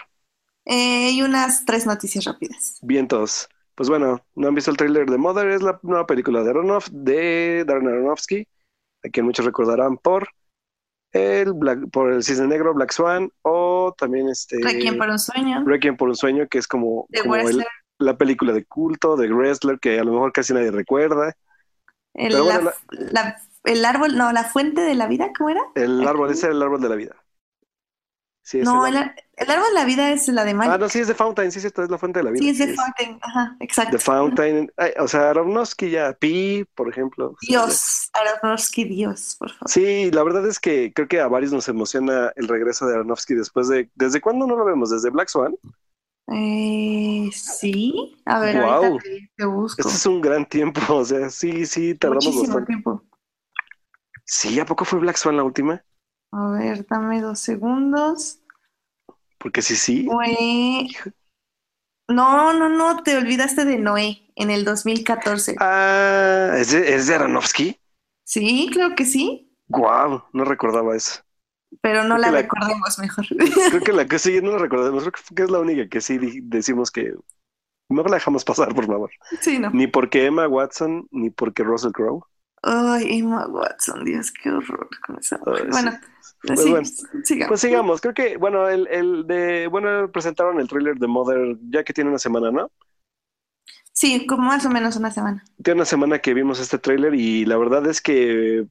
[0.65, 2.79] Eh, y unas tres noticias rápidas.
[2.81, 3.47] Vientos.
[3.80, 6.89] Pues bueno, no han visto el tráiler de Mother, es la nueva película de Aronof,
[6.91, 8.45] de Darren Aronofsky,
[9.06, 10.27] a quien muchos recordarán por
[11.14, 15.64] el Black, por el Cisne Negro, Black Swan, o también este Requiem por un sueño.
[15.65, 17.64] Requiem por un sueño, que es como, como el-
[17.99, 21.34] la película de culto de Wrestler, que a lo mejor casi nadie recuerda.
[22.14, 25.61] El, Pero bueno, la- la- el árbol, no, la fuente de la vida, ¿cómo era?
[25.76, 27.15] El árbol, ese es el árbol de la vida.
[28.49, 29.09] Sí, No, el el, árbol.
[29.09, 30.73] ar- el árbol de la vida es la de Malik.
[30.73, 32.41] Ah, no, sí, es de Fountain, sí, cierto, es la fuente de la vida.
[32.41, 33.19] Sí, es de sí, Fountain.
[33.21, 33.91] Ajá, exacto.
[33.91, 34.71] The Fountain.
[34.77, 37.35] Ay, o sea, Aronofsky ya, Pi, por ejemplo.
[37.41, 39.69] Dios, Aronofsky, Dios, por favor.
[39.69, 43.35] Sí, la verdad es que creo que a varios nos emociona el regreso de Aronofsky
[43.35, 43.89] después de...
[43.95, 44.89] ¿Desde cuándo no lo vemos?
[44.89, 45.55] ¿Desde Black Swan?
[46.31, 48.84] Eh, sí, a ver, Guau.
[48.84, 49.81] ahorita te, te busco.
[49.81, 52.67] Este es un gran tiempo, o sea, sí, sí, tardamos Muchísimo bastante.
[52.67, 53.03] tiempo.
[54.26, 55.84] Sí, ¿a poco fue Black Swan la última?
[56.31, 58.39] A ver, dame dos segundos.
[59.38, 60.06] Porque sí, sí.
[60.06, 60.88] Fue...
[62.10, 65.56] No, no, no, te olvidaste de Noé en el 2014.
[65.57, 67.80] Ah, ¿es de, es de Aronofsky?
[68.23, 71.22] Sí, creo que sí, Guau, no recordaba eso.
[71.81, 73.26] pero no la recordemos mejor.
[73.69, 76.18] Creo que la que sí, no la recordamos, creo que es la única que sí
[76.43, 77.14] decimos que
[77.89, 79.11] no la dejamos pasar, por favor.
[79.41, 79.72] Sí, no.
[79.72, 82.23] Ni porque Emma Watson, ni porque Russell Crowe.
[82.61, 85.68] Ay, Emma Watson, Dios, qué horror con esa mujer.
[85.68, 85.91] Ay, Bueno,
[86.41, 86.85] Pues sí, bueno.
[87.23, 87.49] sigamos.
[87.49, 91.83] Pues sigamos, creo que, bueno, el, el de, bueno, presentaron el tráiler de Mother ya
[91.83, 92.71] que tiene una semana, ¿no?
[93.91, 95.43] Sí, como más o menos una semana.
[95.63, 98.65] Tiene una semana que vimos este tráiler y la verdad es que,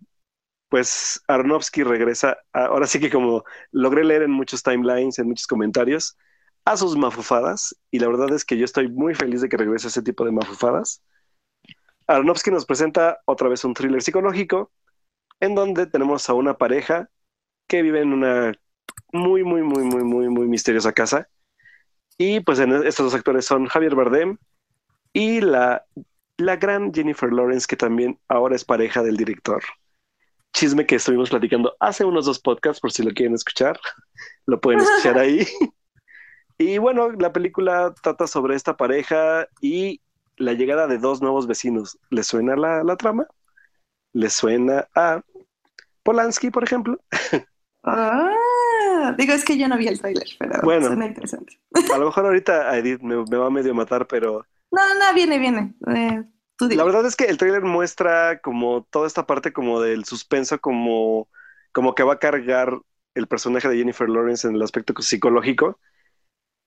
[0.71, 5.47] pues, Aronofsky regresa, a- ahora sí que como logré leer en muchos timelines, en muchos
[5.47, 6.17] comentarios,
[6.65, 9.89] a sus mafufadas y la verdad es que yo estoy muy feliz de que regrese
[9.89, 11.03] ese tipo de mafufadas.
[12.07, 14.73] Aronofsky nos presenta otra vez un thriller psicológico
[15.41, 17.11] en donde tenemos a una pareja
[17.69, 18.55] que vive en una
[19.13, 21.29] muy, muy, muy, muy, muy, muy misteriosa casa.
[22.19, 24.39] Y pues estos dos actores son Javier Bardem
[25.13, 25.85] y la,
[26.37, 29.63] la gran Jennifer Lawrence, que también ahora es pareja del director.
[30.53, 33.79] Chisme que estuvimos platicando hace unos dos podcasts, por si lo quieren escuchar,
[34.47, 35.47] lo pueden escuchar ahí.
[36.61, 40.01] Y bueno, la película trata sobre esta pareja y
[40.37, 41.99] la llegada de dos nuevos vecinos.
[42.11, 43.29] ¿Les suena la, la trama?
[44.13, 45.23] ¿Les suena a
[46.03, 47.01] Polanski, por ejemplo.
[47.91, 50.87] Ah, digo, es que yo no vi el tráiler, pero Bueno.
[50.87, 51.59] suena interesante.
[51.95, 55.39] A lo mejor ahorita Edith me, me va a medio matar, pero No, no, viene,
[55.39, 55.75] viene.
[55.87, 56.25] Eh,
[56.57, 60.61] tú la verdad es que el tráiler muestra como toda esta parte como del suspenso,
[60.61, 61.29] como,
[61.73, 62.79] como que va a cargar
[63.15, 65.79] el personaje de Jennifer Lawrence en el aspecto psicológico.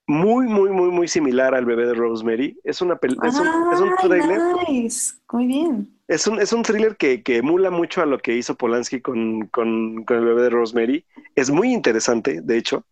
[0.08, 2.60] Muy, muy, muy, muy similar al bebé de Rosemary.
[2.64, 5.14] Es una pel- es un, es un nice.
[5.32, 5.98] Muy bien.
[6.08, 9.48] Es un, es un thriller que, que emula mucho a lo que hizo Polanski con,
[9.48, 11.06] con, con el bebé de Rosemary.
[11.36, 12.86] Es muy interesante, de hecho,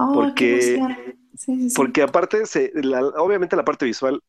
[0.00, 0.96] Oh, Porque- qué emoción.
[1.34, 1.76] Sí, sí, sí.
[1.76, 4.22] porque aparte, se, la- obviamente la parte visual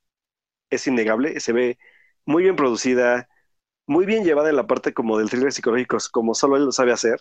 [0.70, 1.78] es innegable, se ve
[2.26, 3.28] muy bien producida,
[3.88, 6.92] muy bien llevada en la parte como del thriller psicológico, como solo él lo sabe
[6.92, 7.20] hacer.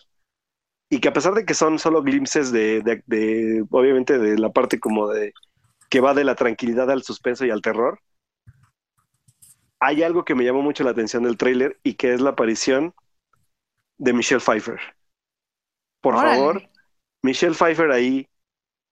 [0.89, 4.49] Y que a pesar de que son solo glimpses de, de, de, obviamente, de la
[4.51, 5.33] parte como de
[5.89, 7.99] que va de la tranquilidad al suspenso y al terror,
[9.79, 12.93] hay algo que me llamó mucho la atención del tráiler y que es la aparición
[13.97, 14.79] de Michelle Pfeiffer.
[16.01, 16.35] Por Órale.
[16.37, 16.69] favor,
[17.21, 18.27] Michelle Pfeiffer ahí.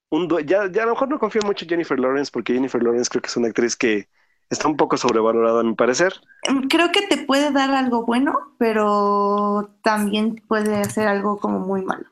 [0.10, 3.10] Un ya, ya a lo mejor no confío mucho en Jennifer Lawrence porque Jennifer Lawrence
[3.10, 4.08] creo que es una actriz que
[4.50, 6.14] está un poco sobrevalorada a mi parecer.
[6.50, 11.82] Mm, Creo que te puede dar algo bueno, pero también puede hacer algo como muy
[11.84, 12.06] malo.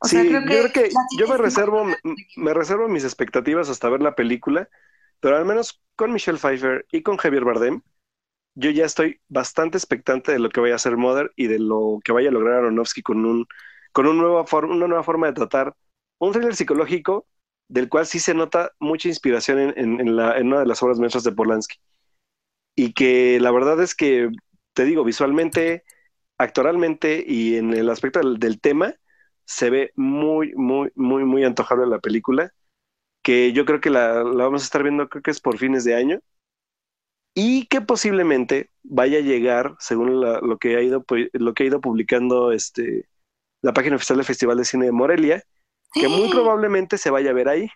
[0.00, 1.96] O sí, sea, creo yo que creo que la yo me reservo, me,
[2.36, 4.68] me reservo mis expectativas hasta ver la película,
[5.20, 7.82] pero al menos con Michelle Pfeiffer y con Javier Bardem,
[8.54, 12.00] yo ya estoy bastante expectante de lo que vaya a hacer Mother y de lo
[12.04, 13.46] que vaya a lograr Aronofsky con un
[13.92, 15.74] con un nueva for- una nueva forma de tratar
[16.18, 17.26] un thriller psicológico
[17.74, 21.78] del cual sí se nota mucha inspiración en, una de las obras maestras de Polanski.
[22.76, 24.30] Y que la verdad es que,
[24.74, 25.82] te digo, visualmente,
[26.38, 28.94] actoralmente y en el aspecto del, tema,
[29.44, 32.54] se ve muy, muy, muy, muy antojable la película,
[33.24, 35.82] que yo creo que la, la vamos a estar viendo, creo que es por fines
[35.82, 36.20] de año,
[37.34, 41.64] y que posiblemente vaya a llegar, según la- lo, que ha ido, pu- lo que
[41.64, 43.08] ha ido publicando este,
[43.62, 45.44] la página oficial del Festival de Cine de Morelia,
[45.94, 47.68] que muy probablemente se vaya a ver ahí,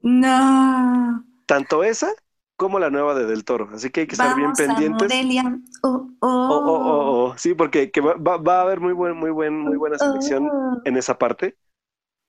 [0.00, 1.24] No.
[1.46, 2.10] tanto esa
[2.56, 5.08] como la nueva de Del Toro, así que hay que estar bien Vamos a pendientes.
[5.08, 5.58] Morelia.
[5.82, 6.48] Oh, oh.
[6.50, 7.38] Oh, oh, oh, oh.
[7.38, 10.48] Sí, porque que va, va- va a haber muy buen, muy buen, muy buena selección
[10.84, 11.56] en esa parte.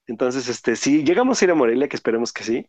[0.08, 2.68] Entonces, este, si llegamos a ir a Morelia, que esperemos que sí,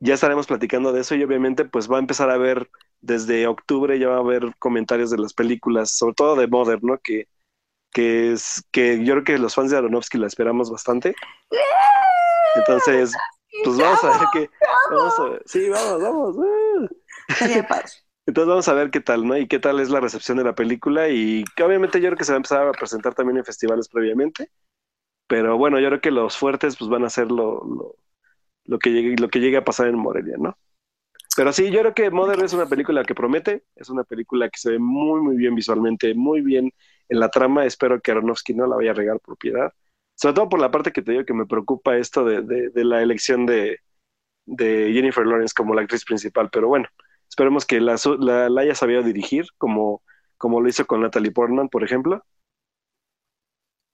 [0.00, 2.68] ya estaremos platicando de eso y obviamente pues va a empezar a ver
[3.00, 6.98] desde octubre ya va a haber comentarios de las películas, sobre todo de Mother, ¿no?
[6.98, 7.28] Que,
[7.92, 11.14] que es que yo creo que los fans de Aronofsky la esperamos bastante.
[12.56, 13.14] Entonces,
[13.64, 14.50] pues vamos a ver qué,
[14.90, 16.36] vamos a ver, sí, vamos, vamos.
[17.68, 17.86] padre.
[18.26, 19.36] Entonces vamos a ver qué tal, ¿no?
[19.36, 22.24] Y qué tal es la recepción de la película y que obviamente yo creo que
[22.24, 24.50] se va a empezar a presentar también en festivales previamente,
[25.26, 27.96] pero bueno, yo creo que los fuertes pues van a ser lo, lo,
[28.64, 30.56] lo que llegue, lo que llegue a pasar en Morelia, ¿no?
[31.36, 34.58] Pero sí, yo creo que Mother es una película que promete, es una película que
[34.58, 36.70] se ve muy, muy bien visualmente, muy bien
[37.12, 39.70] en la trama, espero que Aronofsky no la vaya a regar por piedad,
[40.14, 42.84] sobre todo por la parte que te digo que me preocupa esto de, de, de
[42.84, 43.80] la elección de,
[44.58, 46.88] Jennifer Lawrence como la actriz principal, pero bueno.
[47.28, 50.02] Esperemos que la, la, la haya sabido dirigir, como,
[50.36, 52.24] como lo hizo con Natalie Portman, por ejemplo.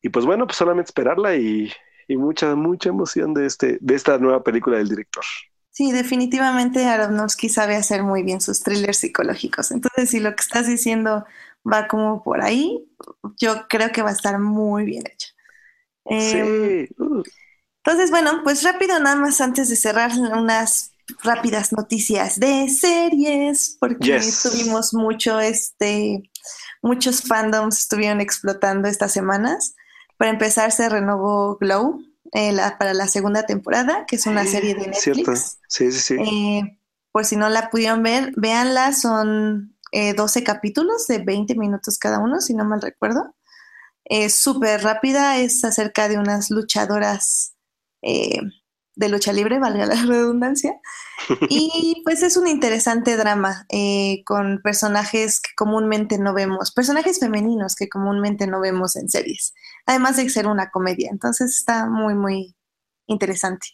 [0.02, 1.70] Y pues bueno, pues solamente esperarla y,
[2.08, 5.24] y mucha, mucha emoción de, este, de esta nueva película del director.
[5.70, 9.70] Sí, definitivamente Aronofsky sabe hacer muy bien sus thrillers psicológicos.
[9.70, 11.24] Entonces, si lo que estás diciendo
[11.70, 12.84] va como por ahí,
[13.38, 15.28] yo creo que va a estar muy bien hecho.
[16.06, 16.94] Em, Sí.
[16.98, 17.22] Uh,
[17.84, 24.20] Entonces, bueno, pues rápido, nada más antes de cerrar unas rápidas noticias de series, porque
[24.20, 24.42] Yes.
[24.42, 26.30] tuvimos mucho, este,
[26.82, 29.74] muchos fandoms estuvieron explotando estas semanas.
[30.18, 32.02] Para empezar, se renovó Glow
[32.32, 35.02] eh, la- para la segunda temporada, que es una serie de Netflix.
[35.02, 35.32] Cierto.
[35.66, 36.14] Sí, sí, sí.
[36.20, 36.78] Eh,
[37.10, 42.18] por si no la pudieron ver, véanla, son eh, 12 capítulos de 20 minutos cada
[42.18, 43.34] uno, si no mal recuerdo.
[44.04, 47.54] Es súper rápida, es acerca de unas luchadoras
[48.02, 48.40] eh,
[48.96, 50.74] de lucha libre, valga la redundancia.
[51.50, 57.74] Y pues es un interesante drama eh, con personajes que comúnmente no vemos, personajes femeninos
[57.74, 59.52] que comúnmente no vemos en series,
[59.84, 61.10] además de ser una comedia.
[61.10, 62.56] Entonces está muy, muy
[63.06, 63.68] interesante.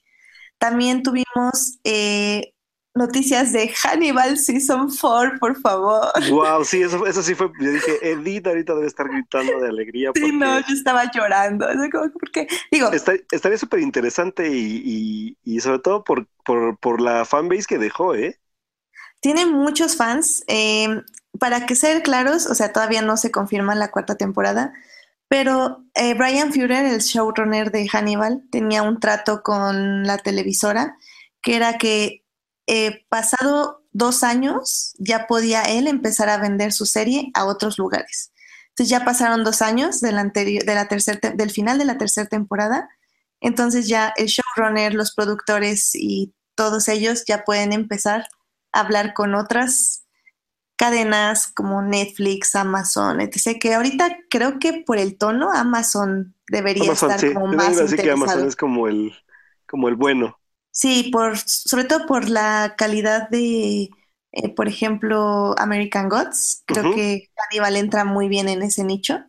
[0.59, 2.53] También tuvimos eh,
[2.95, 6.12] noticias de Hannibal Season 4, por favor.
[6.31, 7.51] Wow, sí, eso, eso sí fue.
[7.61, 10.12] Yo dije, Edith ahorita debe estar gritando de alegría.
[10.15, 11.66] Sí, no, yo estaba llorando.
[12.21, 17.25] porque, digo, está- estaría súper interesante y, y, y sobre todo por, por, por la
[17.25, 18.39] fanbase que dejó, ¿eh?
[19.21, 20.45] tiene muchos fans.
[20.49, 21.03] eh,
[21.41, 24.73] para que ser claros, o sea, todavía no se confirma la cuarta temporada,
[25.29, 30.97] pero eh, Brian Führer, el showrunner de Hannibal, tenía un trato con la televisora
[31.43, 32.24] que era que
[32.66, 38.32] eh, pasado dos años ya podía él empezar a vender su serie a otros lugares.
[38.70, 42.28] Entonces ya pasaron dos años del, anterior, de la tercer del final de la tercera
[42.28, 42.89] temporada.
[43.41, 48.27] Entonces ya el showrunner, los productores y todos ellos ya pueden empezar
[48.73, 50.05] a hablar con otras
[50.77, 53.59] cadenas como Netflix, Amazon, etc.
[53.61, 58.49] Que ahorita creo que por el tono Amazon debería estar como más así que Amazon
[58.49, 59.12] es como el,
[59.69, 60.39] como el bueno.
[60.75, 63.91] Sí, por, sobre todo por la calidad de,
[64.33, 66.65] eh, por ejemplo, American Gods.
[66.67, 69.23] Creo que Hannibal entra muy bien en ese nicho.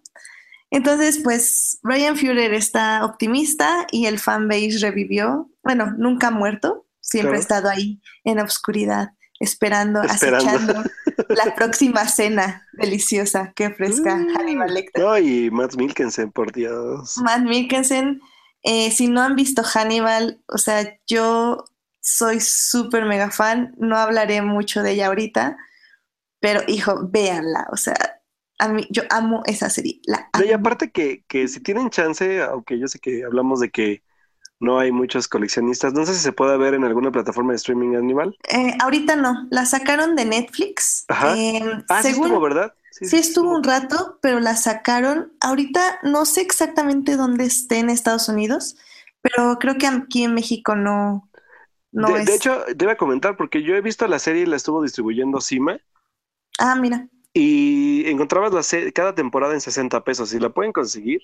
[0.72, 5.52] Entonces, pues Ryan Führer está optimista y el fanbase revivió.
[5.64, 9.10] Bueno, nunca ha muerto, siempre ha estado ahí en oscuridad,
[9.40, 10.84] esperando, acechando
[11.30, 14.36] la próxima cena deliciosa que ofrezca mm.
[14.36, 15.04] Hannibal Lecter.
[15.04, 17.20] No, y Matt Mikkelsen, por Dios.
[17.20, 18.20] Matt Mikkelsen,
[18.66, 21.66] eh, si no han visto Hannibal, o sea, yo
[22.02, 25.56] soy súper mega fan, no hablaré mucho de ella ahorita,
[26.40, 27.96] pero hijo, véanla, o sea,
[28.58, 30.02] a mí, yo amo esa serie.
[30.06, 34.02] La Y aparte que, que si tienen chance, aunque yo sé que hablamos de que
[34.60, 37.96] no hay muchos coleccionistas, no sé si se puede ver en alguna plataforma de streaming
[37.96, 38.38] animal.
[38.50, 41.06] Eh, ahorita no, la sacaron de Netflix.
[41.08, 41.36] Ajá.
[41.38, 42.74] Em, ah, sí estuvo, ¿verdad?
[42.92, 45.34] Sí, estuvo un rato, pero la sacaron.
[45.42, 48.78] Ahorita no sé exactamente dónde esté en Estados Unidos,
[49.22, 51.30] pero creo que aquí en México no,
[51.96, 54.84] de, hecho, te iba a comentar, porque yo he visto la serie y la estuvo
[54.84, 55.80] distribuyendo Cima.
[56.60, 57.08] Ah, mira.
[57.34, 60.34] Y encontrabas la cada temporada en 60 pesos.
[60.34, 61.22] ¿Y la pueden conseguir?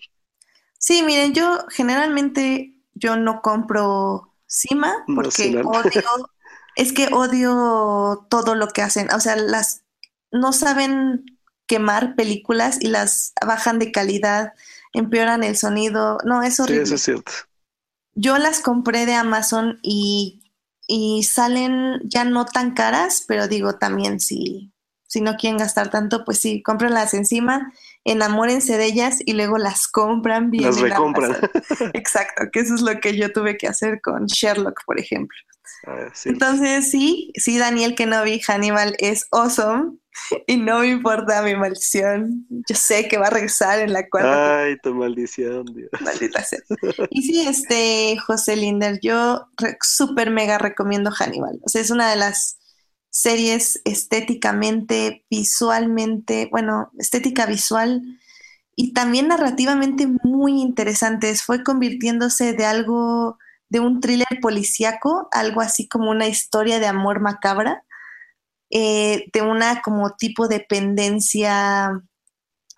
[0.78, 6.04] Sí, miren, yo generalmente yo no compro Cima porque odio,
[6.76, 9.12] es que odio todo lo que hacen.
[9.14, 9.84] O sea, las
[10.32, 11.26] no saben
[11.68, 14.54] quemar películas y las bajan de calidad,
[14.94, 16.18] empeoran el sonido.
[16.26, 16.86] No, es horrible.
[16.86, 17.32] Sí, eso es cierto.
[18.14, 20.42] Yo las compré de Amazon y
[20.94, 24.74] y salen ya no tan caras, pero digo también si,
[25.08, 27.72] si no quieren gastar tanto, pues sí, cómprenlas encima,
[28.04, 30.66] enamórense de ellas y luego las compran bien.
[30.66, 31.38] Las recompran.
[31.94, 35.38] Exacto, que eso es lo que yo tuve que hacer con Sherlock, por ejemplo.
[35.88, 39.98] Ah, Entonces sí, sí, Daniel Kenobi Hannibal es awesome
[40.46, 42.46] y no me importa mi maldición.
[42.50, 44.64] Yo sé que va a regresar en la cuarta.
[44.64, 45.90] Ay, tu maldición, Dios.
[46.02, 46.60] Maldita sea.
[47.10, 49.48] Y sí, este, José Linder, yo
[49.82, 51.60] súper mega recomiendo Hannibal.
[51.64, 52.58] O sea, es una de las
[53.12, 58.02] series estéticamente, visualmente, bueno, estética visual
[58.76, 61.44] y también narrativamente muy interesantes.
[61.44, 63.38] Fue convirtiéndose de algo,
[63.70, 67.84] de un thriller policíaco, algo así como una historia de amor macabra
[68.72, 71.92] eh, de una como tipo de dependencia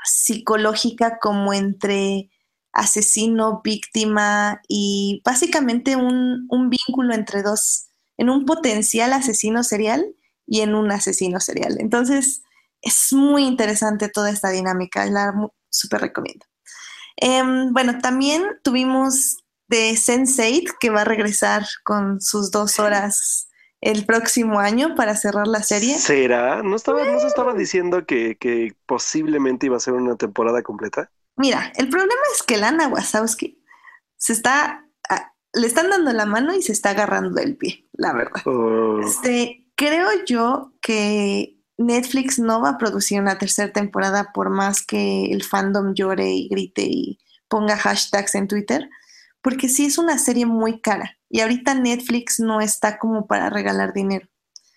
[0.04, 2.32] psicológica como entre
[2.74, 7.86] asesino, víctima y básicamente un, vínculo entre dos,
[8.18, 10.04] en un potencial asesino serial
[10.46, 11.78] y en un asesino serial.
[11.80, 12.44] Entonces,
[12.82, 15.34] es muy interesante toda esta dinámica, la
[15.70, 16.46] súper recomiendo.
[17.18, 19.38] Em, bueno, también tuvimos
[19.68, 23.48] de Sense8 que va a regresar con sus dos horas
[23.82, 25.98] el próximo año para cerrar la serie.
[25.98, 26.64] ¿Será?
[26.64, 31.12] ¿No, estaba, ¿no se estaba diciendo que, posiblemente iba a ser una temporada completa?
[31.36, 33.62] Mira, el problema es que Lana Wazowski
[34.16, 38.14] se está, ah, le están dando la mano y se está agarrando el pie, la
[38.14, 38.42] verdad.
[38.46, 39.02] Oh.
[39.02, 45.26] Este, creo yo que Netflix no va a producir una tercera temporada por más que
[45.26, 48.90] el fandom llore y grite y ponga hashtags en Twitter
[49.44, 53.94] porque sí es una serie muy cara y ahorita Netflix no está como para regalar
[53.94, 54.28] dinero.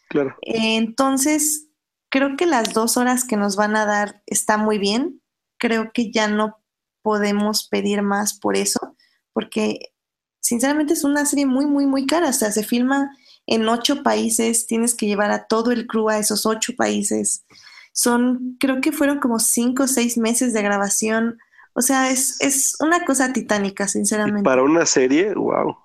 [0.08, 0.36] Claro.
[0.42, 1.68] entonces,
[2.10, 5.20] creo que las dos horas que nos van a dar está muy bien.
[5.58, 6.58] Creo que ya no
[7.02, 8.96] podemos pedir más por eso,
[9.32, 9.92] porque
[10.40, 12.28] sinceramente es una serie muy, muy, muy cara.
[12.28, 13.10] O sea, se filma
[13.46, 17.44] en ocho países, tienes que llevar a todo el crew a esos ocho países.
[17.92, 21.38] Son, creo que fueron como cinco o seis meses de grabación
[21.78, 24.42] o sea, es, es una cosa titánica, sinceramente.
[24.42, 25.76] para una serie, wow.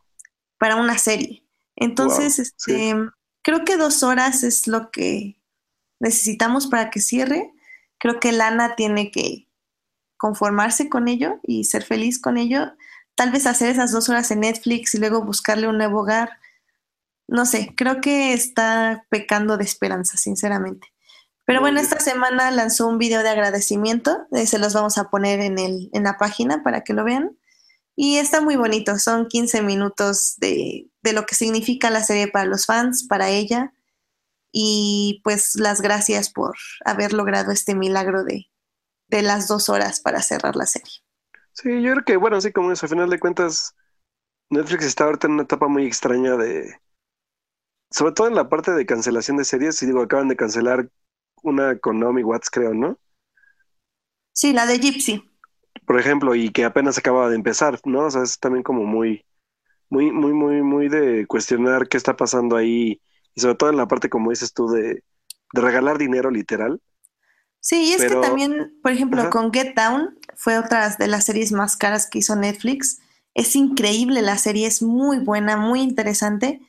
[0.57, 1.43] Para una serie.
[1.75, 2.95] Entonces, este,
[3.41, 5.38] creo que dos horas es lo que
[5.99, 7.51] necesitamos para que cierre.
[7.97, 9.49] Creo que Lana tiene que
[10.15, 12.71] conformarse con ello y ser feliz con ello.
[13.15, 16.39] Tal vez hacer esas dos horas en Netflix y luego buscarle un nuevo hogar.
[17.32, 20.90] No sé, creo que está pecando de esperanza, sinceramente.
[21.45, 25.40] Pero bueno, esta semana lanzó un video de agradecimiento, eh, se los vamos a poner
[25.40, 27.38] en, el, en la página para que lo vean.
[27.95, 32.66] Y está muy bonito, son 15 minutos de, lo que significa la serie para los
[32.66, 33.72] fans, para ella.
[34.52, 38.49] Y pues las gracias por haber logrado este milagro de,
[39.08, 40.95] de las dos horas para cerrar la serie.
[41.53, 43.74] Sí, yo creo que, bueno, así como eso, al final de cuentas,
[44.49, 46.76] Netflix está ahorita en una etapa muy extraña de,
[47.91, 50.89] sobre todo en la parte de cancelación de series, y digo, acaban de cancelar
[51.43, 52.97] una con Naomi Watts, creo, ¿no?
[54.34, 55.23] Sí, la de Gypsy.
[55.85, 58.05] Por ejemplo, y que apenas acaba de empezar, ¿no?
[58.05, 59.26] O sea, es también como muy,
[59.89, 63.01] muy, muy, muy, muy de cuestionar qué está pasando ahí,
[63.35, 65.03] y sobre todo en la parte, como dices tú, de,
[65.53, 66.81] de regalar dinero literal.
[67.59, 69.30] Sí, y es Pero- que también, por ejemplo, Ajá.
[69.30, 72.99] con Get Down fue otra de las series más caras que hizo Netflix.
[73.34, 76.61] Es increíble la serie, es muy buena, muy interesante.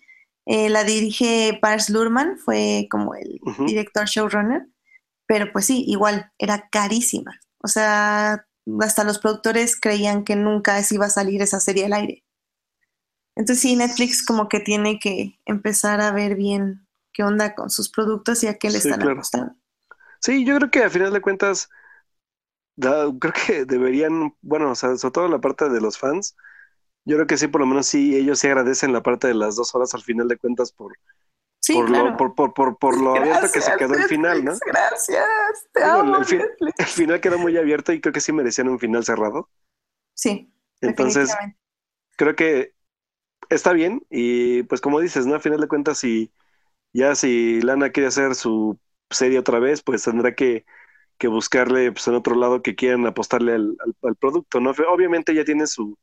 [0.46, 4.66] Eh, la dirige Pars Lurman, fue como el director showrunner,
[5.26, 7.40] pero pues sí, igual, era carísima.
[7.58, 8.46] O sea,
[8.80, 12.24] hasta los productores creían que nunca se iba a salir esa serie al aire.
[13.36, 17.90] Entonces sí, Netflix como que tiene que empezar a ver bien qué onda con sus
[17.90, 19.12] productos y a qué le Sí, están claro.
[19.12, 19.54] apostando.
[20.20, 21.68] Sí, yo creo que al final de cuentas,
[22.76, 26.36] da- creo que deberían, bueno, o sea, sobre todo la parte de los fans,
[27.04, 29.56] yo creo que sí, por lo menos sí, ellos sí agradecen la parte de las
[29.56, 30.98] dos horas al final de cuentas por,
[31.60, 32.10] Sí, por claro.
[32.10, 34.62] lo, por, por, por, por lo abierto que se quedó el final, ¿no?
[34.66, 36.74] Gracias, te Digo, amo, el fin- Netflix.
[36.78, 39.50] El final quedó muy abierto y creo que sí merecían un final cerrado.
[40.14, 41.40] Sí, Entonces,
[42.16, 42.74] creo que
[43.50, 45.34] está bien y pues como dices, ¿no?
[45.36, 46.32] Al final de cuentas, si
[46.92, 48.78] ya si Lana quiere hacer su
[49.10, 50.66] serie otra vez, pues tendrá que,
[51.18, 54.72] que buscarle pues, en otro lado que quieran apostarle al, al- al producto, ¿no?
[54.90, 55.98] Obviamente ya tiene su,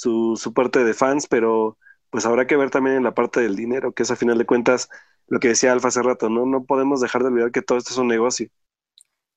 [0.00, 1.76] su, su parte de fans, pero
[2.08, 4.46] pues habrá que ver también en la parte del dinero, que es a final de
[4.46, 4.88] cuentas
[5.28, 6.46] lo que decía Alfa hace rato, ¿no?
[6.46, 8.48] No podemos dejar de olvidar que todo esto es un negocio.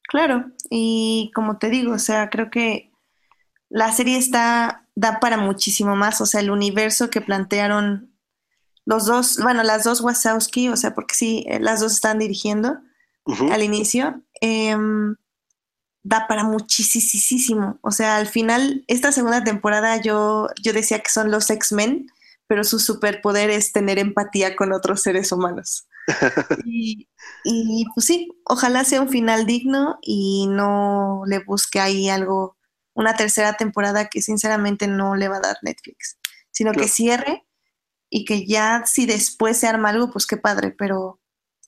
[0.08, 2.92] Claro, y como te digo, o sea, creo que
[3.70, 8.16] la serie está, da para muchísimo más, o sea, el universo que plantearon
[8.86, 12.80] los dos, bueno, las dos Wachowski, o sea, porque sí, eh, las dos están dirigiendo
[13.52, 15.16] al inicio, em,
[16.04, 17.80] da para muchísimo.
[17.82, 22.08] O sea, al final, esta segunda temporada yo, yo decía que son los X-Men,
[22.48, 25.88] pero su superpoder es tener empatía con otros seres humanos.
[26.64, 27.10] y,
[27.44, 32.58] y, pues sí, ojalá sea un final digno y no le busque ahí algo,
[32.94, 36.20] una tercera temporada que sinceramente no le va a dar Netflix,
[36.52, 37.46] sino que cierre
[38.10, 41.20] y que ya si después se arma algo, pues qué padre, pero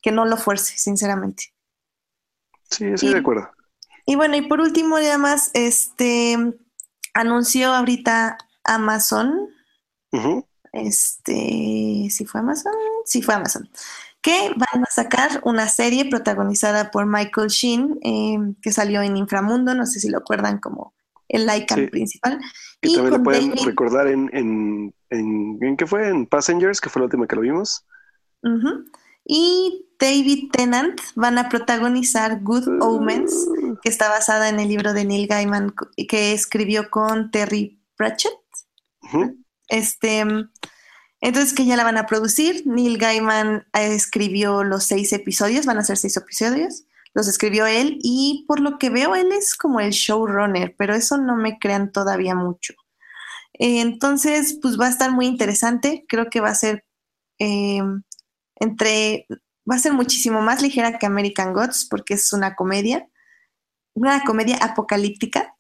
[0.02, 1.53] que no lo fuerce, sinceramente.
[2.70, 3.55] Sí, estoy Y- de acuerdo.
[4.06, 6.38] Y bueno, y por último, ya más, este
[7.14, 9.49] anunció ahorita Amazon,
[10.73, 12.73] este, si fue Amazon,
[13.06, 13.69] sí fue Amazon,
[14.22, 19.73] que van a sacar una serie protagonizada por Michael Sheen, eh, que salió en Inframundo,
[19.73, 20.94] no sé si lo acuerdan como
[21.27, 21.88] el Lycan Sí.
[21.88, 22.40] principal,
[22.82, 26.07] Y, y también lo pueden David, recordar en, en, en, ¿en qué fue?
[26.10, 27.86] En Passengers, que fue la última que lo vimos.
[29.26, 33.34] Y David Tennant van a protagonizar Good Omens,
[33.82, 35.74] que está basada en el libro de Neil Gaiman
[36.08, 38.34] que escribió con Terry Pratchett.
[39.68, 40.24] Este,
[41.22, 42.64] entonces que ya la van a producir.
[42.66, 46.86] Neil Gaiman eh, escribió los seis episodios, van a ser seis episodios.
[47.14, 51.18] Los escribió él y por lo que veo él es como el showrunner, pero eso
[51.18, 52.74] no me crean todavía mucho.
[53.54, 56.06] Entonces, pues va a estar muy interesante.
[56.10, 56.84] Creo que va a ser
[57.40, 57.82] eh,
[58.58, 59.28] entre,
[59.70, 63.10] va a ser muchísimo más ligera que American Gods porque es una comedia,
[63.94, 65.56] una comedia apocalíptica.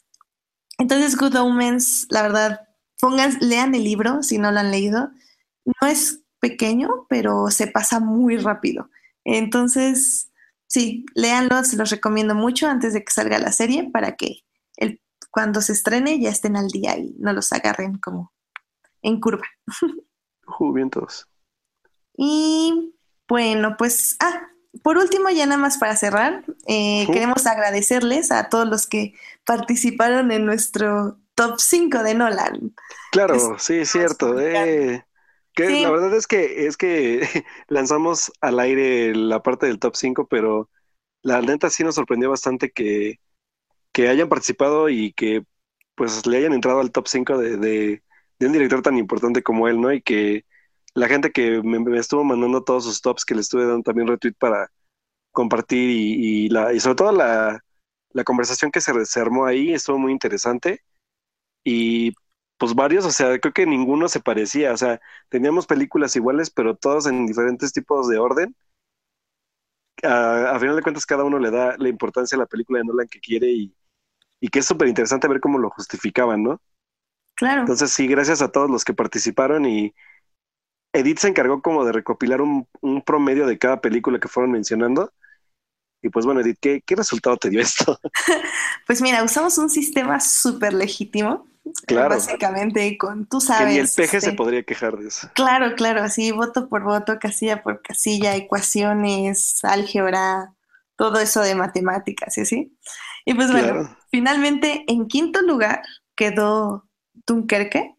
[0.77, 2.67] Entonces, Good Omens, la verdad,
[2.99, 5.11] pongan, lean el libro si no lo han leído.
[5.65, 8.89] No es pequeño, pero se pasa muy rápido.
[9.23, 10.31] Entonces,
[10.67, 14.43] sí, léanlo, se los recomiendo mucho antes de que salga la serie para que
[14.77, 15.01] el,
[15.31, 18.31] cuando se estrene ya estén al día y no los agarren como
[19.01, 19.45] en curva.
[20.91, 21.27] Todos.
[22.17, 22.94] Y
[23.27, 24.47] bueno, pues, ah,
[24.83, 29.13] por último, ya nada más para cerrar, eh, queremos agradecerles a todos los que
[29.45, 32.75] participaron en nuestro top 5 de Nolan.
[33.09, 34.39] Claro, Es- sí, es cierto.
[34.39, 35.05] eh,
[35.53, 35.81] que Sí.
[35.81, 37.21] la verdad es que es que
[37.69, 40.69] lanzamos al aire la parte del top 5, pero
[41.23, 43.19] la neta sí nos sorprendió bastante que,
[43.93, 45.45] que hayan participado y que
[45.95, 48.03] pues le hayan entrado al top 5 de, de,
[48.39, 49.93] de un director tan importante como él, ¿no?
[49.93, 50.45] Y que
[50.95, 54.07] la gente que me, me estuvo mandando todos sus tops, que le estuve dando también
[54.09, 54.71] retweet para
[55.31, 57.63] compartir y, y la, y sobre todo la,
[58.11, 60.83] la conversación que se, se armó ahí estuvo muy interesante.
[61.63, 62.13] Y
[62.57, 66.75] pues varios, o sea, creo que ninguno se parecía, o sea, teníamos películas iguales, pero
[66.77, 68.55] todos en diferentes tipos de orden.
[70.03, 72.85] A, a final de cuentas, cada uno le da la importancia a la película de
[72.85, 73.75] Nolan que quiere y,
[74.41, 76.61] y que es súper interesante ver cómo lo justificaban, ¿no?
[77.35, 77.61] Claro.
[77.61, 79.93] Entonces, sí, gracias a todos los que participaron y
[80.95, 85.11] Edith se encargó como de recopilar un, un promedio de cada película que fueron mencionando.
[86.01, 87.99] Y pues bueno, Edith, ¿qué, qué resultado te dio esto?
[88.87, 91.47] Pues mira, usamos un sistema súper legítimo.
[91.65, 92.09] eh, Claro.
[92.15, 93.73] Básicamente con, tú que sabes.
[93.73, 95.29] ni el peje se este, podría quejar de eso.
[95.33, 100.53] Claro, claro, así voto por voto, casilla por casilla, ecuaciones, álgebra,
[100.95, 102.77] todo eso de matemáticas y así.
[103.25, 103.97] Y pues bueno, Claro.
[104.11, 105.81] finalmente en quinto lugar
[106.15, 106.87] quedó
[107.25, 107.95] Dunkerque.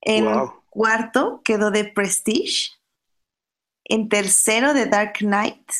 [0.00, 0.57] En Wow.
[0.70, 2.70] Cuarto quedó The Prestige.
[3.84, 5.70] En tercero The Dark Knight.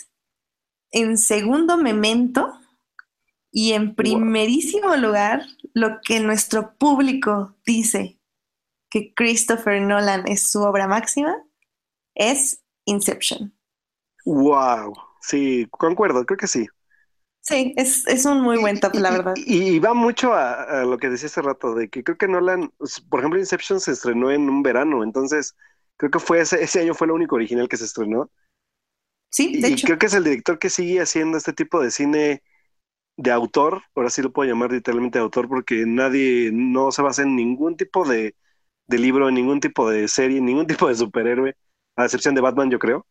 [0.91, 2.53] En segundo Memento.
[3.51, 5.43] Y en primerísimo lugar,
[5.73, 8.21] lo que nuestro público dice
[8.91, 11.37] que Christopher Nolan es su obra máxima,
[12.15, 13.55] es Inception.
[14.25, 14.95] Wow.
[15.21, 16.67] Sí, concuerdo, creo que sí.
[17.49, 19.43] Sí, es, es un muy buen top, la Y- verdad.
[19.45, 22.29] Y, y va mucho a, a lo que decía hace rato, de que creo que
[22.29, 22.73] Nolan,
[23.09, 25.57] por ejemplo, Inception se estrenó en un verano, entonces
[25.97, 28.31] creo que fue ese, ese año fue el único original que se estrenó.
[29.31, 29.89] Sí, de Y hecho.
[29.89, 32.43] creo que es el director que sigue haciendo este tipo de cine
[33.17, 37.23] de autor, ahora sí lo puedo llamar literalmente de autor, porque nadie no se basa
[37.23, 38.37] en ningún tipo de,
[38.89, 41.57] de libro, en ningún tipo de serie, en ningún tipo de superhéroe,
[41.97, 43.07] a excepción de Batman, yo creo,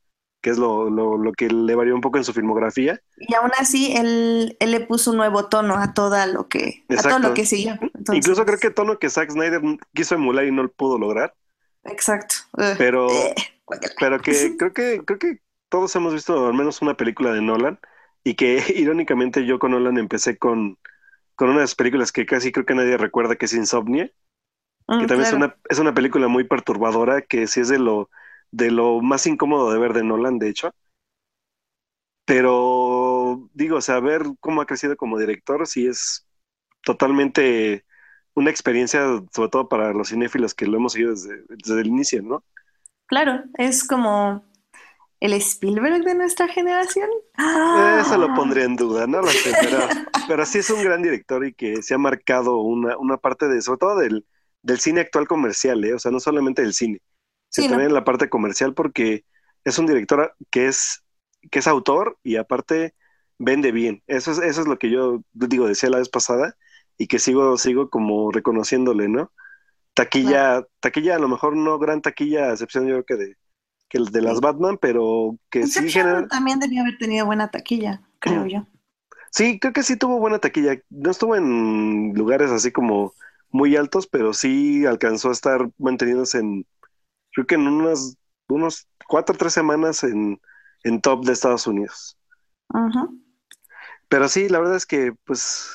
[0.48, 3.02] que es lo, lo, lo que le varió un poco en su filmografía.
[3.18, 7.03] Y aún así, él, él le puso un nuevo tono a todo lo que, a
[7.03, 7.74] todo lo que siguió.
[7.82, 9.61] Entonces, Incluso creo que tono que Zack Snyder
[9.94, 11.36] quiso emular y no lo pudo lograr,
[11.84, 12.36] Exacto.
[12.78, 13.36] Pero, Eh,
[13.99, 17.80] pero que creo que creo que todos hemos visto al menos una película de Nolan
[18.24, 20.78] y que irónicamente yo con Nolan empecé con,
[21.36, 24.11] con una de las películas que casi creo que nadie recuerda que es Insomnia,
[24.90, 25.28] Mm, que también claro.
[25.28, 28.10] es una es una película muy perturbadora que sí es de lo
[28.52, 30.72] de lo más incómodo de ver de Nolan, de hecho.
[32.26, 36.28] Pero digo, o sea, ver cómo ha crecido como director sí es
[36.82, 37.86] totalmente
[38.34, 39.02] una experiencia,
[39.34, 42.44] sobre todo para los cinéfilos que lo hemos seguido desde, desde el inicio, ¿no?
[43.07, 44.44] Claro, es como
[45.19, 47.10] el Spielberg de nuestra generación.
[47.36, 48.03] ¡Ah!
[48.06, 49.80] Eso lo pondría en duda, no lo sé, pero,
[50.28, 53.61] pero sí es un gran director y que se ha marcado una, una parte de,
[53.61, 54.26] sobre todo del,
[54.61, 55.94] del cine actual comercial, ¿eh?
[55.94, 56.99] O sea, no solamente del cine,
[57.49, 57.72] Sí, sino ¿no?
[57.72, 59.26] también en la parte comercial porque
[59.64, 61.03] es un director que es,
[61.52, 62.95] que es autor y aparte
[63.38, 64.03] vende bien.
[64.07, 66.57] Eso es, eso es lo que yo digo, decía la vez pasada
[66.98, 69.32] y que sigo, sigo como reconociéndole, ¿no?
[69.94, 73.38] Taquilla, taquilla, a lo mejor no gran taquilla, a excepción yo creo que de,
[73.90, 74.41] que de las Sí.
[74.41, 76.28] Batman, pero que sí genera...
[76.28, 78.68] también debió haber tenido buena taquilla, creo yo.
[79.32, 80.82] Sí, creo que sí tuvo buena taquilla.
[80.90, 83.14] No estuvo en lugares así como
[83.52, 86.65] muy altos, pero sí alcanzó a estar manteniéndose en,
[87.43, 88.18] creo que en unas,
[88.49, 90.41] unos cuatro o tres semanas en,
[90.84, 92.18] en top de Estados Unidos.
[92.73, 93.03] Ujú.
[94.09, 95.69] Pero sí, la verdad es que pues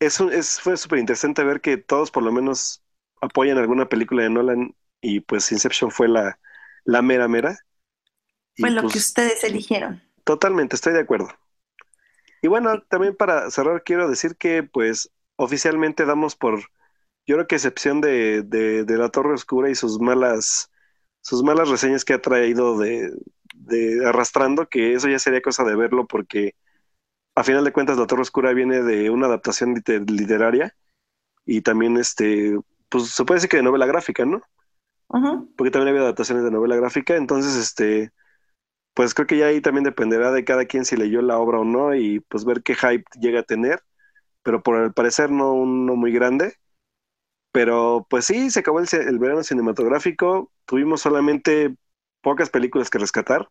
[0.00, 2.82] es, un- es fue súper interesante ver que todos por lo menos
[3.20, 6.40] apoyan alguna película de Nolan y pues Inception fue la,
[6.84, 7.58] la mera mera.
[8.56, 10.00] Fue lo pues, que ustedes eligieron.
[10.24, 11.28] Totalmente, estoy de acuerdo.
[12.42, 16.60] Y bueno, también para cerrar quiero decir que pues oficialmente damos por,
[17.26, 20.71] yo creo que excepción de, de, de La Torre Oscura y sus malas,
[21.22, 23.12] sus malas reseñas que ha traído de,
[23.56, 26.56] de arrastrando, que eso ya sería cosa de verlo porque
[27.34, 30.76] a final de cuentas La Torre Oscura viene de una adaptación liter- literaria
[31.46, 32.58] y también este,
[32.90, 34.42] pues se puede decir que de novela gráfica, ¿no?
[35.56, 38.12] Porque también había adaptaciones de novela gráfica, entonces este,
[38.94, 41.64] pues creo que ya ahí también dependerá de cada quien si leyó la obra o
[41.66, 43.82] no y pues ver qué hype llega a tener,
[44.42, 46.56] pero por el parecer no uno muy grande.
[47.52, 51.76] Pero pues sí, se acabó el, el verano cinematográfico, tuvimos solamente
[52.22, 53.48] pocas películas que rescatar.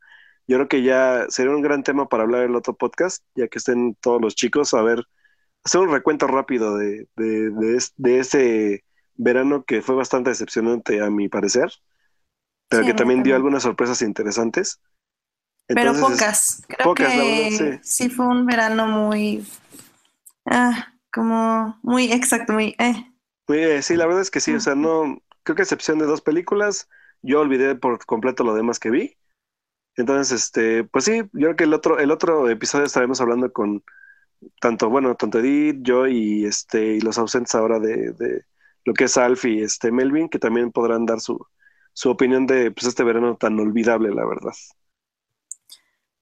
[0.48, 3.48] Yo creo que ya sería un gran tema para hablar en el otro podcast, ya
[3.48, 5.04] que estén todos los chicos, a ver,
[5.64, 11.02] hacer un recuento rápido de, de, de, es- de ese verano que fue bastante decepcionante
[11.02, 11.72] a mi parecer,
[12.70, 14.80] pero Sí, que también dio algunas sorpresas interesantes.
[15.74, 16.64] Pero Entonces, pocas.
[16.68, 17.82] Creo pocas, la que verdad, sí.
[18.10, 19.46] fue un verano muy,
[20.46, 23.11] ah, como muy exacto, muy, eh.
[23.82, 26.22] Sí, la verdad es que sí, o sea, no, creo que a excepción de dos
[26.22, 26.90] películas,
[27.22, 29.18] yo olvidé por completo lo demás que vi.
[29.96, 33.84] Entonces, este, pues sí, yo creo que el otro, el otro episodio estaremos hablando con
[34.60, 38.46] tanto, bueno, tanto Edith, yo y este, y los ausentes ahora de, de
[38.86, 41.46] lo que es Alf y este Melvin, que también podrán dar su,
[41.94, 44.54] su opinión de pues este verano tan olvidable, la verdad.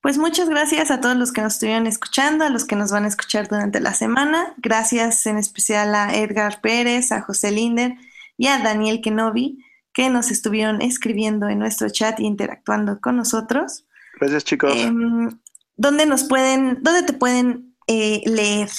[0.00, 3.04] Pues muchas gracias a todos los que nos estuvieron escuchando, a los que nos van
[3.04, 4.54] a escuchar durante la semana.
[4.56, 7.92] Gracias en especial a Edgar Pérez, a José Linder
[8.38, 9.62] y a Daniel Kenobi,
[9.92, 13.84] que nos estuvieron escribiendo en nuestro chat e interactuando con nosotros.
[14.18, 14.72] Gracias, chicos.
[14.74, 15.38] Em,
[15.76, 18.70] ¿dónde nos pueden, dónde te pueden eh, leer?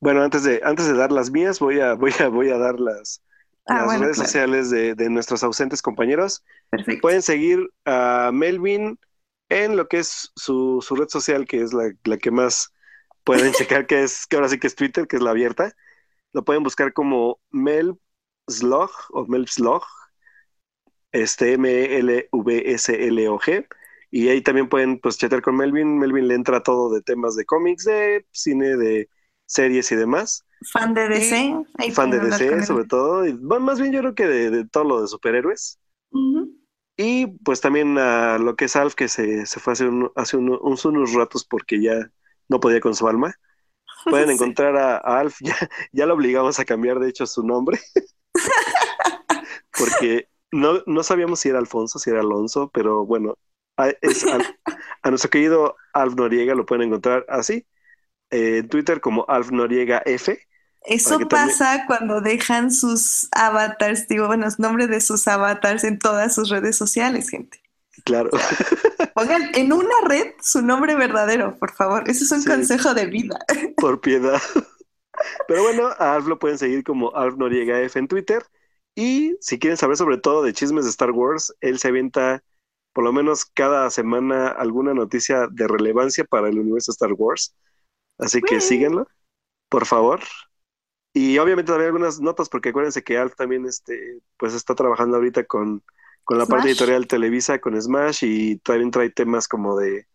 [0.00, 2.80] Bueno, antes de, antes de dar las mías, voy a, voy a, voy a dar
[2.80, 3.20] las,
[3.66, 4.28] Ah, las bueno, redes claro.
[4.28, 6.42] sociales de, de nuestros ausentes compañeros.
[6.70, 7.00] Perfecto.
[7.02, 8.98] Pueden seguir a Melvin
[9.52, 12.72] en lo que es su, su red social, que es la, la que más
[13.24, 15.74] pueden checar, que es, que ahora sí que es Twitter, que es la abierta.
[16.32, 17.94] Lo pueden buscar como Mel
[18.48, 19.84] Slog o Mel Slog,
[21.12, 22.28] este M-L-V-S-L-O-G.
[24.10, 25.98] Y ahí también pueden pues chatear con Melvin.
[25.98, 29.08] Melvin le entra todo de temas de cómics, de cine, de
[29.46, 30.44] series y demás.
[30.72, 31.64] Fan de DC.
[31.92, 33.26] fan de DC, sobre todo.
[33.26, 35.78] Y, más bien yo creo que de, todo lo de superhéroes.
[37.02, 41.44] Y pues también a lo que es Alf, que se, fue hace, hace unos ratos
[41.44, 42.10] porque ya
[42.48, 43.34] no podía con su alma.
[44.04, 45.56] Pueden encontrar a, Alf, ya,
[45.90, 47.80] ya lo obligamos a cambiar de hecho su nombre.
[49.76, 53.36] porque no, no sabíamos si era Alfonso, si era Alonso, pero bueno,
[53.76, 53.90] a,
[55.02, 57.66] a nuestro querido Alf Noriega lo pueden encontrar así,
[58.30, 60.38] eh, en Twitter como Alf Noriega F.
[60.84, 66.34] Eso pasa cuando dejan sus avatars, digo, bueno, los nombres de sus avatars en todas
[66.34, 67.62] sus redes sociales, gente.
[68.04, 68.30] Claro.
[69.14, 72.08] Pongan en una red su nombre verdadero, por favor.
[72.08, 73.38] Eso es un consejo de vida.
[73.76, 74.40] Por piedad.
[75.46, 78.44] Pero bueno, a Alf lo pueden seguir como Alf Noriega F en Twitter.
[78.94, 82.42] Y si quieren saber sobre todo de chismes de Star Wars, él se avienta
[82.92, 87.54] por lo menos cada semana alguna noticia de relevancia para el universo Star Wars.
[88.18, 89.06] Así que síguenlo,
[89.68, 90.20] por favor.
[91.14, 95.44] Y obviamente también algunas notas, porque acuérdense que Alf también este, pues está trabajando ahorita
[95.44, 95.82] con,
[96.24, 100.06] con la parte editorial Televisa, con Smash, y también trae temas como de,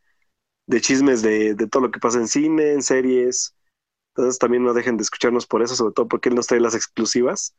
[0.68, 3.56] de chismes de, de todo lo que pasa en cine, en series.
[4.16, 6.74] Entonces también no dejen de escucharnos por eso, sobre todo porque él nos trae las
[6.76, 7.56] exclusivas.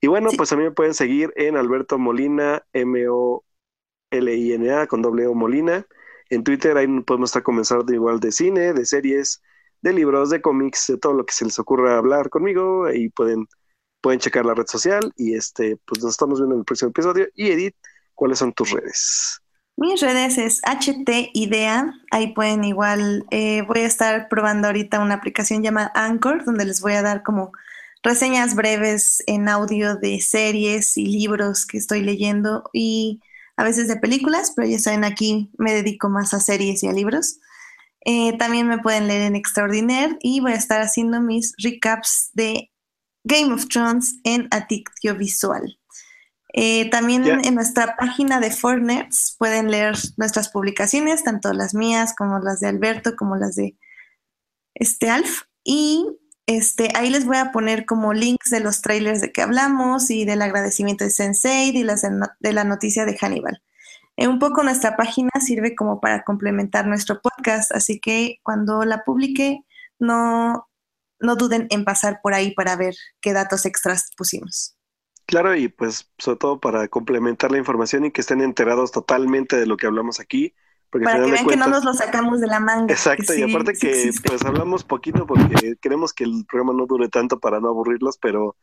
[0.00, 3.46] Y bueno, pues a mí me pueden seguir en Alberto Molina, M-O-L-I-N-A,
[4.86, 5.86] con doble O Molina.
[6.30, 9.42] En Twitter ahí podemos estar comenzando igual de cine, de series,
[9.82, 12.86] de libros, de cómics, de todo lo que se les ocurra hablar conmigo.
[12.86, 13.46] Ahí pueden,
[14.00, 15.12] pueden checar la red social.
[15.16, 17.28] Y este, pues nos estamos viendo en el próximo episodio.
[17.34, 17.76] Y Edith,
[18.14, 19.40] ¿cuáles son tus redes?
[19.76, 21.92] Mis redes es HT Idea.
[22.10, 26.82] Ahí pueden igual, eh, voy a estar probando ahorita una aplicación llamada Anchor, donde les
[26.82, 27.52] voy a dar como
[28.02, 33.20] reseñas breves en audio de series y libros que estoy leyendo y
[33.56, 36.92] a veces de películas, pero ya saben, aquí me dedico más a series y a
[36.92, 37.40] libros.
[38.04, 42.70] Eh, también me pueden leer en Extraordinaire y voy a estar haciendo mis recaps de
[43.24, 45.78] Game of Thrones en Adictio Visual.
[46.52, 52.40] Eh, también en nuestra página de Fortnite pueden leer nuestras publicaciones, tanto las mías como
[52.40, 53.76] las de Alberto, como las de
[54.74, 55.42] este Alf.
[55.62, 56.06] Y
[56.46, 60.24] este, ahí les voy a poner como links de los trailers de que hablamos y
[60.24, 63.62] del agradecimiento de Sensei y las de, la noticia de Hannibal.
[64.20, 69.02] Eh, un poco nuestra página sirve como para complementar nuestro podcast, así que cuando la
[69.02, 69.60] publique,
[69.98, 70.68] no,
[71.20, 74.76] no duden en pasar por ahí para ver qué datos extras pusimos.
[75.24, 79.64] Claro, y pues sobre todo para complementar la información y que estén enterados totalmente de
[79.64, 80.54] lo que hablamos aquí
[80.90, 82.92] para que vean que no nos lo sacamos de la manga.
[82.92, 87.40] Exacto, y aparte que pues hablamos poquito porque queremos que el programa no dure tanto
[87.40, 88.54] para no aburrirlos, pero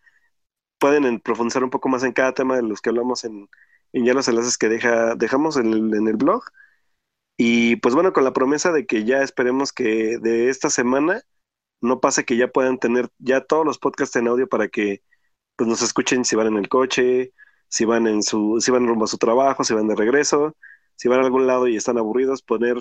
[0.78, 3.50] pueden profundizar un poco más en cada tema de los que hablamos en,
[3.94, 6.44] ya los enlaces que deja, dejamos en el, en el blog.
[7.38, 11.22] Y pues bueno, con la promesa de que ya esperemos que de esta semana
[11.82, 15.04] no pase que ya puedan tener ya todos los podcasts en audio para que
[15.56, 17.34] pues nos escuchen si van en el coche,
[17.70, 20.56] si van en su, si van rumbo a su trabajo, si van de regreso
[20.98, 22.78] si van a algún lado y están aburridos, poner,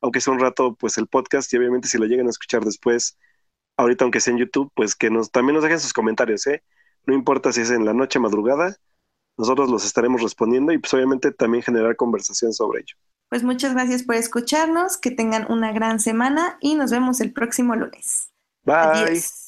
[0.00, 3.18] aunque sea un rato, pues el podcast y obviamente si lo llegan a escuchar después,
[3.76, 6.62] ahorita aunque sea en YouTube, pues que nos también nos dejen sus comentarios, ¿eh?
[7.06, 8.76] No importa si es en la noche, madrugada,
[9.36, 12.96] nosotros los estaremos respondiendo y pues obviamente también generar conversación sobre ello.
[13.28, 17.74] Pues muchas gracias por escucharnos, que tengan una gran semana y nos vemos el próximo
[17.74, 18.30] lunes.
[18.64, 19.45] Bye.